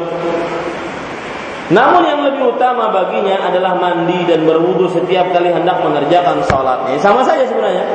Namun 1.73 2.05
yang 2.05 2.21
lebih 2.21 2.53
utama 2.53 2.93
baginya 2.93 3.49
adalah 3.49 3.73
mandi 3.73 4.21
dan 4.29 4.45
berwudu 4.45 4.85
setiap 4.93 5.33
kali 5.33 5.49
hendak 5.49 5.81
mengerjakan 5.81 6.45
sholat. 6.45 6.85
Ya, 6.93 6.97
sama 7.01 7.25
saja 7.25 7.41
sebenarnya. 7.49 7.85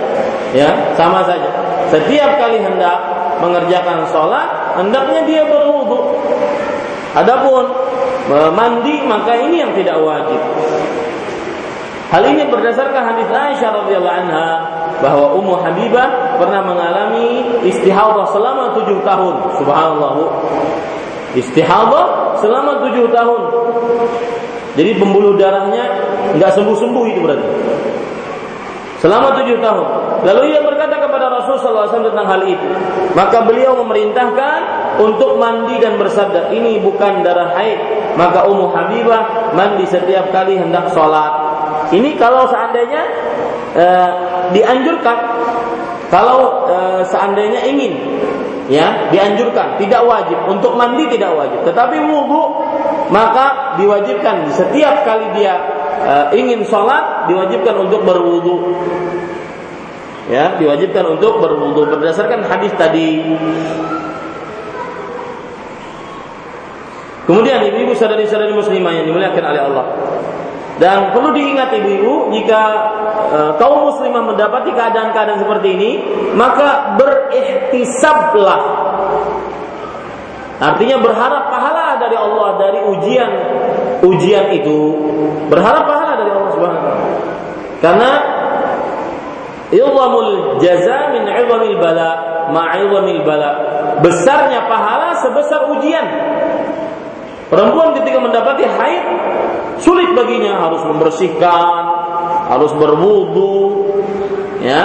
Ya, 0.50 0.70
sama 0.98 1.22
saja. 1.22 1.46
Setiap 1.86 2.42
kali 2.42 2.58
hendak 2.58 2.98
mengerjakan 3.38 4.10
sholat, 4.10 4.74
hendaknya 4.74 5.22
dia 5.22 5.42
berwudu. 5.46 6.18
Adapun 7.14 7.70
mandi 8.54 9.02
maka 9.06 9.38
ini 9.38 9.62
yang 9.62 9.72
tidak 9.78 9.98
wajib. 10.02 10.42
Hal 12.10 12.26
ini 12.26 12.42
berdasarkan 12.50 13.02
hadis 13.14 13.30
Aisyah 13.30 13.70
radhiyallahu 13.70 14.18
anha 14.26 14.48
bahwa 14.98 15.30
Ummu 15.38 15.62
Habibah 15.62 16.36
pernah 16.42 16.58
mengalami 16.66 17.46
istihadah 17.62 18.26
selama 18.34 18.74
tujuh 18.74 18.98
tahun. 19.06 19.34
Subhanallah. 19.62 20.14
Istihadah 21.38 22.34
selama 22.42 22.82
tujuh 22.82 23.06
tahun. 23.14 23.40
Jadi 24.74 24.90
pembuluh 24.98 25.38
darahnya 25.38 25.86
nggak 26.34 26.50
sembuh-sembuh 26.50 27.04
itu 27.14 27.20
berarti. 27.22 27.48
Selama 28.98 29.32
tujuh 29.40 29.56
tahun. 29.62 29.86
Lalu 30.20 30.42
ia 30.52 30.60
berkata 30.60 31.00
kepada 31.00 31.32
Rasulullah 31.32 31.88
SAW 31.88 32.12
tentang 32.12 32.26
hal 32.28 32.42
itu. 32.44 32.68
Maka 33.16 33.48
beliau 33.48 33.80
memerintahkan 33.80 34.58
untuk 35.00 35.40
mandi 35.40 35.80
dan 35.80 35.96
bersabda, 35.96 36.52
ini 36.52 36.76
bukan 36.84 37.24
darah 37.24 37.56
haid. 37.56 37.80
Maka 38.20 38.44
Ummu 38.44 38.68
Habibah 38.68 39.54
mandi 39.56 39.88
setiap 39.88 40.28
kali 40.28 40.60
hendak 40.60 40.92
sholat. 40.92 41.39
Ini 41.90 42.14
kalau 42.18 42.46
seandainya 42.46 43.02
uh, 43.74 44.10
dianjurkan, 44.54 45.18
kalau 46.10 46.70
uh, 46.70 47.02
seandainya 47.06 47.66
ingin 47.66 47.94
ya 48.70 49.10
dianjurkan 49.10 49.82
tidak 49.82 50.06
wajib 50.06 50.38
untuk 50.46 50.78
mandi 50.78 51.02
tidak 51.10 51.34
wajib 51.34 51.66
tetapi 51.66 51.98
wudhu 52.06 52.62
maka 53.10 53.74
diwajibkan 53.74 54.46
setiap 54.54 55.02
kali 55.02 55.34
dia 55.34 55.58
uh, 56.00 56.26
ingin 56.32 56.64
sholat 56.64 57.28
diwajibkan 57.28 57.74
untuk 57.76 58.06
berwudhu. 58.06 58.72
Ya 60.30 60.54
diwajibkan 60.56 61.18
untuk 61.18 61.42
berwudhu. 61.42 61.90
Berdasarkan 61.90 62.46
hadis 62.46 62.70
tadi. 62.78 63.18
Kemudian 67.26 67.62
ibu-ibu 67.62 67.94
saudari-saudari 67.94 68.54
muslimah 68.54 68.90
yang 68.94 69.06
dimuliakan 69.06 69.44
oleh 69.54 69.62
Allah 69.62 69.86
dan 70.80 71.12
perlu 71.12 71.36
diingat 71.36 71.76
ibu-ibu, 71.76 72.32
jika 72.32 72.62
e, 73.28 73.38
kaum 73.60 73.92
muslimah 73.92 74.32
mendapati 74.32 74.72
keadaan-keadaan 74.72 75.44
seperti 75.44 75.68
ini, 75.76 75.90
maka 76.32 76.96
berikhtisablah. 76.96 78.60
Artinya 80.60 80.96
berharap 81.04 81.52
pahala 81.52 82.00
dari 82.00 82.16
Allah 82.16 82.48
dari 82.56 82.80
ujian 82.80 83.30
ujian 84.08 84.56
itu. 84.56 84.80
Berharap 85.52 85.84
pahala 85.84 86.12
dari 86.16 86.30
Allah 86.32 86.50
Subhanahu 86.56 86.84
wa 86.84 86.96
Karena 87.80 88.10
Ilmul 89.70 90.58
jaza 90.58 91.14
min 91.14 91.28
'idhamil 91.28 91.76
bala 91.78 92.10
ma'idhamil 92.50 93.22
bala. 93.22 93.50
Besarnya 94.02 94.66
pahala 94.66 95.14
sebesar 95.22 95.70
ujian. 95.76 96.06
Perempuan 97.50 97.98
ketika 97.98 98.22
mendapati 98.22 98.62
haid 98.62 99.04
Sulit 99.80 100.12
baginya 100.12 100.60
harus 100.60 100.84
membersihkan, 100.84 101.82
harus 102.52 102.68
berwudu, 102.76 103.88
ya. 104.60 104.84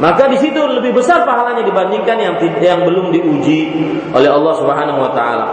Maka 0.00 0.26
di 0.32 0.40
situ 0.40 0.58
lebih 0.58 0.96
besar 0.96 1.22
pahalanya 1.22 1.62
dibandingkan 1.62 2.16
yang 2.18 2.34
yang 2.58 2.80
belum 2.82 3.12
diuji 3.14 3.60
oleh 4.10 4.26
Allah 4.32 4.54
Subhanahu 4.56 4.98
wa 5.04 5.10
taala. 5.12 5.46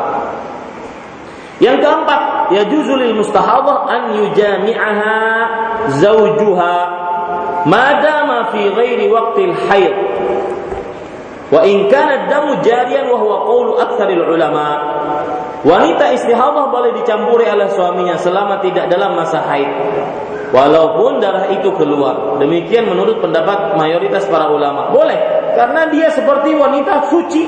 Yang 1.61 1.85
keempat, 1.85 2.21
ya 2.55 2.65
juzulil 2.65 3.21
mustahadah 3.21 3.85
an 3.85 4.01
yujami'aha 4.17 5.17
zaujuha 6.01 6.75
madama 7.69 8.49
fi 8.49 8.65
ghairi 8.73 9.05
waqtil 9.11 9.53
haid 9.69 9.93
wa 11.51 11.61
in 11.67 11.91
kana 11.91 12.31
damu 12.31 12.63
jariyan 12.63 13.11
wa 13.11 13.17
huwa 13.19 13.37
qawlu 13.43 13.71
aktsaril 13.77 14.23
ulama 14.23 14.67
Wanita 15.61 16.09
istihadah 16.17 16.73
boleh 16.73 16.89
dicampuri 16.97 17.45
oleh 17.45 17.69
suaminya 17.69 18.17
selama 18.17 18.65
tidak 18.65 18.89
dalam 18.89 19.13
masa 19.13 19.45
haid. 19.45 19.69
Walaupun 20.49 21.21
darah 21.21 21.53
itu 21.53 21.69
keluar. 21.77 22.41
Demikian 22.41 22.89
menurut 22.89 23.21
pendapat 23.21 23.77
mayoritas 23.77 24.25
para 24.25 24.49
ulama. 24.49 24.89
Boleh. 24.89 25.15
Karena 25.53 25.85
dia 25.93 26.09
seperti 26.09 26.57
wanita 26.57 27.13
suci. 27.13 27.43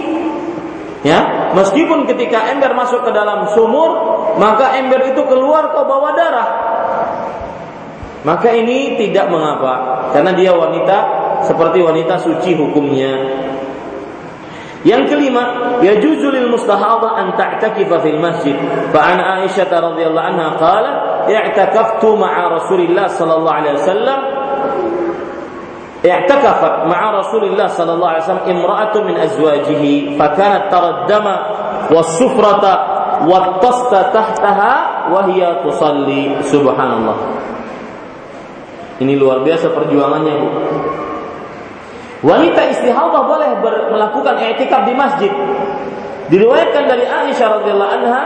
Ya, 1.04 1.52
meskipun 1.52 2.08
ketika 2.08 2.48
ember 2.48 2.72
masuk 2.80 3.04
ke 3.04 3.12
dalam 3.12 3.52
sumur, 3.52 3.92
maka 4.40 4.80
ember 4.80 5.04
itu 5.04 5.20
keluar 5.28 5.76
ke 5.76 5.82
bawah 5.84 6.16
darah. 6.16 6.50
Maka 8.24 8.56
ini 8.56 8.96
tidak 8.96 9.28
mengapa, 9.28 10.08
karena 10.16 10.32
dia 10.32 10.56
wanita 10.56 10.98
seperti 11.44 11.84
wanita 11.84 12.24
suci 12.24 12.56
hukumnya. 12.56 13.20
Yang 14.87 15.11
kelima, 15.11 15.45
yajuzu 15.83 16.31
lil 16.31 16.55
mustahadha 16.55 17.19
an 17.19 17.35
ta'takifa 17.35 17.99
fil 17.99 18.23
masjid. 18.23 18.55
Fa 18.95 19.01
an 19.11 19.19
Aisyah 19.43 19.67
radhiyallahu 19.67 20.29
anha 20.33 20.55
qala, 20.55 20.91
i'takaftu 21.27 22.15
ma'a 22.15 22.47
Rasulillah 22.57 23.11
sallallahu 23.11 23.59
alaihi 23.59 23.77
wasallam 23.83 24.21
اعتكفت 25.99 26.87
مع 26.87 27.11
رسول 27.11 27.45
الله 27.45 27.67
صلى 27.67 27.93
الله 27.93 28.09
عليه 28.09 28.23
وسلم 28.23 28.47
امرأة 28.55 28.95
من 29.03 29.17
أزواجه 29.19 29.83
فكانت 30.19 30.63
ترى 30.71 30.89
الدم 30.91 31.27
والصفرة 31.91 32.65
والطست 33.27 33.95
تحتها 34.15 34.75
وهي 35.11 35.43
تصلي 35.67 36.23
سبحان 36.43 36.93
الله 37.03 37.19
Ini 38.99 39.15
luar 39.15 39.47
biasa 39.47 39.71
perjuangannya 39.71 40.35
Bu. 40.43 40.49
Wanita 42.24 42.72
istihadah 42.72 43.22
boleh 43.28 43.52
ber, 43.60 43.92
melakukan 43.92 44.40
i'tikaf 44.40 44.88
di 44.88 44.96
masjid. 44.96 45.32
Diriwayatkan 46.32 46.84
dari 46.88 47.04
Aisyah 47.04 47.48
radhiyallahu 47.60 47.92
anha, 48.00 48.22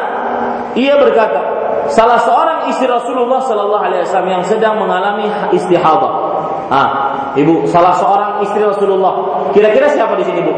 ia 0.77 1.01
berkata, 1.01 1.41
salah 1.89 2.21
seorang 2.21 2.69
istri 2.69 2.85
Rasulullah 2.85 3.41
sallallahu 3.41 3.83
alaihi 3.83 4.05
wasallam 4.05 4.29
yang 4.37 4.43
sedang 4.45 4.77
mengalami 4.77 5.25
istihadah. 5.49 6.13
Ah, 6.69 6.89
Ibu, 7.33 7.65
salah 7.65 7.97
seorang 7.97 8.31
istri 8.45 8.61
Rasulullah. 8.61 9.49
Kira-kira 9.57 9.89
siapa 9.89 10.13
di 10.13 10.23
sini, 10.29 10.39
Bu? 10.45 10.53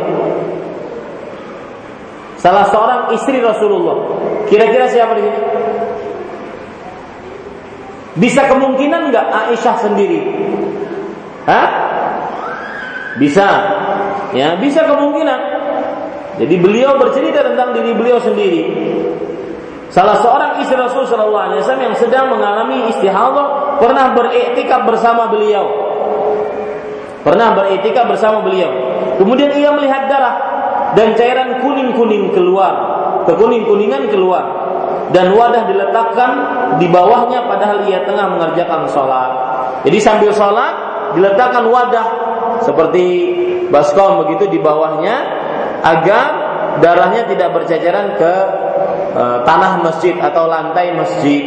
Salah 2.40 2.68
seorang 2.68 3.16
istri 3.16 3.40
Rasulullah. 3.40 4.20
Kira-kira 4.52 4.92
siapa 4.92 5.16
di 5.16 5.22
sini? 5.24 5.40
Bisa 8.20 8.52
kemungkinan 8.52 9.16
nggak 9.16 9.26
Aisyah 9.32 9.76
sendiri? 9.80 10.20
Hah? 11.48 11.89
Bisa. 13.20 13.48
Ya, 14.32 14.56
bisa 14.58 14.88
kemungkinan. 14.88 15.40
Jadi 16.40 16.56
beliau 16.56 16.96
bercerita 16.96 17.44
tentang 17.44 17.76
diri 17.76 17.92
beliau 17.92 18.18
sendiri. 18.24 18.64
Salah 19.90 20.22
seorang 20.22 20.62
istri 20.64 20.78
Rasul 20.78 21.04
Shallallahu 21.04 21.46
Alaihi 21.50 21.60
Wasallam 21.66 21.86
yang 21.92 21.98
sedang 21.98 22.26
mengalami 22.32 22.88
istihadah 22.94 23.76
pernah 23.82 24.16
beriktikaf 24.16 24.86
bersama 24.86 25.28
beliau. 25.28 25.66
Pernah 27.26 27.58
beriktikaf 27.58 28.08
bersama 28.08 28.40
beliau. 28.46 28.72
Kemudian 29.20 29.52
ia 29.52 29.76
melihat 29.76 30.08
darah 30.08 30.36
dan 30.96 31.18
cairan 31.20 31.60
kuning-kuning 31.60 32.32
keluar, 32.32 32.74
kekuning-kuningan 33.28 34.08
keluar 34.08 34.46
dan 35.12 35.34
wadah 35.34 35.66
diletakkan 35.68 36.32
di 36.78 36.88
bawahnya 36.88 37.50
padahal 37.50 37.84
ia 37.90 38.06
tengah 38.06 38.30
mengerjakan 38.30 38.86
sholat. 38.88 39.32
Jadi 39.84 39.98
sambil 40.00 40.32
sholat 40.32 40.74
diletakkan 41.18 41.66
wadah 41.68 42.06
seperti 42.64 43.06
baskom 43.70 44.26
begitu 44.26 44.50
di 44.50 44.60
bawahnya 44.60 45.16
agar 45.84 46.26
darahnya 46.84 47.28
tidak 47.28 47.56
berceceran 47.56 48.18
ke 48.20 48.34
e, 49.16 49.24
tanah 49.46 49.84
masjid 49.84 50.16
atau 50.18 50.48
lantai 50.48 50.96
masjid. 50.96 51.44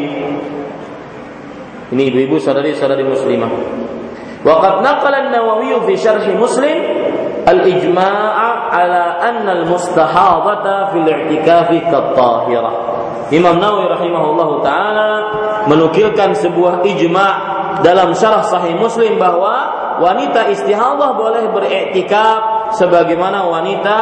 Ini 1.93 2.03
ibu-ibu 2.09 2.41
saudari-saudari 2.41 3.05
muslimah. 3.05 3.53
Waqad 4.43 4.81
naqala 4.81 5.29
an-Nawawi 5.29 5.77
fi 5.87 5.95
syarh 6.01 6.25
Muslim 6.35 6.79
al-ijma'a 7.47 8.49
ala 8.73 9.03
anna 9.21 9.53
al-mustahadata 9.63 10.91
fil 10.97 11.07
i'tikafi 11.07 11.85
kat-tahirah. 11.87 12.75
Imam 13.29 13.61
Nawawi 13.61 13.93
rahimahullah 13.93 14.51
taala 14.65 15.11
menukilkan 15.69 16.37
sebuah 16.37 16.85
ijma 16.85 17.29
dalam 17.81 18.13
syarah 18.17 18.45
sahih 18.45 18.77
Muslim 18.77 19.17
bahwa 19.17 19.82
wanita 20.01 20.49
istihadah 20.55 21.19
boleh 21.19 21.51
beriktikaf 21.53 22.73
sebagaimana 22.79 23.45
wanita 23.45 23.99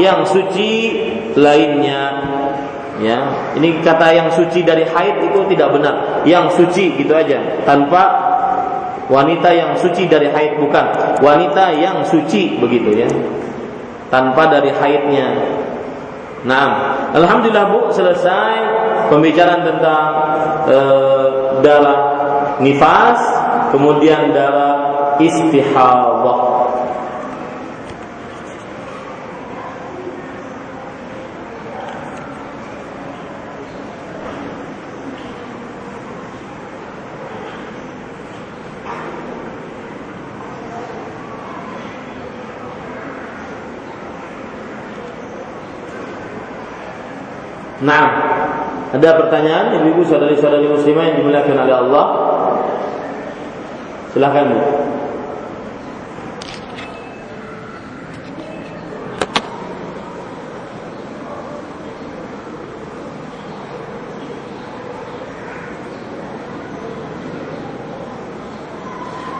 yang 0.00 0.26
suci 0.26 0.72
lainnya. 1.36 2.02
Ya, 3.00 3.32
ini 3.56 3.80
kata 3.80 4.12
yang 4.12 4.28
suci 4.28 4.60
dari 4.60 4.84
haid 4.84 5.24
itu 5.24 5.40
tidak 5.56 5.72
benar. 5.72 6.20
Yang 6.28 6.60
suci 6.60 7.00
gitu 7.00 7.16
aja, 7.16 7.64
tanpa 7.64 8.02
wanita 9.08 9.48
yang 9.56 9.72
suci 9.80 10.04
dari 10.04 10.28
haid 10.28 10.60
bukan. 10.60 11.16
Wanita 11.24 11.72
yang 11.80 12.04
suci 12.04 12.60
begitu 12.60 12.92
ya. 12.92 13.08
Tanpa 14.12 14.52
dari 14.52 14.68
haidnya. 14.68 15.28
Nah, 16.44 16.68
alhamdulillah 17.12 17.68
Bu 17.68 17.92
selesai 17.92 18.54
pembicaraan 19.12 19.60
tentang 19.60 20.08
e, 20.68 20.78
darah 21.60 22.00
nifas, 22.64 23.20
kemudian 23.76 24.32
darah 24.32 24.79
istihadah. 25.20 26.60
Nah, 47.80 48.06
ada 48.92 49.16
pertanyaan 49.16 49.80
ibu-ibu 49.80 50.04
saudari-saudari 50.04 50.68
muslimah 50.68 51.04
yang 51.08 51.16
dimuliakan 51.24 51.56
oleh 51.64 51.74
Allah? 51.80 52.04
Silakan 54.12 54.44
Bu. 54.52 54.60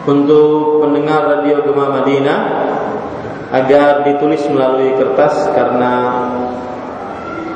Untuk 0.01 0.81
pendengar 0.81 1.29
radio 1.29 1.61
Gema 1.61 2.01
Madinah 2.01 2.41
agar 3.53 4.01
ditulis 4.01 4.41
melalui 4.49 4.97
kertas 4.97 5.45
karena 5.53 5.93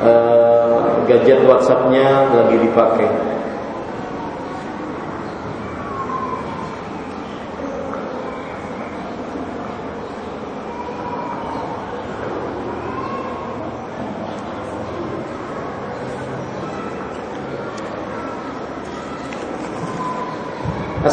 uh, 0.04 1.02
gadget 1.10 1.42
WhatsAppnya 1.42 2.30
lagi 2.30 2.58
dipakai. 2.62 3.35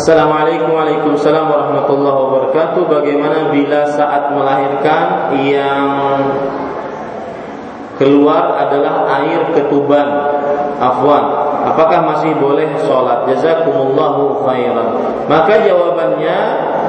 Assalamualaikum 0.02 0.74
Waalaikumsalam 0.74 1.46
warahmatullahi 1.46 2.18
wabarakatuh. 2.26 2.90
Bagaimana 2.90 3.54
bila 3.54 3.86
saat 3.86 4.34
melahirkan 4.34 5.30
Yang 5.46 5.86
keluar 8.02 8.50
adalah 8.66 9.06
air 9.22 9.54
ketuban? 9.54 10.02
Afwan 10.82 11.22
apakah 11.70 12.02
masih 12.02 12.34
boleh 12.34 12.66
sholat? 12.82 13.30
Jazakumullahu 13.30 14.42
khairan. 14.42 14.90
Maka 15.30 15.62
jawabannya 15.70 16.38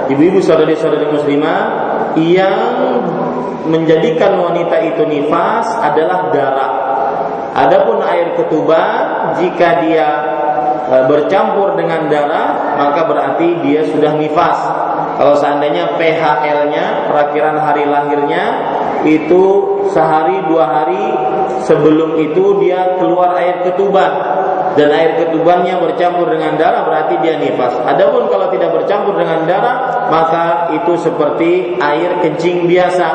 ibu-ibu 0.10 0.42
saudari-saudari 0.42 1.06
muslimah 1.14 1.62
yang 2.18 2.98
menjadikan 3.70 4.42
wanita 4.42 4.90
itu 4.90 5.06
nifas 5.06 5.70
adalah 5.86 6.34
darah. 6.34 6.74
Adapun 7.62 8.02
air 8.02 8.34
ketuban 8.34 9.38
jika 9.38 9.86
dia 9.86 10.33
e, 10.90 10.96
bercampur 11.08 11.76
dengan 11.80 12.08
darah 12.12 12.78
maka 12.80 13.06
berarti 13.08 13.62
dia 13.64 13.86
sudah 13.88 14.16
nifas. 14.18 14.60
Kalau 15.14 15.38
seandainya 15.38 15.94
PHL-nya 15.96 17.06
perakiran 17.10 17.62
hari 17.62 17.86
lahirnya 17.86 18.44
itu 19.06 19.44
sehari 19.94 20.42
dua 20.50 20.66
hari 20.66 21.06
sebelum 21.68 22.18
itu 22.18 22.58
dia 22.64 22.98
keluar 22.98 23.38
air 23.38 23.62
ketuban. 23.68 24.42
Dan 24.74 24.90
air 24.90 25.22
ketubannya 25.22 25.78
bercampur 25.78 26.34
dengan 26.34 26.58
darah 26.58 26.82
berarti 26.82 27.22
dia 27.22 27.38
nifas. 27.38 27.78
Adapun 27.86 28.26
kalau 28.26 28.50
tidak 28.50 28.74
bercampur 28.74 29.14
dengan 29.14 29.46
darah 29.46 30.10
maka 30.10 30.74
itu 30.74 30.98
seperti 30.98 31.78
air 31.78 32.18
kencing 32.26 32.66
biasa. 32.66 33.10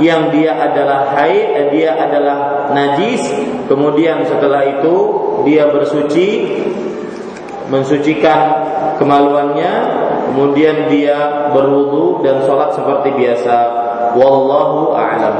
Yang 0.00 0.22
dia 0.32 0.52
adalah 0.56 1.12
haid 1.12 1.74
dia 1.76 1.92
adalah 1.92 2.70
najis. 2.72 3.20
Kemudian 3.68 4.24
setelah 4.24 4.64
itu 4.64 4.96
dia 5.44 5.68
bersuci 5.68 6.28
mensucikan 7.68 8.40
kemaluannya 8.96 9.72
kemudian 10.32 10.88
dia 10.92 11.48
berwudu 11.52 12.24
dan 12.24 12.44
sholat 12.44 12.72
seperti 12.74 13.12
biasa 13.16 13.56
wallahu 14.16 14.96
a'lam 14.96 15.36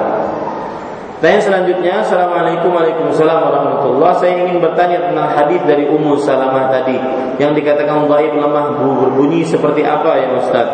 Tanya 1.18 1.42
selanjutnya, 1.42 2.06
Assalamualaikum 2.06 2.70
Waalaikumsalam 2.70 3.42
warahmatullah. 3.42 4.22
Saya 4.22 4.38
ingin 4.38 4.62
bertanya 4.62 5.02
tentang 5.02 5.26
hadis 5.34 5.58
dari 5.66 5.90
Ummu 5.90 6.14
Salamah 6.22 6.70
tadi 6.70 6.94
yang 7.42 7.58
dikatakan 7.58 8.06
baik 8.06 8.38
lemah 8.38 8.78
berbunyi 8.78 9.42
seperti 9.42 9.82
apa 9.82 10.14
ya 10.14 10.28
Ustaz? 10.38 10.68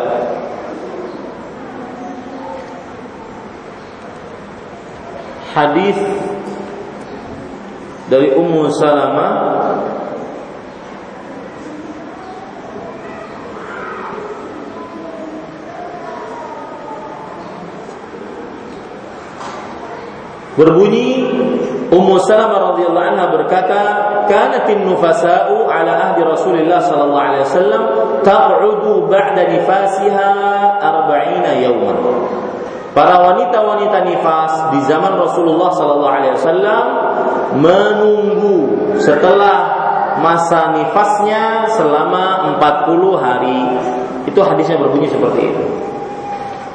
Hadis 5.57 5.97
dari 8.13 8.29
Ummu 8.37 8.69
Salamah 8.69 9.33
Berbunyi 20.55 21.27
Ummu 21.85 22.17
Salamah 22.25 22.73
radhiyallahu 22.73 23.07
anha 23.13 23.25
berkata, 23.29 23.79
"Kanatin 24.25 24.89
nufasa'u 24.89 25.69
ala 25.69 25.91
ahdi 26.11 26.25
Rasulillah 26.25 26.81
sallallahu 26.81 27.25
alaihi 27.29 27.45
wasallam 27.45 27.81
taq'udu 28.25 29.05
ba'da 29.05 29.45
nifasiha 29.45 30.31
40 30.81 31.61
yawman." 31.61 31.97
Para 32.95 33.19
wanita-wanita 33.21 34.07
nifas 34.07 34.71
di 34.71 34.79
zaman 34.87 35.19
Rasulullah 35.19 35.69
sallallahu 35.75 36.15
alaihi 36.15 36.33
wasallam 36.39 36.83
menunggu 37.59 38.57
setelah 38.97 39.57
masa 40.23 40.71
nifasnya 40.73 41.69
selama 41.75 42.55
40 42.57 43.19
hari. 43.19 43.61
Itu 44.25 44.39
hadisnya 44.41 44.79
berbunyi 44.79 45.11
seperti 45.11 45.53
itu. 45.53 45.63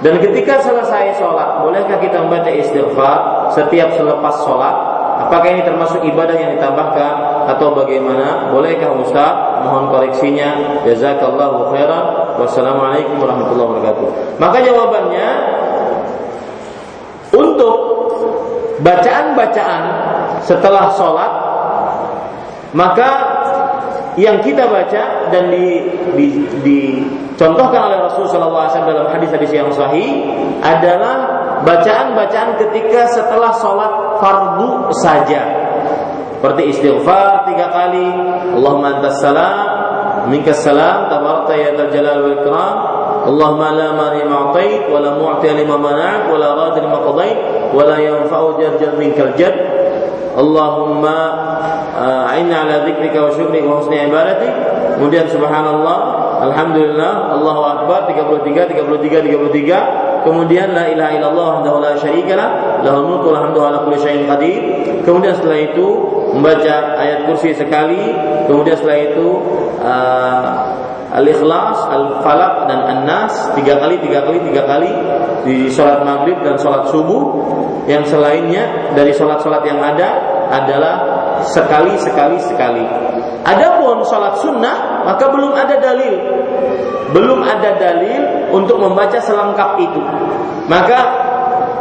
Dan 0.01 0.17
ketika 0.17 0.65
selesai 0.65 1.21
sholat, 1.21 1.61
bolehkah 1.61 2.01
kita 2.01 2.25
membaca 2.25 2.49
istighfar 2.49 3.53
setiap 3.53 3.93
selepas 3.93 4.35
sholat? 4.49 4.77
Apakah 5.29 5.53
ini 5.53 5.61
termasuk 5.61 6.01
ibadah 6.01 6.33
yang 6.33 6.57
ditambahkan 6.57 7.13
atau 7.53 7.77
bagaimana? 7.77 8.49
Bolehkah 8.49 8.89
Ustaz? 8.97 9.61
Mohon 9.69 9.93
koreksinya. 9.93 10.81
Jazakallahu 10.89 11.69
khairan. 11.77 12.05
Wassalamualaikum 12.41 13.21
warahmatullahi 13.21 13.69
wabarakatuh. 13.77 14.07
Maka 14.41 14.59
jawabannya 14.65 15.29
untuk 17.37 17.77
bacaan-bacaan 18.81 19.83
setelah 20.41 20.89
sholat 20.97 21.33
maka 22.73 23.11
yang 24.17 24.41
kita 24.43 24.67
baca 24.67 25.31
dan 25.31 25.53
di, 25.53 25.67
di, 26.65 26.77
dicontohkan 27.41 27.89
oleh 27.89 28.05
Rasulullah 28.05 28.69
SAW 28.69 28.85
dalam 28.85 29.09
hadis-hadis 29.17 29.49
yang 29.49 29.73
sahih 29.73 30.29
adalah 30.61 31.41
bacaan-bacaan 31.65 32.61
ketika 32.61 33.09
setelah 33.17 33.49
sholat 33.57 34.21
fardu 34.21 34.93
saja. 35.01 35.49
Seperti 36.37 36.69
istighfar 36.69 37.49
tiga 37.49 37.73
kali 37.73 38.13
Allahumma 38.61 39.01
antas 39.01 39.25
salam 39.25 39.57
minkas 40.29 40.61
salam 40.61 41.09
tabarakta 41.09 41.57
ya 41.57 41.73
jalal 41.89 42.29
wal 42.29 42.37
ikram 42.45 42.77
Allahumma 43.33 43.73
la 43.73 43.89
mani 43.97 44.21
ma'tait 44.29 44.93
wa 44.93 45.01
la 45.01 45.17
mu'ti 45.17 45.49
lima 45.65 45.81
mana'at 45.81 46.29
wa 46.29 46.37
la 46.37 46.53
rad 46.53 46.77
lima 46.77 47.01
qadait 47.01 47.37
wa 47.73 47.81
la 47.89 47.97
yanfa'u 48.05 48.61
jar 48.61 48.93
minkal 49.01 49.33
jad. 49.41 49.57
Allahumma 50.37 51.17
a'inna 52.37 52.69
ala 52.69 52.85
dzikrika 52.85 53.17
wa 53.17 53.33
syukrika 53.33 53.65
wa 53.65 53.81
husni 53.81 53.97
ibadatik. 53.97 54.53
Kemudian 55.01 55.25
subhanallah 55.33 56.29
alhamdulillah 56.41 57.37
Allahu 57.37 57.63
akbar 57.63 58.09
33 58.09 58.73
33 58.73 60.25
33 60.25 60.25
kemudian 60.25 60.73
la 60.73 60.89
ilaha 60.89 61.11
illallah 61.17 61.47
wahdahu 61.61 61.79
la 61.81 61.93
syarikalah 61.97 62.49
lahul 62.85 63.07
mulku 63.09 63.33
wal 63.33 63.41
hamdu 63.41 63.61
ala 63.61 63.85
kulli 63.85 63.99
syai'in 64.01 64.25
qadir. 64.29 64.61
Kemudian 65.05 65.37
setelah 65.37 65.61
itu 65.61 65.87
membaca 66.37 66.75
ayat 67.01 67.29
kursi 67.29 67.57
sekali. 67.57 68.13
Kemudian 68.49 68.77
setelah 68.77 68.99
itu 69.01 69.27
uh, 69.81 70.45
Al-Ikhlas, 71.11 71.79
Al-Falaq 71.91 72.71
dan 72.71 72.81
An-Nas. 72.87 73.35
Tiga 73.59 73.83
kali, 73.83 73.99
tiga 73.99 74.23
kali, 74.23 74.39
tiga 74.47 74.63
kali. 74.69 74.91
Di 75.43 75.57
sholat 75.73 76.07
maghrib 76.07 76.39
dan 76.45 76.55
sholat 76.61 76.89
subuh. 76.93 77.23
Yang 77.89 78.15
selainnya 78.15 78.95
dari 78.95 79.11
sholat-sholat 79.11 79.67
yang 79.67 79.83
ada 79.83 80.39
adalah 80.51 80.95
sekali, 81.47 81.95
sekali, 81.97 82.37
sekali. 82.43 82.85
Adapun 83.47 84.05
sholat 84.05 84.37
sunnah 84.43 85.07
maka 85.07 85.31
belum 85.31 85.57
ada 85.57 85.81
dalil, 85.81 86.15
belum 87.15 87.41
ada 87.41 87.79
dalil 87.79 88.51
untuk 88.53 88.77
membaca 88.83 89.17
selengkap 89.17 89.81
itu. 89.81 90.03
Maka 90.69 90.99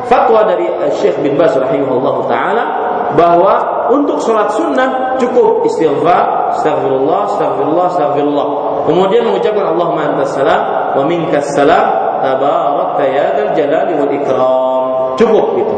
fatwa 0.08 0.48
dari 0.48 0.66
Syekh 0.96 1.20
bin 1.22 1.36
Bas 1.36 1.54
rahimahullah 1.54 2.16
taala 2.26 2.66
bahwa 3.14 3.54
untuk 3.90 4.22
sholat 4.22 4.54
sunnah 4.54 5.18
cukup 5.18 5.66
istighfar, 5.66 6.54
astagfirullah, 6.58 7.26
astagfirullah, 7.34 7.86
astagfirullah. 7.90 8.48
Kemudian 8.86 9.26
mengucapkan 9.26 9.66
Allahumma 9.74 10.14
antas 10.14 10.34
salam 10.34 10.62
wa 10.94 11.04
minkas 11.10 11.50
salam 11.58 11.86
tabarakta 12.22 13.04
ya 13.06 13.26
dzal 13.34 13.52
jalali 13.58 13.94
wal 13.98 14.14
ikram. 14.14 14.84
Cukup 15.18 15.46
itu. 15.58 15.78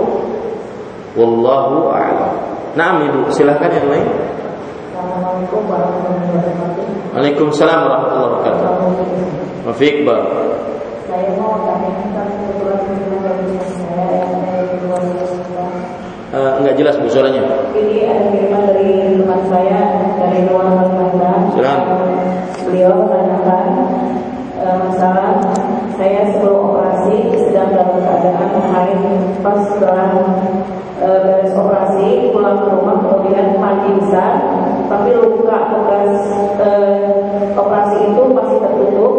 Wallahu 1.15 1.91
a'lam. 1.91 2.30
Naam 2.71 3.03
Ibu, 3.03 3.27
silahkan 3.35 3.67
yang 3.67 3.87
lain. 3.91 4.07
Assalamualaikum 4.95 5.61
warahmatullahi 5.67 6.23
wabarakatuh. 6.31 6.83
Waalaikumsalam 7.11 7.79
warahmatullahi 7.83 8.27
wabarakatuh. 8.31 8.67
Mafiq 9.67 9.95
Bar. 10.07 10.23
Saya 11.11 11.35
mau 11.35 11.59
tanyakan 11.67 12.27
saya 12.31 14.23
uh, 16.31 16.51
enggak 16.63 16.75
jelas 16.79 16.95
bu 16.95 17.11
suaranya. 17.11 17.43
Ini 17.75 18.07
ada 18.07 18.23
kiriman 18.31 18.63
dari 18.71 19.19
teman 19.19 19.41
saya 19.51 19.79
dari 20.15 20.39
luar 20.47 20.71
Kalimantan. 20.71 21.51
Silakan. 21.51 22.07
Beliau 22.71 23.03
menanyakan 23.03 23.63
uh, 24.63 24.75
masalah 24.87 25.43
saya 25.99 26.23
sebelum 26.31 26.71
operasi 26.71 27.35
sedang 27.35 27.75
dalam 27.75 27.99
keadaan 27.99 28.63
haid 28.71 29.01
pas 29.43 29.59
setelah 29.59 30.07
uh, 31.01 31.19
beres 31.25 31.51
operasi 31.57 32.31
pulang 32.31 32.61
ke 32.61 32.67
rumah 32.69 32.95
kemudian 33.01 33.57
mandi 33.57 33.89
besar 33.99 34.37
tapi 34.87 35.09
luka 35.17 35.57
bekas 35.73 36.13
uh, 36.61 37.21
operasi 37.55 37.97
itu 38.11 38.21
masih 38.31 38.57
tertutup. 38.59 39.15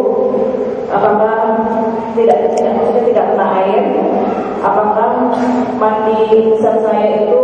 Apakah 0.93 1.37
tidak 2.13 2.53
tidak 2.53 2.71
maksudnya 2.77 3.03
tidak 3.09 3.25
kena 3.33 3.47
air? 3.65 3.83
Apakah 4.61 5.09
mandi 5.81 6.53
besar 6.53 6.77
saya 6.85 7.25
itu 7.25 7.41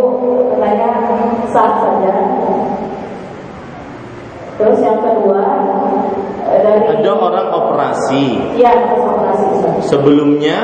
katanya 0.54 0.90
sah 1.50 1.72
saja? 1.82 2.14
Terus 4.54 4.78
yang 4.84 5.00
kedua 5.02 5.42
eh, 6.46 6.60
dari 6.62 6.84
ada 7.02 7.12
orang 7.18 7.48
operasi. 7.50 8.24
Ya 8.54 8.94
operasi. 8.94 9.82
Sebelumnya 9.90 10.58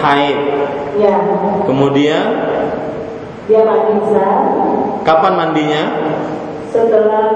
haid. 0.00 0.40
Ya 0.96 1.16
kemudian 1.68 2.49
dia 3.50 3.66
mandi 3.66 3.92
besar 3.98 4.38
kapan 5.02 5.32
mandinya? 5.34 5.84
Setelah 6.70 7.26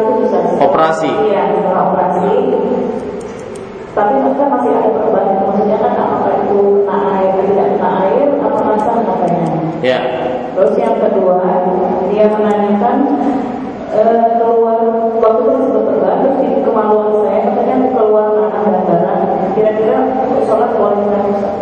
itu 0.00 0.12
bisa 0.24 0.38
operasi? 0.56 1.12
Iya 1.28 1.52
setelah 1.52 1.92
operasi. 1.92 2.32
Tapi 3.92 4.14
mereka 4.16 4.44
masih 4.48 4.70
ada 4.72 4.88
perubahan. 4.96 5.44
Maksudnya 5.44 5.76
kan 5.76 5.92
apa 5.92 6.28
itu 6.40 6.88
kena 6.88 7.08
air 7.20 7.30
tidak 7.44 7.68
kena 7.76 7.90
air 8.08 8.28
apa 8.40 8.58
masa 8.64 8.92
katanya 9.04 9.48
ya. 9.84 9.98
Terus 10.56 10.72
yang 10.80 10.96
kedua 11.04 11.44
dia 12.08 12.26
menanyakan 12.32 12.96
e, 13.92 14.02
keluar 14.40 14.78
waktu 15.20 15.42
itu 15.52 15.58
sebut 15.68 15.84
terbang 15.84 16.18
terus 16.24 16.36
di 16.40 16.48
kemaluan 16.64 17.12
saya 17.22 17.38
katanya 17.44 17.76
keluar 17.92 18.26
nanah 18.32 18.62
dan 18.64 18.82
darah 18.88 19.18
kira-kira 19.52 19.96
sholat 20.48 20.70
boleh 20.74 20.98
nggak 21.04 21.54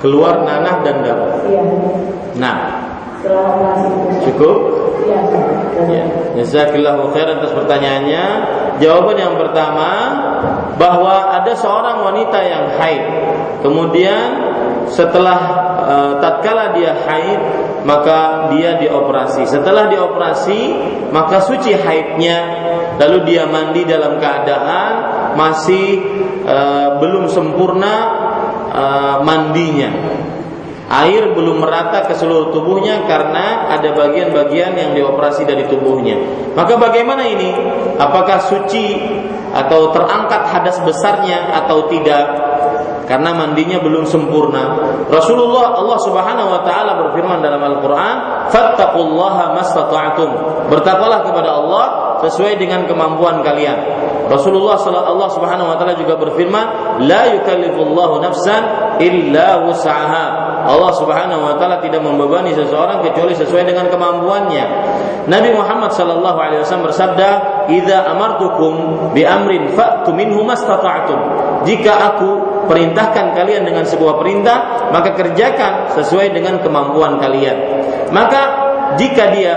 keluar 0.00 0.34
nanah 0.42 0.74
dan 0.80 0.96
darah? 1.04 1.36
Iya. 1.44 1.62
Nah 2.40 2.56
cukup? 4.24 4.58
Iya. 5.04 5.20
Ya 5.90 6.04
Jazakallahu 6.44 7.12
khairan 7.12 7.40
atas 7.40 7.52
pertanyaannya. 7.52 8.24
Jawaban 8.80 9.16
yang 9.16 9.34
pertama 9.36 9.90
bahwa 10.80 11.36
ada 11.36 11.52
seorang 11.52 12.00
wanita 12.04 12.38
yang 12.40 12.64
haid. 12.80 13.04
Kemudian 13.60 14.28
setelah 14.88 15.40
e, 15.84 15.96
tatkala 16.24 16.72
dia 16.72 16.96
haid, 16.96 17.40
maka 17.84 18.48
dia 18.56 18.80
dioperasi. 18.80 19.44
Setelah 19.44 19.92
dioperasi, 19.92 20.60
maka 21.12 21.44
suci 21.44 21.76
haidnya, 21.76 22.38
lalu 22.96 23.28
dia 23.28 23.44
mandi 23.44 23.84
dalam 23.84 24.16
keadaan 24.16 24.92
masih 25.36 25.88
e, 26.44 26.58
belum 27.00 27.28
sempurna 27.28 27.94
uh, 28.70 29.16
mandinya 29.26 29.90
air 30.90 31.30
belum 31.30 31.62
merata 31.62 32.10
ke 32.10 32.18
seluruh 32.18 32.50
tubuhnya 32.50 33.06
karena 33.06 33.70
ada 33.70 33.94
bagian-bagian 33.94 34.74
yang 34.74 34.90
dioperasi 34.90 35.46
dari 35.46 35.70
tubuhnya. 35.70 36.18
Maka 36.58 36.74
bagaimana 36.74 37.22
ini? 37.30 37.54
Apakah 37.94 38.42
suci 38.42 38.98
atau 39.54 39.94
terangkat 39.94 40.50
hadas 40.50 40.82
besarnya 40.82 41.54
atau 41.62 41.86
tidak? 41.86 42.50
Karena 43.06 43.34
mandinya 43.34 43.82
belum 43.82 44.06
sempurna. 44.06 44.78
Rasulullah 45.10 45.78
Allah 45.78 45.98
Subhanahu 45.98 46.46
wa 46.46 46.62
taala 46.62 46.94
berfirman 47.06 47.42
dalam 47.42 47.58
Al-Qur'an, 47.58 48.46
"Fattaqullaha 48.54 49.50
mastata'tum." 49.58 50.30
Bertakwalah 50.70 51.26
kepada 51.26 51.50
Allah 51.58 51.84
sesuai 52.22 52.58
dengan 52.58 52.86
kemampuan 52.86 53.42
kalian. 53.42 54.09
Rasulullah 54.30 54.78
Allah 54.78 55.28
Subhanahu 55.34 55.74
wa 55.74 55.76
taala 55.76 55.98
juga 55.98 56.14
berfirman, 56.14 56.66
"La 57.02 57.34
yukallifullahu 57.34 58.22
nafsan 58.22 58.62
illa 59.02 59.66
wus'aha." 59.66 60.26
Allah 60.70 60.92
Subhanahu 60.94 61.50
wa 61.50 61.54
taala 61.58 61.82
tidak 61.82 61.98
membebani 61.98 62.54
seseorang 62.54 63.02
kecuali 63.02 63.34
sesuai 63.34 63.66
dengan 63.66 63.90
kemampuannya. 63.90 64.64
Nabi 65.26 65.50
Muhammad 65.50 65.90
sallallahu 65.90 66.38
alaihi 66.38 66.62
wasallam 66.62 66.86
bersabda, 66.86 67.28
"Idza 67.74 68.06
amartukum 68.06 68.72
bi 69.10 69.26
amrin 69.26 69.74
fa'tu 69.74 70.14
minhu 70.14 70.46
mastata'tum." 70.46 71.18
Jika 71.66 71.92
aku 72.14 72.30
perintahkan 72.70 73.34
kalian 73.34 73.66
dengan 73.66 73.82
sebuah 73.82 74.14
perintah, 74.22 74.88
maka 74.94 75.10
kerjakan 75.18 75.90
sesuai 75.98 76.30
dengan 76.30 76.62
kemampuan 76.62 77.18
kalian. 77.18 77.56
Maka 78.14 78.42
jika 78.94 79.34
dia 79.34 79.54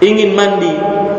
ingin 0.00 0.32
mandi, 0.32 0.72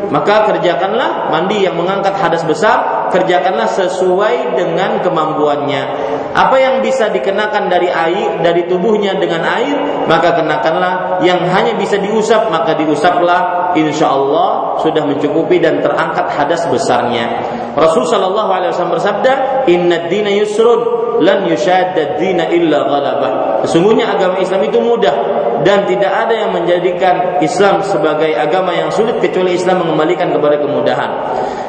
maka 0.07 0.47
kerjakanlah 0.47 1.27
mandi 1.27 1.67
yang 1.67 1.75
mengangkat 1.75 2.15
hadas 2.15 2.47
besar, 2.47 3.09
kerjakanlah 3.11 3.67
sesuai 3.67 4.55
dengan 4.55 5.03
kemampuannya. 5.03 5.83
Apa 6.31 6.55
yang 6.59 6.75
bisa 6.79 7.11
dikenakan 7.11 7.67
dari 7.67 7.89
air 7.91 8.39
dari 8.39 8.67
tubuhnya 8.69 9.17
dengan 9.19 9.43
air, 9.43 10.05
maka 10.07 10.37
kenakanlah 10.37 11.19
yang 11.25 11.43
hanya 11.49 11.75
bisa 11.75 11.99
diusap, 11.99 12.47
maka 12.47 12.77
diusaplah 12.77 13.73
insya 13.75 14.13
Allah 14.13 14.79
sudah 14.79 15.03
mencukupi 15.03 15.59
dan 15.59 15.83
terangkat 15.83 16.29
hadas 16.31 16.63
besarnya. 16.71 17.41
Rasul 17.75 18.07
Shallallahu 18.07 18.51
Alaihi 18.53 18.71
Wasallam 18.73 18.95
bersabda, 18.95 19.33
Inna 19.67 20.07
dina 20.07 20.31
yusrun 20.31 21.19
lan 21.21 21.49
yushadda 21.49 22.15
dina 22.21 22.47
illa 22.53 22.85
ghalabah. 22.85 23.31
Sesungguhnya 23.65 24.13
agama 24.13 24.37
Islam 24.39 24.61
itu 24.65 24.77
mudah 24.79 25.26
dan 25.65 25.87
tidak 25.89 26.09
ada 26.09 26.33
yang 26.33 26.51
menjadikan 26.53 27.41
Islam 27.41 27.81
sebagai 27.81 28.33
agama 28.35 28.73
yang 28.73 28.93
sulit 28.93 29.17
kecuali 29.23 29.57
Islam 29.57 29.85
mengembalikan 29.85 30.29
kepada 30.29 30.61
kemudahan. 30.61 31.11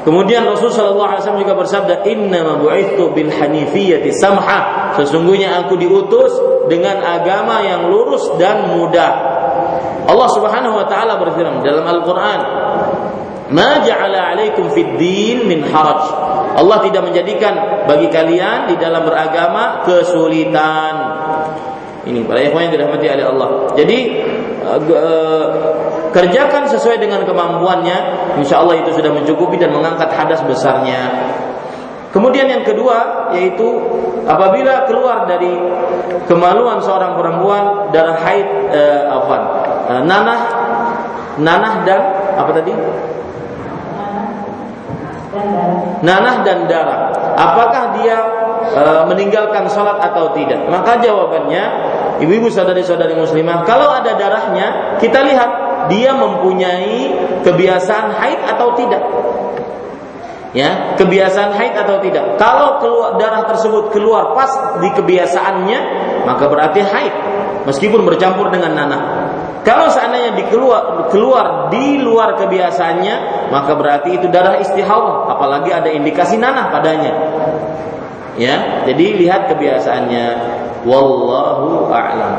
Kemudian 0.05 0.48
Rasul 0.48 0.73
sallallahu 0.73 1.09
alaihi 1.15 1.23
wasallam 1.24 1.43
juga 1.44 1.55
bersabda, 1.56 1.94
"Inna 2.09 2.40
ma 2.44 2.55
bu'ithu 2.56 3.12
bil 3.12 3.28
hanifiyati 3.28 4.12
samha." 4.16 4.93
Sesungguhnya 4.97 5.60
aku 5.65 5.77
diutus 5.77 6.32
dengan 6.73 7.01
agama 7.05 7.60
yang 7.65 7.89
lurus 7.93 8.24
dan 8.40 8.73
mudah. 8.73 9.12
Allah 10.09 10.28
Subhanahu 10.32 10.81
wa 10.81 10.86
taala 10.89 11.20
berfirman 11.20 11.60
dalam 11.60 11.85
Al-Qur'an, 11.85 12.40
"Ma 13.52 13.85
ja'ala 13.85 14.32
'alaikum 14.32 14.73
fid 14.73 14.97
din 14.97 15.44
min 15.44 15.60
haraj." 15.69 16.09
Allah 16.59 16.78
tidak 16.82 17.06
menjadikan 17.06 17.85
bagi 17.85 18.09
kalian 18.09 18.73
di 18.73 18.74
dalam 18.81 19.05
beragama 19.05 19.85
kesulitan. 19.85 21.18
Ini 22.09 22.25
para 22.25 22.41
ikhwan 22.41 22.69
yang 22.69 22.73
dirahmati 22.73 23.05
oleh 23.05 23.27
Allah. 23.29 23.49
Jadi 23.77 23.99
uh, 24.65 25.49
kerjakan 26.09 26.65
sesuai 26.73 26.97
dengan 26.97 27.29
kemampuannya, 27.29 27.99
insya 28.41 28.65
Allah 28.65 28.81
itu 28.81 28.97
sudah 28.97 29.13
mencukupi 29.13 29.61
dan 29.61 29.77
mengangkat 29.77 30.09
hadas 30.17 30.41
besarnya. 30.49 31.13
Kemudian 32.09 32.49
yang 32.49 32.65
kedua 32.65 33.29
yaitu 33.37 33.69
apabila 34.25 34.89
keluar 34.89 35.29
dari 35.29 35.53
kemaluan 36.25 36.81
seorang 36.81 37.21
perempuan 37.21 37.93
darah 37.93 38.17
haid 38.25 38.49
uh, 38.73 39.03
apa 39.13 39.37
uh, 39.93 40.03
nanah 40.09 40.41
nanah 41.37 41.85
dan 41.85 42.01
apa 42.41 42.51
tadi 42.57 42.73
nanah 46.01 46.37
dan 46.49 46.59
darah. 46.65 47.01
Apakah 47.37 48.01
dia 48.01 48.19
e, 48.79 48.83
meninggalkan 49.11 49.67
sholat 49.67 49.99
atau 49.99 50.31
tidak? 50.39 50.63
Maka 50.71 51.03
jawabannya, 51.03 51.63
ibu-ibu 52.23 52.47
saudari-saudari 52.47 53.19
muslimah, 53.19 53.67
kalau 53.67 53.91
ada 53.91 54.15
darahnya, 54.15 54.97
kita 55.03 55.27
lihat 55.27 55.51
dia 55.91 56.15
mempunyai 56.15 57.15
kebiasaan 57.43 58.15
haid 58.15 58.41
atau 58.55 58.69
tidak. 58.79 59.03
Ya, 60.57 60.97
kebiasaan 60.97 61.53
haid 61.53 61.75
atau 61.77 62.01
tidak. 62.01 62.41
Kalau 62.41 62.81
keluar 62.81 63.21
darah 63.21 63.45
tersebut 63.45 63.93
keluar 63.93 64.33
pas 64.33 64.81
di 64.81 64.89
kebiasaannya, 64.97 65.79
maka 66.25 66.45
berarti 66.49 66.81
haid 66.81 67.15
meskipun 67.69 68.01
bercampur 68.09 68.49
dengan 68.49 68.73
nanah. 68.73 69.03
Kalau 69.69 69.93
seandainya 69.93 70.33
dikeluar 70.41 71.13
keluar 71.13 71.69
di 71.69 72.01
luar 72.01 72.41
kebiasaannya, 72.41 73.15
maka 73.53 73.77
berarti 73.77 74.17
itu 74.17 74.25
darah 74.33 74.57
istihadah, 74.57 75.29
apalagi 75.29 75.69
ada 75.69 75.93
indikasi 75.93 76.41
nanah 76.41 76.73
padanya. 76.73 77.13
Ya, 78.39 78.86
jadi 78.86 79.19
lihat 79.19 79.51
kebiasaannya. 79.51 80.27
Wallahu 80.86 81.90
a'lam. 81.90 82.35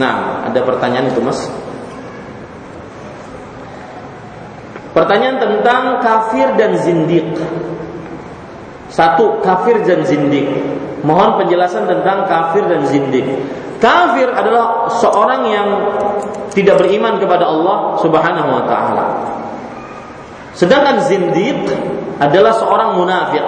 Nah, 0.00 0.48
ada 0.48 0.60
pertanyaan 0.64 1.12
itu, 1.12 1.20
Mas? 1.20 1.44
Pertanyaan 4.96 5.36
tentang 5.36 6.00
kafir 6.00 6.56
dan 6.56 6.74
zindik. 6.80 7.36
Satu, 8.88 9.44
kafir 9.44 9.84
dan 9.84 10.02
zindik. 10.08 10.48
Mohon 11.04 11.44
penjelasan 11.44 11.84
tentang 11.84 12.24
kafir 12.26 12.64
dan 12.64 12.88
zindik. 12.88 13.28
Kafir 13.78 14.32
adalah 14.34 14.90
seorang 14.98 15.42
yang 15.46 15.68
tidak 16.50 16.82
beriman 16.82 17.22
kepada 17.22 17.46
Allah 17.46 17.94
Subhanahu 18.02 18.48
wa 18.50 18.64
taala. 18.66 19.06
Sedangkan 20.58 21.06
zindiq 21.06 21.70
adalah 22.18 22.50
seorang 22.58 22.98
munafik. 22.98 23.44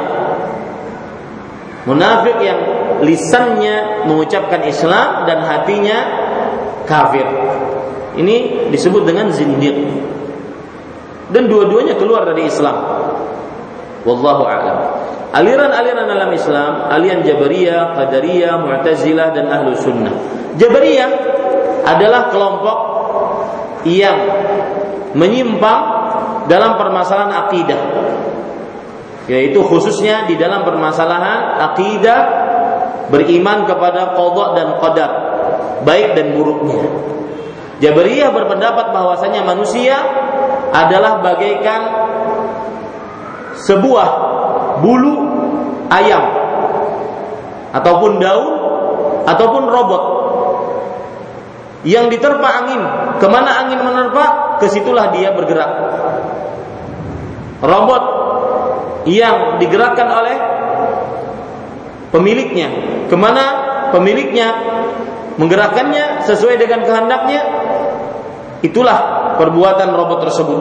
Munafik 1.91 2.39
yang 2.39 2.61
lisannya 3.03 4.07
mengucapkan 4.07 4.63
Islam 4.63 5.27
dan 5.27 5.43
hatinya 5.43 5.99
kafir. 6.87 7.27
Ini 8.15 8.71
disebut 8.71 9.03
dengan 9.03 9.35
zindiq. 9.35 9.75
Dan 11.35 11.51
dua-duanya 11.51 11.99
keluar 11.99 12.23
dari 12.31 12.47
Islam. 12.47 12.79
Wallahu 14.07 14.47
a'lam. 14.47 14.79
Aliran-aliran 15.31 16.07
dalam 16.07 16.31
Islam, 16.31 16.91
aliran 16.91 17.23
Jabariyah, 17.27 17.99
Qadariyah, 17.99 18.55
Mu'tazilah 18.63 19.29
dan 19.35 19.47
Ahlu 19.51 19.75
Sunnah. 19.75 20.15
Jabariyah 20.59 21.11
adalah 21.87 22.31
kelompok 22.35 22.79
yang 23.87 24.19
menyimpang 25.15 25.83
dalam 26.51 26.75
permasalahan 26.79 27.47
akidah. 27.47 27.81
Yaitu 29.29 29.61
khususnya 29.61 30.25
di 30.25 30.39
dalam 30.41 30.65
permasalahan 30.65 31.61
akidah 31.71 32.21
beriman 33.11 33.69
kepada 33.69 34.17
qadha 34.17 34.47
dan 34.57 34.69
qadar, 34.81 35.11
baik 35.85 36.17
dan 36.17 36.39
buruknya. 36.39 36.81
Jabariyah 37.81 38.31
berpendapat 38.33 38.93
bahwasanya 38.93 39.41
manusia 39.45 39.97
adalah 40.71 41.25
bagaikan 41.25 41.81
sebuah 43.61 44.09
bulu 44.85 45.17
ayam 45.89 46.25
ataupun 47.73 48.21
daun 48.21 48.55
ataupun 49.25 49.65
robot 49.69 50.03
yang 51.89 52.13
diterpa 52.13 52.49
angin. 52.65 52.83
Ke 53.17 53.27
mana 53.29 53.65
angin 53.65 53.81
menerpa? 53.81 54.57
Ke 54.61 54.69
situlah 54.69 55.13
dia 55.17 55.33
bergerak. 55.33 55.71
Robot 57.65 58.20
yang 59.09 59.57
digerakkan 59.63 60.09
oleh 60.09 60.37
pemiliknya 62.13 62.69
ke 63.09 63.17
mana 63.17 63.45
pemiliknya 63.95 64.49
menggerakkannya 65.41 66.27
sesuai 66.29 66.61
dengan 66.61 66.85
kehendaknya 66.85 67.43
itulah 68.61 69.33
perbuatan 69.41 69.89
robot 69.97 70.29
tersebut 70.29 70.61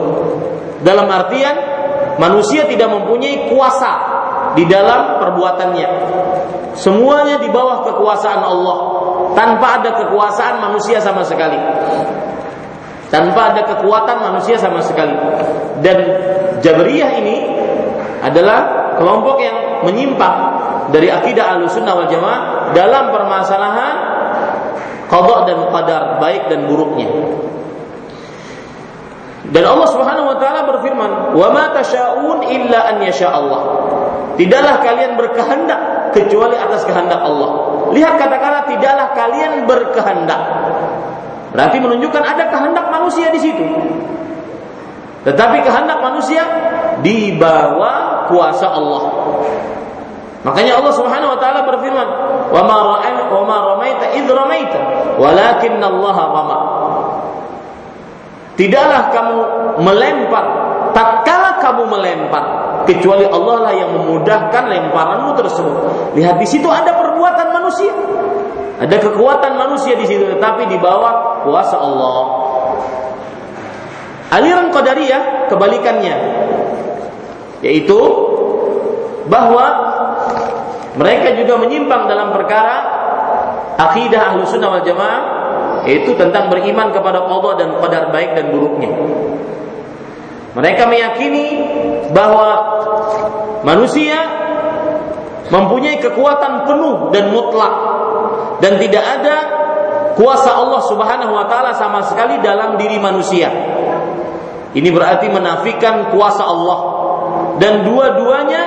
dalam 0.80 1.04
artian 1.12 1.80
Manusia 2.20 2.68
tidak 2.68 2.92
mempunyai 2.92 3.48
kuasa 3.48 3.92
di 4.52 4.68
dalam 4.68 5.24
perbuatannya. 5.24 5.88
Semuanya 6.76 7.40
di 7.40 7.48
bawah 7.48 7.80
kekuasaan 7.88 8.44
Allah, 8.44 8.78
tanpa 9.32 9.80
ada 9.80 9.90
kekuasaan 10.04 10.60
manusia 10.60 11.00
sama 11.00 11.24
sekali. 11.24 11.56
Tanpa 13.08 13.56
ada 13.56 13.62
kekuatan 13.64 14.16
manusia 14.20 14.60
sama 14.60 14.84
sekali. 14.84 15.16
Dan 15.80 15.98
Jabriyah 16.60 17.10
ini 17.24 17.29
adalah 18.20 18.58
kelompok 19.00 19.40
yang 19.40 19.56
menyimpang 19.84 20.36
dari 20.92 21.08
akidah 21.08 21.56
Ahlussunnah 21.56 21.94
wal 21.96 22.10
Jamaah 22.10 22.40
dalam 22.76 23.14
permasalahan 23.14 23.94
qada 25.10 25.36
dan 25.48 25.58
qadar 25.72 26.02
baik 26.22 26.52
dan 26.52 26.68
buruknya. 26.68 27.08
Dan 29.50 29.64
Allah 29.66 29.88
Subhanahu 29.90 30.30
wa 30.30 30.36
taala 30.38 30.62
berfirman, 30.68 31.34
"Wa 31.34 31.48
ma 31.50 31.74
tasyaun 31.74 32.46
illa 32.46 32.86
an 32.86 33.02
yasha 33.02 33.32
Allah." 33.32 33.62
Tidaklah 34.38 34.78
kalian 34.84 35.18
berkehendak 35.18 35.80
kecuali 36.14 36.54
atas 36.54 36.86
kehendak 36.86 37.18
Allah. 37.18 37.50
Lihat 37.90 38.14
kata-kata 38.14 38.70
tidaklah 38.70 39.08
kalian 39.16 39.66
berkehendak. 39.66 40.40
Berarti 41.50 41.76
menunjukkan 41.82 42.22
ada 42.22 42.46
kehendak 42.46 42.86
manusia 42.94 43.34
di 43.34 43.40
situ. 43.42 43.66
Tetapi 45.20 45.56
kehendak 45.60 46.00
manusia 46.00 46.42
di 47.04 47.36
bawah 47.36 48.24
kuasa 48.28 48.72
Allah. 48.72 49.02
Makanya 50.40 50.80
Allah 50.80 50.94
Subhanahu 50.96 51.36
wa 51.36 51.38
taala 51.38 51.68
berfirman, 51.68 52.08
"Wa 52.48 52.62
ma 52.64 52.76
ra'aita 52.96 53.28
wa 53.28 53.44
ma 53.44 53.56
ramaita 53.76 54.16
id 54.16 54.24
ramaita, 54.24 54.80
walakinna 55.20 55.84
Allah 55.92 56.16
rama." 56.16 56.58
Tidaklah 58.56 59.02
kamu 59.12 59.38
melempar 59.84 60.44
tatkala 60.92 61.60
kamu 61.60 61.82
melempar 61.88 62.44
kecuali 62.84 63.24
Allah 63.28 63.56
lah 63.68 63.72
yang 63.76 63.90
memudahkan 63.92 64.64
lemparanmu 64.68 65.32
tersebut. 65.36 65.76
Lihat 66.16 66.36
di 66.40 66.46
situ 66.48 66.66
ada 66.68 66.96
perbuatan 66.96 67.48
manusia. 67.52 67.92
Ada 68.80 68.96
kekuatan 68.96 69.60
manusia 69.60 69.92
di 69.92 70.08
situ 70.08 70.24
tetapi 70.24 70.64
di 70.72 70.80
bawah 70.80 71.44
kuasa 71.44 71.76
Allah. 71.76 72.49
Aliran 74.30 74.70
Qadariyah 74.70 75.50
kebalikannya 75.50 76.16
yaitu 77.60 77.98
bahwa 79.26 79.66
mereka 80.96 81.34
juga 81.38 81.60
menyimpang 81.60 82.06
dalam 82.06 82.34
perkara 82.34 82.76
akidah 83.78 84.32
ahlu 84.32 84.46
sunnah 84.46 84.70
wal 84.78 84.86
jamaah 84.86 85.22
yaitu 85.86 86.12
tentang 86.14 86.52
beriman 86.52 86.92
kepada 86.92 87.24
Allah 87.24 87.52
dan 87.56 87.68
qadar 87.78 88.12
baik 88.14 88.36
dan 88.36 88.52
buruknya. 88.52 88.90
Mereka 90.50 90.82
meyakini 90.90 91.46
bahwa 92.10 92.48
manusia 93.62 94.18
mempunyai 95.50 95.98
kekuatan 96.02 96.66
penuh 96.66 97.14
dan 97.14 97.30
mutlak 97.30 97.74
dan 98.58 98.78
tidak 98.82 99.04
ada 99.04 99.36
kuasa 100.20 100.52
Allah 100.52 100.84
Subhanahu 100.84 101.32
wa 101.32 101.48
taala 101.48 101.72
sama 101.72 102.04
sekali 102.04 102.44
dalam 102.44 102.76
diri 102.76 103.00
manusia. 103.00 103.48
Ini 104.76 104.88
berarti 104.92 105.32
menafikan 105.32 106.12
kuasa 106.12 106.44
Allah 106.44 106.78
dan 107.56 107.88
dua-duanya 107.88 108.62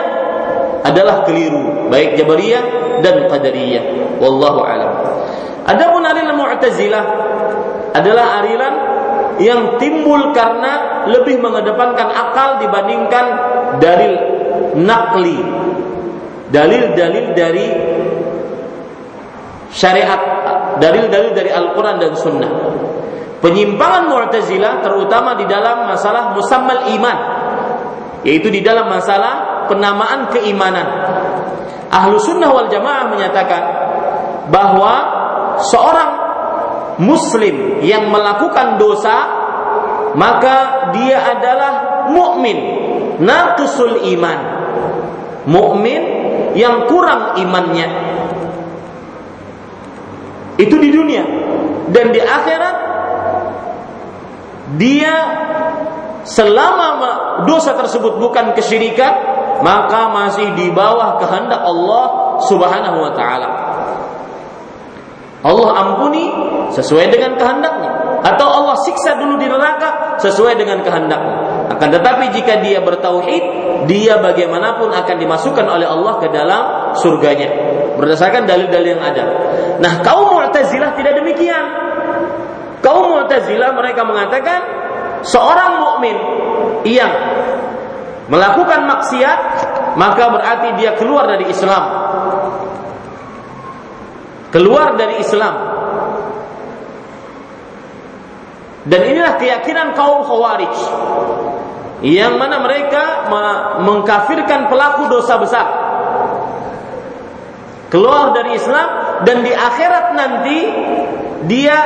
adalah 0.81 1.21
keliru, 1.29 1.87
baik 1.93 2.17
Jabariyah 2.17 2.63
dan 3.05 3.29
Qadariyah. 3.29 4.17
Wallahu 4.17 4.65
alam. 4.65 4.91
Adapun 5.63 6.03
aliran 6.03 6.35
Mu'tazilah 6.35 7.03
adalah 7.93 8.41
aliran 8.41 8.73
yang 9.39 9.77
timbul 9.77 10.35
karena 10.35 11.05
lebih 11.07 11.39
mengedepankan 11.39 12.09
akal 12.09 12.59
dibandingkan 12.59 13.25
dalil 13.77 14.13
nakli. 14.75 15.39
Dalil-dalil 16.53 17.25
dari 17.33 17.65
syariat, 19.73 20.42
dalil-dalil 20.83 21.31
dari 21.31 21.47
Al-Quran 21.47 21.95
dan 22.03 22.11
Sunnah. 22.19 22.51
Penyimpangan 23.39 24.11
Mu'tazilah 24.11 24.83
terutama 24.83 25.39
di 25.39 25.47
dalam 25.47 25.87
masalah 25.87 26.35
musammal 26.35 26.91
iman, 26.91 27.17
yaitu 28.27 28.51
di 28.51 28.59
dalam 28.59 28.91
masalah 28.91 29.67
penamaan 29.71 30.31
keimanan. 30.31 30.87
Ahlu 31.93 32.17
sunnah 32.17 32.49
wal 32.49 32.71
jamaah 32.71 33.05
menyatakan 33.11 33.63
bahwa 34.49 34.93
seorang 35.61 36.11
muslim 36.97 37.83
yang 37.85 38.09
melakukan 38.09 38.81
dosa 38.81 39.17
maka 40.13 40.89
dia 40.93 41.37
adalah 41.37 42.05
mukmin 42.09 42.57
naqisul 43.21 44.05
iman 44.17 44.39
mukmin 45.49 46.01
yang 46.53 46.85
kurang 46.85 47.37
imannya 47.41 47.87
itu 50.57 50.75
di 50.77 50.89
dunia 50.93 51.23
dan 51.89 52.13
di 52.13 52.21
akhirat 52.21 52.75
dia 54.77 55.15
selama 56.23 57.43
dosa 57.45 57.75
tersebut 57.75 58.17
bukan 58.17 58.55
kesyirikan 58.55 59.13
maka 59.63 60.11
masih 60.11 60.55
di 60.59 60.71
bawah 60.75 61.19
kehendak 61.23 61.61
Allah 61.63 62.05
Subhanahu 62.43 62.97
wa 62.99 63.11
taala. 63.15 63.49
Allah 65.43 65.69
ampuni 65.75 66.31
sesuai 66.71 67.11
dengan 67.11 67.35
kehendaknya 67.35 68.23
atau 68.23 68.47
Allah 68.47 68.79
siksa 68.87 69.19
dulu 69.19 69.35
di 69.35 69.47
neraka 69.51 70.19
sesuai 70.23 70.55
dengan 70.55 70.79
kehendaknya. 70.83 71.37
Akan 71.71 71.89
tetapi 71.91 72.33
jika 72.35 72.59
dia 72.59 72.83
bertauhid, 72.83 73.43
dia 73.87 74.19
bagaimanapun 74.19 74.91
akan 74.91 75.15
dimasukkan 75.15 75.65
oleh 75.67 75.87
Allah 75.87 76.13
ke 76.19 76.27
dalam 76.31 76.63
surganya 76.99 77.49
berdasarkan 77.95 78.49
dalil-dalil 78.49 78.97
yang 78.97 79.03
ada. 79.03 79.23
Nah, 79.79 80.01
kaum 80.01 80.33
Mu'tazilah 80.33 80.97
tidak 80.97 81.19
demikian. 81.21 81.65
Kaum 82.83 83.15
Mu'tazilah 83.15 83.71
mereka 83.75 84.03
mengatakan 84.03 84.59
seorang 85.23 85.79
mukmin 85.79 86.17
yang 86.83 87.11
melakukan 88.27 88.87
maksiat 88.87 89.39
maka 89.95 90.23
berarti 90.31 90.69
dia 90.79 90.97
keluar 90.97 91.29
dari 91.29 91.47
Islam. 91.47 91.83
Keluar 94.53 94.93
dari 94.97 95.21
Islam. 95.21 95.72
Dan 98.83 99.01
inilah 99.07 99.39
keyakinan 99.39 99.95
kaum 99.95 100.27
Khawarij 100.27 100.75
yang 102.03 102.35
mana 102.35 102.59
mereka 102.59 103.31
mengkafirkan 103.79 104.67
pelaku 104.67 105.07
dosa 105.07 105.39
besar. 105.39 105.67
Keluar 107.87 108.35
dari 108.35 108.59
Islam 108.59 108.87
dan 109.23 109.39
di 109.39 109.55
akhirat 109.55 110.05
nanti 110.17 110.59
dia 111.47 111.77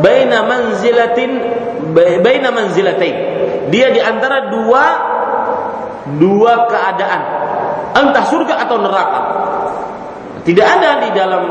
baina 0.00 0.48
manzilatin 0.48 1.30
baina 2.24 2.48
manzilatain. 2.48 3.16
Dia 3.68 3.92
di 3.92 4.00
antara 4.00 4.48
dua 4.48 4.84
dua 6.16 6.66
keadaan, 6.72 7.22
entah 7.92 8.24
surga 8.24 8.54
atau 8.64 8.76
neraka. 8.80 9.20
Tidak 10.42 10.66
ada 10.66 10.90
di 11.04 11.10
dalam 11.12 11.42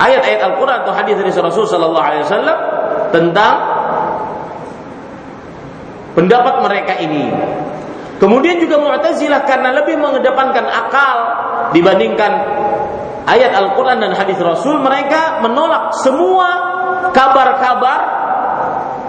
ayat-ayat 0.00 0.40
Al-Qur'an 0.48 0.82
atau 0.82 0.96
hadis 0.96 1.14
dari 1.20 1.30
Rasul 1.30 1.68
sallallahu 1.68 2.06
alaihi 2.06 2.24
wasallam 2.24 2.58
tentang 3.14 3.81
pendapat 6.12 6.54
mereka 6.64 6.92
ini. 7.00 7.32
Kemudian 8.22 8.62
juga 8.62 8.78
Mu'tazilah 8.78 9.42
karena 9.42 9.74
lebih 9.82 9.98
mengedepankan 9.98 10.62
akal 10.70 11.16
dibandingkan 11.74 12.32
ayat 13.26 13.50
Al-Quran 13.50 13.98
dan 13.98 14.12
hadis 14.14 14.38
Rasul, 14.38 14.78
mereka 14.78 15.42
menolak 15.42 15.90
semua 15.98 16.48
kabar-kabar 17.10 18.00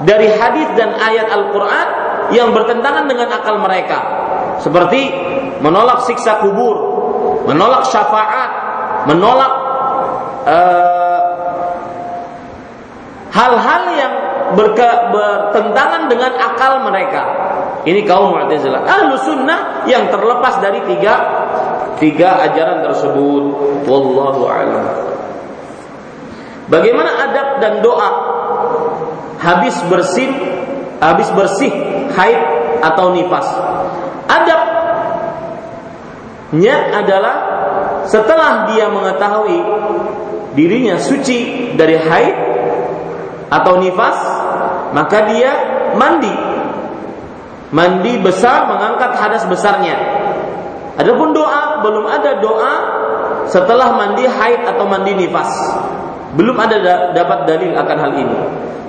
dari 0.01 0.33
hadis 0.33 0.65
dan 0.73 0.97
ayat 0.97 1.29
Al-Quran 1.29 1.87
yang 2.33 2.49
bertentangan 2.51 3.05
dengan 3.05 3.29
akal 3.29 3.61
mereka. 3.61 3.99
Seperti 4.57 5.13
menolak 5.61 6.09
siksa 6.09 6.41
kubur, 6.41 6.75
menolak 7.45 7.85
syafaat, 7.85 8.49
menolak 9.05 9.53
uh, 10.49 11.21
hal-hal 13.29 13.83
yang 13.93 14.13
berke, 14.55 14.89
bertentangan 15.13 16.09
dengan 16.09 16.31
akal 16.37 16.81
mereka. 16.85 17.23
Ini 17.83 18.07
kaum 18.07 18.31
Mu'tazilah. 18.31 18.87
Ahlu 18.87 19.19
sunnah 19.19 19.83
yang 19.89 20.07
terlepas 20.07 20.63
dari 20.63 20.79
tiga 20.87 21.13
tiga 21.99 22.39
ajaran 22.47 22.87
tersebut. 22.87 23.43
Wallahu 23.83 24.47
a'lam. 24.47 24.87
Bagaimana 26.71 27.11
adab 27.27 27.59
dan 27.59 27.83
doa 27.83 28.09
habis 29.43 29.75
bersih 29.91 30.31
habis 31.03 31.27
bersih 31.35 31.69
haid 32.15 32.39
atau 32.79 33.11
nifas? 33.11 33.43
Adabnya 34.31 34.65
adalah 37.03 37.35
setelah 38.07 38.71
dia 38.71 38.87
mengetahui 38.87 39.59
dirinya 40.55 40.95
suci 40.95 41.71
dari 41.75 41.99
haid 41.99 42.35
atau 43.51 43.77
nifas, 43.77 44.17
maka 44.93 45.17
dia 45.33 45.51
mandi. 45.97 46.31
Mandi 47.73 48.21
besar 48.21 48.69
mengangkat 48.69 49.17
hadas 49.17 49.43
besarnya. 49.49 49.97
Adapun 50.93 51.33
doa 51.33 51.81
belum 51.81 52.05
ada 52.05 52.37
doa 52.37 52.73
setelah 53.49 53.97
mandi 53.97 54.29
haid 54.29 54.61
atau 54.69 54.85
mandi 54.85 55.17
nifas. 55.17 55.49
Belum 56.37 56.53
ada 56.57 57.09
dapat 57.13 57.49
dalil 57.49 57.73
akan 57.73 57.97
hal 57.97 58.11
ini. 58.13 58.37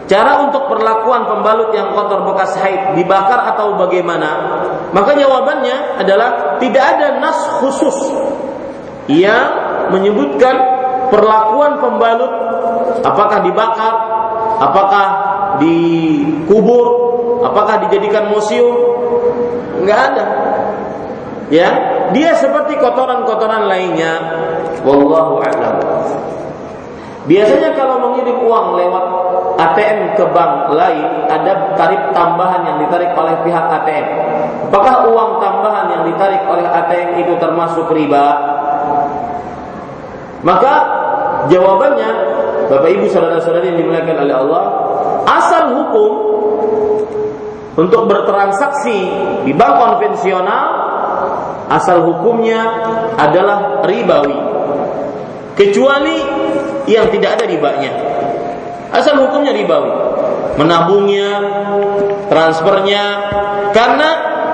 Cara 0.05 0.44
untuk 0.44 0.68
perlakuan 0.68 1.24
pembalut 1.24 1.72
yang 1.72 1.97
kotor 1.97 2.28
bekas 2.28 2.52
haid 2.60 2.93
dibakar 2.93 3.56
atau 3.56 3.81
bagaimana? 3.81 4.60
Maka 4.93 5.16
jawabannya 5.16 6.05
adalah 6.05 6.60
tidak 6.60 6.85
ada 6.85 7.24
nas 7.24 7.40
khusus 7.56 8.12
yang 9.09 9.48
menyebutkan 9.97 10.60
perlakuan 11.09 11.81
pembalut 11.81 12.32
apakah 13.01 13.40
dibakar, 13.44 13.94
apakah 14.60 15.06
dikubur, 15.60 16.86
apakah 17.44 17.86
dijadikan 17.89 18.31
museum? 18.31 18.74
Enggak 19.82 20.01
ada. 20.14 20.24
Ya, 21.52 21.68
dia 22.16 22.32
seperti 22.40 22.81
kotoran-kotoran 22.81 23.68
lainnya 23.68 24.16
wallahu 24.81 25.44
a'lam 25.44 25.76
Biasanya 27.24 27.72
kalau 27.72 28.05
mengirim 28.05 28.36
uang 28.44 28.76
lewat 28.76 29.05
ATM 29.56 30.12
ke 30.12 30.24
bank 30.28 30.76
lain 30.76 31.24
ada 31.24 31.72
tarif 31.72 32.12
tambahan 32.12 32.68
yang 32.68 32.76
ditarik 32.85 33.16
oleh 33.16 33.32
pihak 33.40 33.64
ATM. 33.64 34.06
Apakah 34.68 35.09
uang 35.09 35.40
tambahan 35.40 35.86
yang 35.89 36.02
ditarik 36.05 36.44
oleh 36.44 36.68
ATM 36.68 37.24
itu 37.24 37.32
termasuk 37.40 37.89
riba? 37.97 38.36
Maka 40.44 40.74
jawabannya 41.48 42.10
Bapak 42.68 42.90
Ibu 42.93 43.09
saudara-saudari 43.09 43.72
yang 43.72 43.78
dimuliakan 43.81 44.16
oleh 44.28 44.35
Allah, 44.36 44.64
asal 45.24 45.64
hukum 45.80 46.12
untuk 47.74 48.06
bertransaksi 48.06 48.98
di 49.42 49.52
bank 49.52 49.74
konvensional 49.82 50.66
asal 51.68 52.05
hukumnya 52.06 52.60
adalah 53.18 53.82
ribawi. 53.82 54.38
Kecuali 55.55 56.18
yang 56.90 57.09
tidak 57.14 57.40
ada 57.40 57.44
ribanya. 57.46 57.92
Asal 58.94 59.18
hukumnya 59.22 59.55
ribawi. 59.55 59.90
Menabungnya, 60.55 61.30
transfernya, 62.30 63.05
karena 63.74 64.09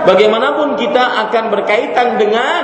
bagaimanapun 0.08 0.80
kita 0.80 1.28
akan 1.28 1.44
berkaitan 1.52 2.16
dengan 2.16 2.62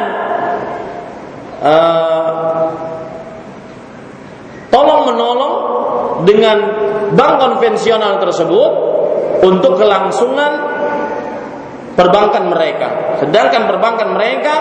uh, 1.60 2.64
tolong 4.72 5.12
menolong 5.12 5.54
dengan 6.24 6.58
bank 7.12 7.34
konvensional 7.38 8.18
tersebut 8.18 8.72
untuk 9.44 9.78
kelangsungan 9.78 10.52
perbankan 11.96 12.50
mereka. 12.50 13.18
Sedangkan 13.22 13.68
perbankan 13.68 14.12
mereka 14.12 14.54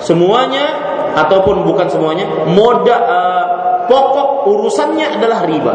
semuanya 0.00 0.66
ataupun 1.14 1.66
bukan 1.66 1.90
semuanya 1.90 2.46
moda 2.46 2.96
uh, 2.96 3.44
pokok 3.90 4.46
urusannya 4.46 5.06
adalah 5.18 5.44
riba. 5.44 5.74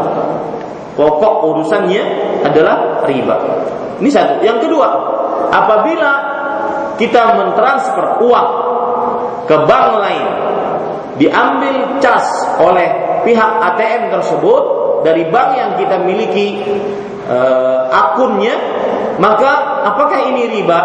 Pokok 0.96 1.34
urusannya 1.52 2.02
adalah 2.40 3.04
riba. 3.04 3.36
Ini 4.00 4.08
satu. 4.08 4.40
Yang 4.40 4.68
kedua, 4.68 4.88
apabila 5.52 6.10
kita 6.96 7.36
mentransfer 7.36 8.24
uang 8.24 8.50
ke 9.44 9.56
bank 9.68 9.88
lain, 10.00 10.26
diambil 11.20 12.00
cas 12.00 12.24
oleh 12.56 13.20
pihak 13.28 13.50
ATM 13.60 14.08
tersebut 14.16 14.85
dari 15.02 15.28
bank 15.28 15.50
yang 15.56 15.70
kita 15.80 15.96
miliki 16.04 16.62
uh, 17.26 17.88
akunnya, 17.90 18.54
maka 19.18 19.82
apakah 19.88 20.28
ini 20.30 20.60
riba? 20.60 20.80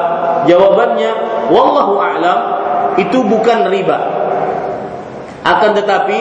Jawabannya, 0.48 1.12
wallahu 1.54 2.00
a'lam, 2.02 2.40
itu 2.98 3.22
bukan 3.28 3.70
riba. 3.70 3.98
Akan 5.42 5.74
tetapi 5.74 6.20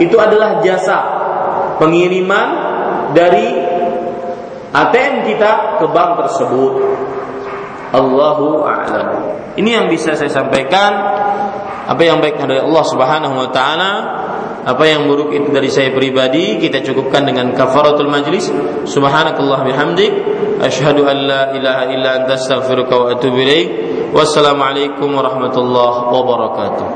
itu 0.00 0.16
adalah 0.18 0.60
jasa 0.64 0.98
pengiriman 1.78 2.48
dari 3.14 3.54
ATM 4.74 5.14
kita 5.30 5.78
ke 5.78 5.86
bank 5.86 6.10
tersebut. 6.26 6.72
Allahu 7.94 8.66
a'lam. 8.66 9.08
Ini 9.54 9.70
yang 9.70 9.86
bisa 9.86 10.18
saya 10.18 10.30
sampaikan. 10.30 10.92
Apa 11.84 12.00
yang 12.00 12.18
baik 12.18 12.40
dari 12.40 12.64
Allah 12.64 12.84
Subhanahu 12.88 13.44
wa 13.44 13.48
taala, 13.52 13.92
apa 14.64 14.84
yang 14.88 15.04
buruk 15.04 15.28
itu 15.36 15.52
dari 15.52 15.68
saya 15.68 15.92
pribadi, 15.92 16.56
kita 16.56 16.80
cukupkan 16.80 17.28
dengan 17.28 17.52
kafaratul 17.52 18.08
majlis. 18.08 18.48
Subhanakallah 18.88 19.60
bihamdik, 19.60 20.12
asyhadu 20.64 21.04
an 21.04 21.16
la 21.28 21.42
ilaha 21.52 21.82
illa 21.92 22.10
anta 22.24 22.40
astaghfiruka 22.40 22.94
wa 22.96 23.06
atubu 23.12 23.44
ilaik. 23.44 23.68
Wassalamualaikum 24.16 25.12
warahmatullahi 25.12 25.98
wabarakatuh. 26.08 26.86